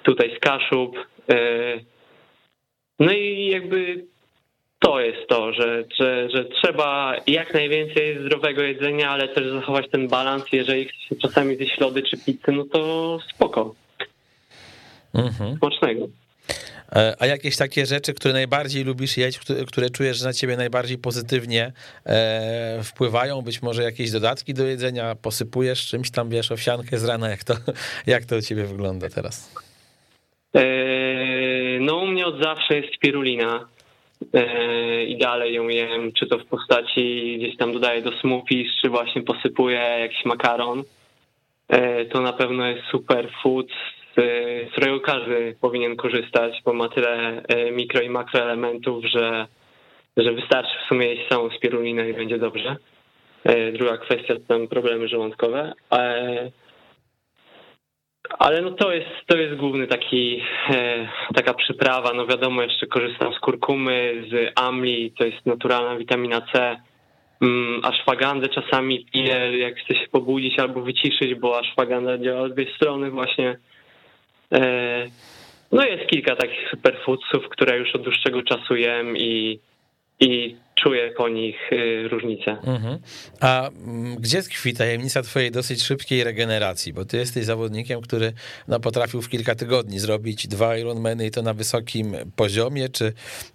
tutaj 0.03 0.37
z 0.37 0.41
Kaszub, 0.41 0.97
no 2.99 3.13
i 3.13 3.47
jakby 3.47 4.05
to 4.85 5.01
jest 5.01 5.29
to, 5.29 5.53
że, 5.53 5.85
że, 6.01 6.31
że 6.31 6.45
trzeba 6.45 7.17
jak 7.27 7.55
najwięcej 7.55 8.19
zdrowego 8.27 8.63
jedzenia, 8.63 9.11
ale 9.11 9.29
też 9.29 9.53
zachować 9.53 9.91
ten 9.91 10.09
balans. 10.09 10.45
Jeżeli 10.53 10.85
chce 10.85 11.09
się 11.09 11.17
czasami 11.17 11.57
zjeść 11.57 11.81
lody 11.81 12.03
czy 12.03 12.17
pizzę, 12.17 12.53
no 12.53 12.65
to 12.65 13.19
spoko. 13.35 13.75
Mhm. 15.15 15.59
Smacznego. 15.59 16.09
E, 16.93 17.15
a 17.19 17.27
jakieś 17.27 17.57
takie 17.57 17.87
rzeczy, 17.87 18.15
które 18.15 18.35
najbardziej 18.35 18.85
lubisz 18.85 19.17
jeść, 19.17 19.39
które, 19.67 19.91
czujesz, 19.91 20.17
że 20.17 20.25
na 20.25 20.33
ciebie 20.33 20.57
najbardziej 20.57 20.99
pozytywnie 20.99 21.73
e, 22.07 22.81
wpływają? 22.83 23.43
Być 23.43 23.63
może 23.63 23.83
jakieś 23.83 24.11
dodatki 24.11 24.55
do 24.55 24.65
jedzenia, 24.65 25.15
posypujesz 25.15 25.87
czymś 25.87 26.11
tam, 26.11 26.29
wiesz, 26.29 26.53
owsiankę 26.53 26.99
z 26.99 27.05
rana, 27.05 27.29
jak 27.29 27.45
to, 27.45 27.55
jak 28.07 28.25
to 28.25 28.37
u 28.37 28.41
ciebie 28.41 28.65
wygląda 28.65 29.09
teraz? 29.09 29.55
Eee, 30.55 31.81
no 31.81 31.97
u 31.97 32.07
mnie 32.07 32.27
od 32.27 32.43
zawsze 32.43 32.77
jest 32.77 32.95
spirulina 32.95 33.74
i 35.07 35.17
dalej 35.17 35.55
ją 35.55 35.69
jem, 35.69 36.13
czy 36.13 36.27
to 36.27 36.39
w 36.39 36.45
postaci 36.45 37.37
gdzieś 37.39 37.57
tam 37.57 37.73
dodaję 37.73 38.03
do 38.03 38.13
smoothies, 38.13 38.69
czy 38.81 38.89
właśnie 38.89 39.23
posypuję 39.23 39.79
jakiś 39.79 40.25
makaron. 40.25 40.83
Eee, 41.69 42.09
to 42.09 42.21
na 42.21 42.33
pewno 42.33 42.67
jest 42.67 42.83
super 42.91 43.29
food, 43.43 43.67
z 44.17 44.73
którego 44.73 45.01
każdy 45.01 45.57
powinien 45.61 45.97
korzystać, 45.97 46.63
bo 46.65 46.73
ma 46.73 46.89
tyle 46.89 47.43
mikro 47.73 48.03
i 48.03 48.09
makroelementów, 48.09 49.05
że, 49.05 49.47
że 50.17 50.33
wystarczy 50.33 50.79
w 50.85 50.89
sumie 50.89 51.07
jeść 51.07 51.29
samą 51.29 51.51
spirulinę 51.51 52.11
i 52.11 52.15
będzie 52.15 52.39
dobrze. 52.39 52.77
Druga 53.73 53.97
kwestia 53.97 54.35
to 54.49 54.67
problemy 54.67 55.09
żołądkowe. 55.09 55.73
Ale 55.91 56.51
no 58.63 58.71
to 58.71 58.93
jest, 58.93 59.11
to 59.27 59.37
jest 59.37 59.55
główny 59.55 59.87
taki, 59.87 60.43
e, 60.71 61.09
taka 61.35 61.55
przyprawa. 61.55 62.13
No 62.15 62.27
wiadomo, 62.27 62.63
jeszcze 62.63 62.87
korzystam 62.87 63.35
z 63.35 63.39
kurkumy, 63.39 64.25
z 64.31 64.53
amli, 64.57 65.13
to 65.19 65.25
jest 65.25 65.47
naturalna 65.47 65.97
witamina 65.97 66.41
C. 66.53 66.77
Mm, 67.43 67.81
ashwagandę 67.85 68.49
czasami 68.49 69.07
piję, 69.13 69.59
jak 69.59 69.77
chcę 69.77 69.95
się 69.95 70.09
pobudzić 70.09 70.59
albo 70.59 70.81
wyciszyć, 70.81 71.35
bo 71.35 71.59
ashwaganda 71.59 72.19
działa 72.19 72.49
z 72.49 72.55
dwie 72.55 72.67
strony 72.77 73.11
właśnie. 73.11 73.59
E, 74.53 75.07
no 75.73 75.85
jest 75.85 76.07
kilka 76.07 76.37
takich 76.37 76.71
superfoodsów, 76.71 77.49
które 77.49 77.79
już 77.79 77.95
od 77.95 78.03
dłuższego 78.03 78.43
czasu 78.43 78.77
jem 78.77 79.17
i, 79.17 79.59
i 80.21 80.57
czuję 80.75 81.11
po 81.17 81.29
nich 81.29 81.73
y, 81.73 82.09
różnicę. 82.09 82.51
Mhm. 82.51 82.99
A 83.41 83.69
mm, 83.69 84.17
gdzie 84.17 84.43
tkwi 84.43 84.75
tajemnica 84.75 85.23
twojej 85.23 85.51
dosyć 85.51 85.83
szybkiej 85.83 86.25
regeneracji? 86.25 86.93
Bo 86.93 87.05
ty 87.05 87.17
jesteś 87.17 87.45
zawodnikiem, 87.45 88.01
który 88.01 88.33
no, 88.69 88.81
potrafił 88.81 89.23
w 89.23 89.29
kilka 89.29 89.55
tygodni 89.55 89.99
zrobić 89.99 90.49
dwa 90.49 90.77
Ironmany 90.77 91.27
i 91.27 91.31
to 91.31 91.43
na 91.43 91.55
wysokim 91.55 92.17
poziomie, 92.37 92.89
czy 92.89 93.13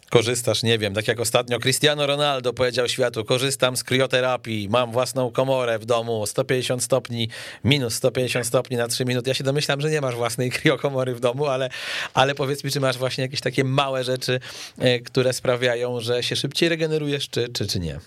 korzystasz, 0.10 0.64
nie 0.64 0.78
wiem, 0.78 0.94
tak 0.94 1.08
jak 1.08 1.20
ostatnio 1.20 1.60
Cristiano 1.60 2.08
Ronaldo 2.08 2.54
powiedział 2.54 2.88
światu, 2.90 3.26
korzystam 3.26 3.78
z 3.78 3.84
krioterapii, 3.84 4.70
mam 4.70 4.92
własną 4.92 5.32
komorę 5.32 5.80
w 5.80 5.86
domu, 5.86 6.26
150 6.26 6.84
stopni, 6.84 7.30
minus 7.64 7.94
150 7.94 8.46
stopni 8.46 8.78
na 8.78 8.88
3 8.88 9.06
minuty. 9.06 9.30
Ja 9.30 9.34
się 9.34 9.44
domyślam, 9.44 9.82
że 9.82 9.90
nie 9.90 10.02
masz 10.02 10.16
własnej 10.16 10.52
kriokomory 10.62 11.16
w 11.16 11.20
domu, 11.20 11.46
ale, 11.46 11.70
ale 12.14 12.36
powiedz 12.36 12.64
mi, 12.64 12.72
czy 12.72 12.80
masz 12.80 12.98
właśnie 12.98 13.22
jakieś 13.22 13.42
takie 13.42 13.64
małe 13.64 14.04
rzeczy, 14.04 14.40
e, 14.80 15.00
które 15.00 15.34
sprawiają, 15.34 16.00
że 16.00 16.24
się 16.24 16.36
szybciej 16.36 16.70
regenerujesz, 16.70 17.09
czy, 17.18 17.50
czy, 17.54 17.68
czy 17.68 17.80
nie? 17.80 18.00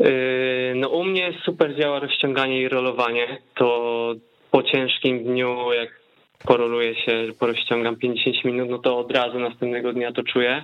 Yy, 0.00 0.72
no 0.76 0.88
u 0.88 1.04
mnie 1.04 1.32
super 1.44 1.76
działa 1.76 1.98
rozciąganie 1.98 2.60
i 2.60 2.68
rolowanie. 2.68 3.38
To 3.54 4.14
po 4.50 4.62
ciężkim 4.62 5.24
dniu, 5.24 5.72
jak 5.72 6.00
poroluję 6.44 6.94
się, 6.94 7.26
porozciągam 7.38 7.96
50 7.96 8.44
minut, 8.44 8.70
no 8.70 8.78
to 8.78 8.98
od 8.98 9.12
razu 9.12 9.38
następnego 9.38 9.92
dnia 9.92 10.12
to 10.12 10.22
czuję. 10.22 10.62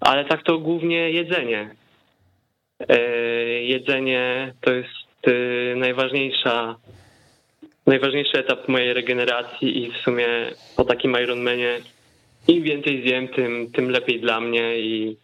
Ale 0.00 0.24
tak 0.24 0.42
to 0.42 0.58
głównie 0.58 1.10
jedzenie. 1.10 1.70
Yy, 2.88 3.62
jedzenie 3.62 4.54
to 4.60 4.72
jest 4.72 5.26
yy, 5.26 5.74
najważniejsza, 5.76 6.76
najważniejszy 7.86 8.38
etap 8.38 8.68
mojej 8.68 8.94
regeneracji 8.94 9.84
i 9.84 9.92
w 9.92 9.96
sumie 9.96 10.26
po 10.76 10.84
takim 10.84 11.16
Ironmanie 11.22 11.80
im 12.48 12.62
więcej 12.62 13.02
zjem, 13.02 13.28
tym, 13.28 13.70
tym 13.72 13.90
lepiej 13.90 14.20
dla 14.20 14.40
mnie 14.40 14.78
i 14.78 15.16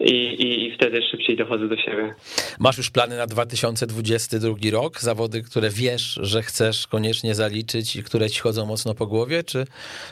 i, 0.00 0.12
i, 0.14 0.66
i 0.66 0.74
wtedy 0.74 1.02
szybciej 1.10 1.36
dochodzę 1.36 1.68
do 1.68 1.76
siebie. 1.76 2.14
Masz 2.60 2.78
już 2.78 2.90
plany 2.90 3.16
na 3.16 3.26
2022 3.26 4.54
rok? 4.72 5.00
Zawody, 5.00 5.42
które 5.42 5.70
wiesz, 5.70 6.18
że 6.22 6.42
chcesz 6.42 6.86
koniecznie 6.86 7.34
zaliczyć 7.34 7.96
i 7.96 8.02
które 8.02 8.30
ci 8.30 8.40
chodzą 8.40 8.66
mocno 8.66 8.94
po 8.94 9.06
głowie, 9.06 9.44
czy, 9.44 9.64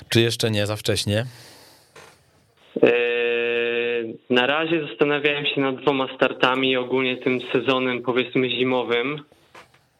czy 0.08 0.20
jeszcze 0.20 0.50
nie 0.50 0.66
za 0.66 0.76
wcześnie? 0.76 1.24
Eee, 2.82 4.18
na 4.30 4.46
razie 4.46 4.86
zastanawiałem 4.88 5.46
się 5.46 5.60
nad 5.60 5.76
dwoma 5.76 6.08
startami, 6.16 6.76
ogólnie 6.76 7.16
tym 7.16 7.40
sezonem 7.52 8.02
powiedzmy 8.02 8.50
zimowym. 8.50 9.24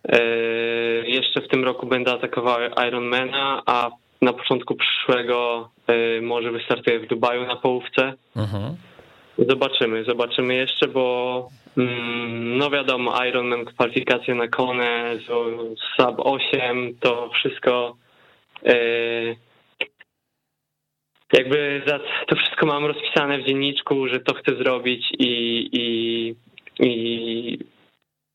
Eee, 0.09 1.12
jeszcze 1.12 1.41
w 1.41 1.49
tym 1.49 1.64
roku 1.64 1.87
będę 1.87 2.12
atakował 2.12 2.59
Ironmana, 2.89 3.62
a 3.66 3.91
na 4.22 4.32
początku 4.32 4.74
przyszłego 4.74 5.70
e, 5.87 6.20
może 6.20 6.53
wystartuję 6.53 7.01
w 7.01 7.07
Dubaju 7.07 7.47
na 7.47 7.57
połówce. 7.57 8.12
Mhm. 8.37 8.76
Zobaczymy, 9.39 10.05
zobaczymy 10.05 10.55
jeszcze, 10.55 10.89
bo 10.89 11.49
mm, 11.78 12.59
no 12.59 12.70
wiadomo, 12.70 13.24
Ironman, 13.26 13.64
kwalifikacje 13.64 14.35
na 14.35 14.49
Kone, 14.49 15.18
Sub 15.97 16.16
8, 16.18 16.97
to 17.01 17.30
wszystko 17.35 17.97
e, 18.66 18.74
jakby 21.32 21.82
to 22.26 22.37
wszystko 22.37 22.66
mam 22.66 22.87
rozpisane 22.87 23.39
w 23.39 23.47
dzienniczku, 23.47 24.09
że 24.09 24.20
to 24.20 24.35
chcę 24.35 24.57
zrobić 24.57 25.07
i, 25.18 25.68
i, 25.72 26.35
i 26.87 27.59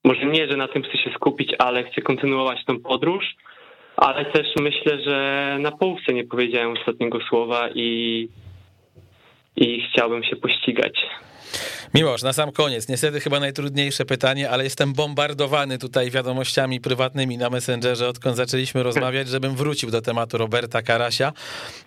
może 0.03 0.25
nie, 0.25 0.47
że 0.47 0.57
na 0.57 0.67
tym 0.67 0.83
chcę 0.83 0.97
się 0.97 1.11
skupić, 1.15 1.55
ale 1.59 1.83
chcę 1.83 2.01
kontynuować 2.01 2.65
tą 2.65 2.79
podróż, 2.79 3.35
ale 3.97 4.25
też 4.25 4.47
myślę, 4.61 4.99
że 5.05 5.57
na 5.59 5.71
połówce 5.71 6.13
nie 6.13 6.23
powiedziałem 6.23 6.77
ostatniego 6.77 7.19
słowa 7.29 7.69
i 7.75 8.27
i 9.55 9.87
chciałbym 9.89 10.23
się 10.23 10.35
pościgać. 10.35 10.93
Miłosz, 11.93 12.23
na 12.23 12.33
sam 12.33 12.51
koniec, 12.51 12.89
niestety 12.89 13.19
chyba 13.19 13.39
najtrudniejsze 13.39 14.05
pytanie, 14.05 14.49
ale 14.49 14.63
jestem 14.63 14.93
bombardowany 14.93 15.77
tutaj 15.77 16.11
wiadomościami 16.11 16.81
prywatnymi 16.81 17.37
na 17.37 17.49
Messengerze, 17.49 18.07
odkąd 18.07 18.37
zaczęliśmy 18.37 18.83
rozmawiać, 18.83 19.27
żebym 19.35 19.55
wrócił 19.55 19.91
do 19.91 20.01
tematu 20.01 20.37
Roberta 20.37 20.81
Karasia 20.81 21.33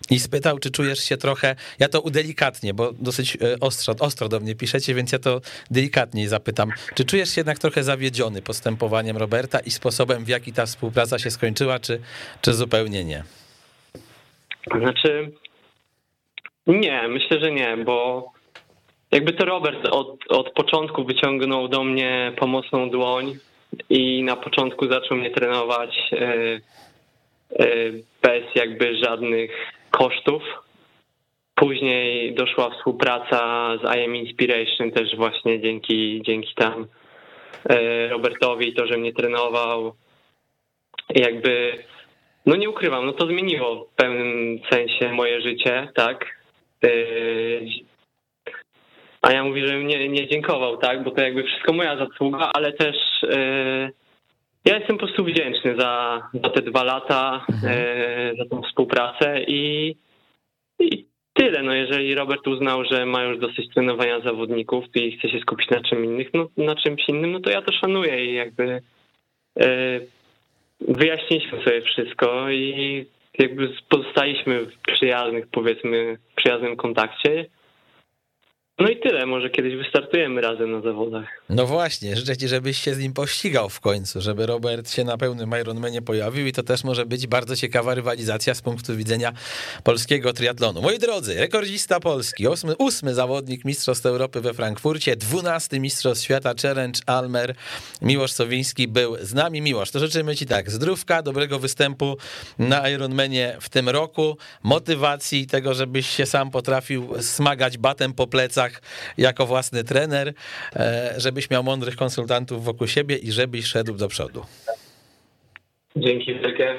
i 0.09 0.19
spytał, 0.19 0.59
czy 0.59 0.71
czujesz 0.71 0.99
się 0.99 1.17
trochę, 1.17 1.55
ja 1.79 1.89
to 1.89 2.01
udelikatnie, 2.01 2.73
bo 2.73 2.93
dosyć 2.93 3.35
e, 3.35 3.59
ostro, 3.59 3.95
ostro 3.99 4.29
do 4.29 4.39
mnie 4.39 4.55
piszecie, 4.55 4.95
więc 4.95 5.11
ja 5.11 5.19
to 5.19 5.41
delikatniej 5.71 6.27
zapytam, 6.27 6.71
czy 6.95 7.05
czujesz 7.05 7.29
się 7.29 7.39
jednak 7.39 7.59
trochę 7.59 7.83
zawiedziony 7.83 8.41
postępowaniem 8.41 9.17
Roberta 9.17 9.59
i 9.59 9.71
sposobem, 9.71 10.25
w 10.25 10.27
jaki 10.27 10.53
ta 10.53 10.65
współpraca 10.65 11.19
się 11.19 11.31
skończyła, 11.31 11.79
czy, 11.79 11.99
czy 12.41 12.53
zupełnie 12.53 13.03
nie? 13.05 13.23
Znaczy, 14.79 15.31
nie, 16.67 17.07
myślę, 17.07 17.39
że 17.39 17.51
nie, 17.51 17.77
bo 17.77 18.25
jakby 19.11 19.33
to 19.33 19.45
Robert 19.45 19.87
od, 19.91 20.17
od 20.29 20.49
początku 20.49 21.03
wyciągnął 21.03 21.67
do 21.67 21.83
mnie 21.83 22.31
pomocną 22.37 22.89
dłoń 22.89 23.35
i 23.89 24.23
na 24.23 24.35
początku 24.35 24.87
zaczął 24.87 25.17
mnie 25.17 25.31
trenować 25.31 25.99
e, 26.11 26.25
e, 27.59 27.67
bez 28.21 28.43
jakby 28.55 28.97
żadnych 28.97 29.71
kosztów. 29.91 30.43
Później 31.55 32.33
doszła 32.33 32.69
współpraca 32.69 33.69
z 33.77 33.97
IM 33.97 34.15
Inspiration 34.15 34.91
też 34.91 35.15
właśnie 35.15 35.61
dzięki, 35.61 36.21
dzięki 36.25 36.55
tam 36.55 36.87
e, 37.69 38.07
Robertowi, 38.07 38.73
to, 38.73 38.87
że 38.87 38.97
mnie 38.97 39.13
trenował. 39.13 39.93
Jakby, 41.09 41.83
no 42.45 42.55
nie 42.55 42.69
ukrywam, 42.69 43.05
no 43.05 43.13
to 43.13 43.27
zmieniło 43.27 43.85
w 43.85 43.95
pewnym 43.95 44.59
sensie 44.69 45.13
moje 45.13 45.41
życie, 45.41 45.87
tak? 45.95 46.42
Yy, 46.83 47.67
a 49.21 49.31
ja 49.31 49.43
mówię, 49.43 49.67
że 49.67 49.77
mnie 49.77 50.09
nie 50.09 50.27
dziękował, 50.27 50.77
tak, 50.77 51.03
bo 51.03 51.11
to 51.11 51.21
jakby 51.21 51.43
wszystko 51.43 51.73
moja 51.73 51.97
zasługa, 51.97 52.51
ale 52.53 52.73
też 52.73 52.95
yy, 53.23 53.91
ja 54.65 54.77
jestem 54.77 54.97
po 54.97 55.05
prostu 55.05 55.25
wdzięczny 55.25 55.75
za, 55.79 56.21
za 56.43 56.49
te 56.49 56.61
dwa 56.61 56.83
lata, 56.83 57.45
mhm. 57.51 57.73
yy, 57.73 58.35
za 58.37 58.45
tą 58.49 58.61
współpracę 58.61 59.43
i, 59.47 59.95
i 60.79 61.05
tyle. 61.33 61.63
No 61.63 61.73
jeżeli 61.73 62.15
Robert 62.15 62.47
uznał, 62.47 62.85
że 62.91 63.05
ma 63.05 63.23
już 63.23 63.39
dosyć 63.39 63.73
trenowania 63.73 64.19
zawodników 64.19 64.85
i 64.95 65.17
chce 65.17 65.29
się 65.29 65.39
skupić 65.39 65.69
na 65.69 65.81
czym 65.81 66.05
innym, 66.05 66.25
no, 66.33 66.47
na 66.57 66.75
czymś 66.75 67.09
innym, 67.09 67.31
no 67.31 67.39
to 67.39 67.49
ja 67.49 67.61
to 67.61 67.73
szanuję 67.73 68.25
i 68.25 68.33
jakby 68.33 68.81
wyjaśniliśmy 70.87 71.63
sobie 71.63 71.81
wszystko 71.81 72.49
i 72.49 73.05
jakby 73.39 73.69
pozostaliśmy 73.89 74.65
w 74.65 74.77
przyjaznych, 74.77 75.47
powiedzmy, 75.47 76.17
przyjaznym 76.35 76.75
kontakcie. 76.75 77.45
No 78.79 78.89
i 78.89 78.99
tyle, 78.99 79.25
może 79.25 79.49
kiedyś 79.49 79.75
wystartujemy 79.75 80.41
razem 80.41 80.71
na 80.71 80.81
zawodach. 80.81 81.27
No 81.49 81.65
właśnie, 81.65 82.15
życzę 82.15 82.37
ci, 82.37 82.47
żebyś 82.47 82.77
się 82.77 82.93
z 82.93 82.99
nim 82.99 83.13
pościgał 83.13 83.69
w 83.69 83.79
końcu, 83.79 84.21
żeby 84.21 84.45
Robert 84.45 84.91
się 84.91 85.03
na 85.03 85.17
pełnym 85.17 85.51
Ironmanie 85.61 86.01
pojawił 86.01 86.47
i 86.47 86.51
to 86.51 86.63
też 86.63 86.83
może 86.83 87.05
być 87.05 87.27
bardzo 87.27 87.55
ciekawa 87.55 87.95
rywalizacja 87.95 88.53
z 88.53 88.61
punktu 88.61 88.95
widzenia 88.95 89.33
polskiego 89.83 90.33
triatlonu. 90.33 90.81
Moi 90.81 90.99
drodzy, 90.99 91.35
rekordzista 91.35 91.99
Polski, 91.99 92.47
ósmy, 92.47 92.75
ósmy 92.77 93.13
zawodnik 93.13 93.65
Mistrzostw 93.65 94.05
Europy 94.05 94.41
we 94.41 94.53
Frankfurcie, 94.53 95.15
dwunasty 95.15 95.79
Mistrzostw 95.79 96.23
Świata 96.25 96.53
Challenge 96.61 96.99
Almer, 97.05 97.55
Miłosz 98.01 98.31
Sowiński 98.31 98.87
był 98.87 99.17
z 99.21 99.33
nami. 99.33 99.61
Miłosz, 99.61 99.91
to 99.91 99.99
życzymy 99.99 100.35
ci 100.35 100.45
tak, 100.45 100.71
zdrówka, 100.71 101.21
dobrego 101.21 101.59
występu 101.59 102.17
na 102.59 102.89
Ironmanie 102.89 103.57
w 103.61 103.69
tym 103.69 103.89
roku, 103.89 104.37
motywacji 104.63 105.47
tego, 105.47 105.73
żebyś 105.73 106.09
się 106.09 106.25
sam 106.25 106.51
potrafił 106.51 107.13
smagać 107.21 107.77
batem 107.77 108.13
po 108.13 108.27
plecach 108.27 108.62
jako 109.17 109.45
własny 109.45 109.83
trener, 109.83 110.33
e, 110.75 111.13
żebyś 111.17 111.49
miał 111.49 111.63
mądrych 111.63 111.95
konsultantów 111.95 112.63
wokół 112.63 112.87
siebie 112.87 113.15
i 113.15 113.31
żebyś 113.31 113.65
szedł 113.65 113.93
do 113.93 114.07
przodu. 114.07 114.45
Dzięki 115.95 116.33
wielkie. 116.33 116.75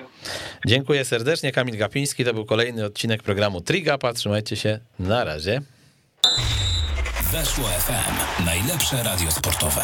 Dziękuję 0.66 1.04
serdecznie. 1.04 1.52
Kamil 1.52 1.76
Gapiński, 1.76 2.24
to 2.24 2.34
był 2.34 2.44
kolejny 2.44 2.84
odcinek 2.84 3.22
programu 3.22 3.60
Trigapa. 3.60 4.12
Trzymajcie 4.12 4.56
się. 4.56 4.78
Na 4.98 5.24
razie. 5.24 5.60
Weszło 7.32 7.64
FM. 7.64 8.44
Najlepsze 8.44 9.02
radio 9.02 9.30
sportowe. 9.30 9.82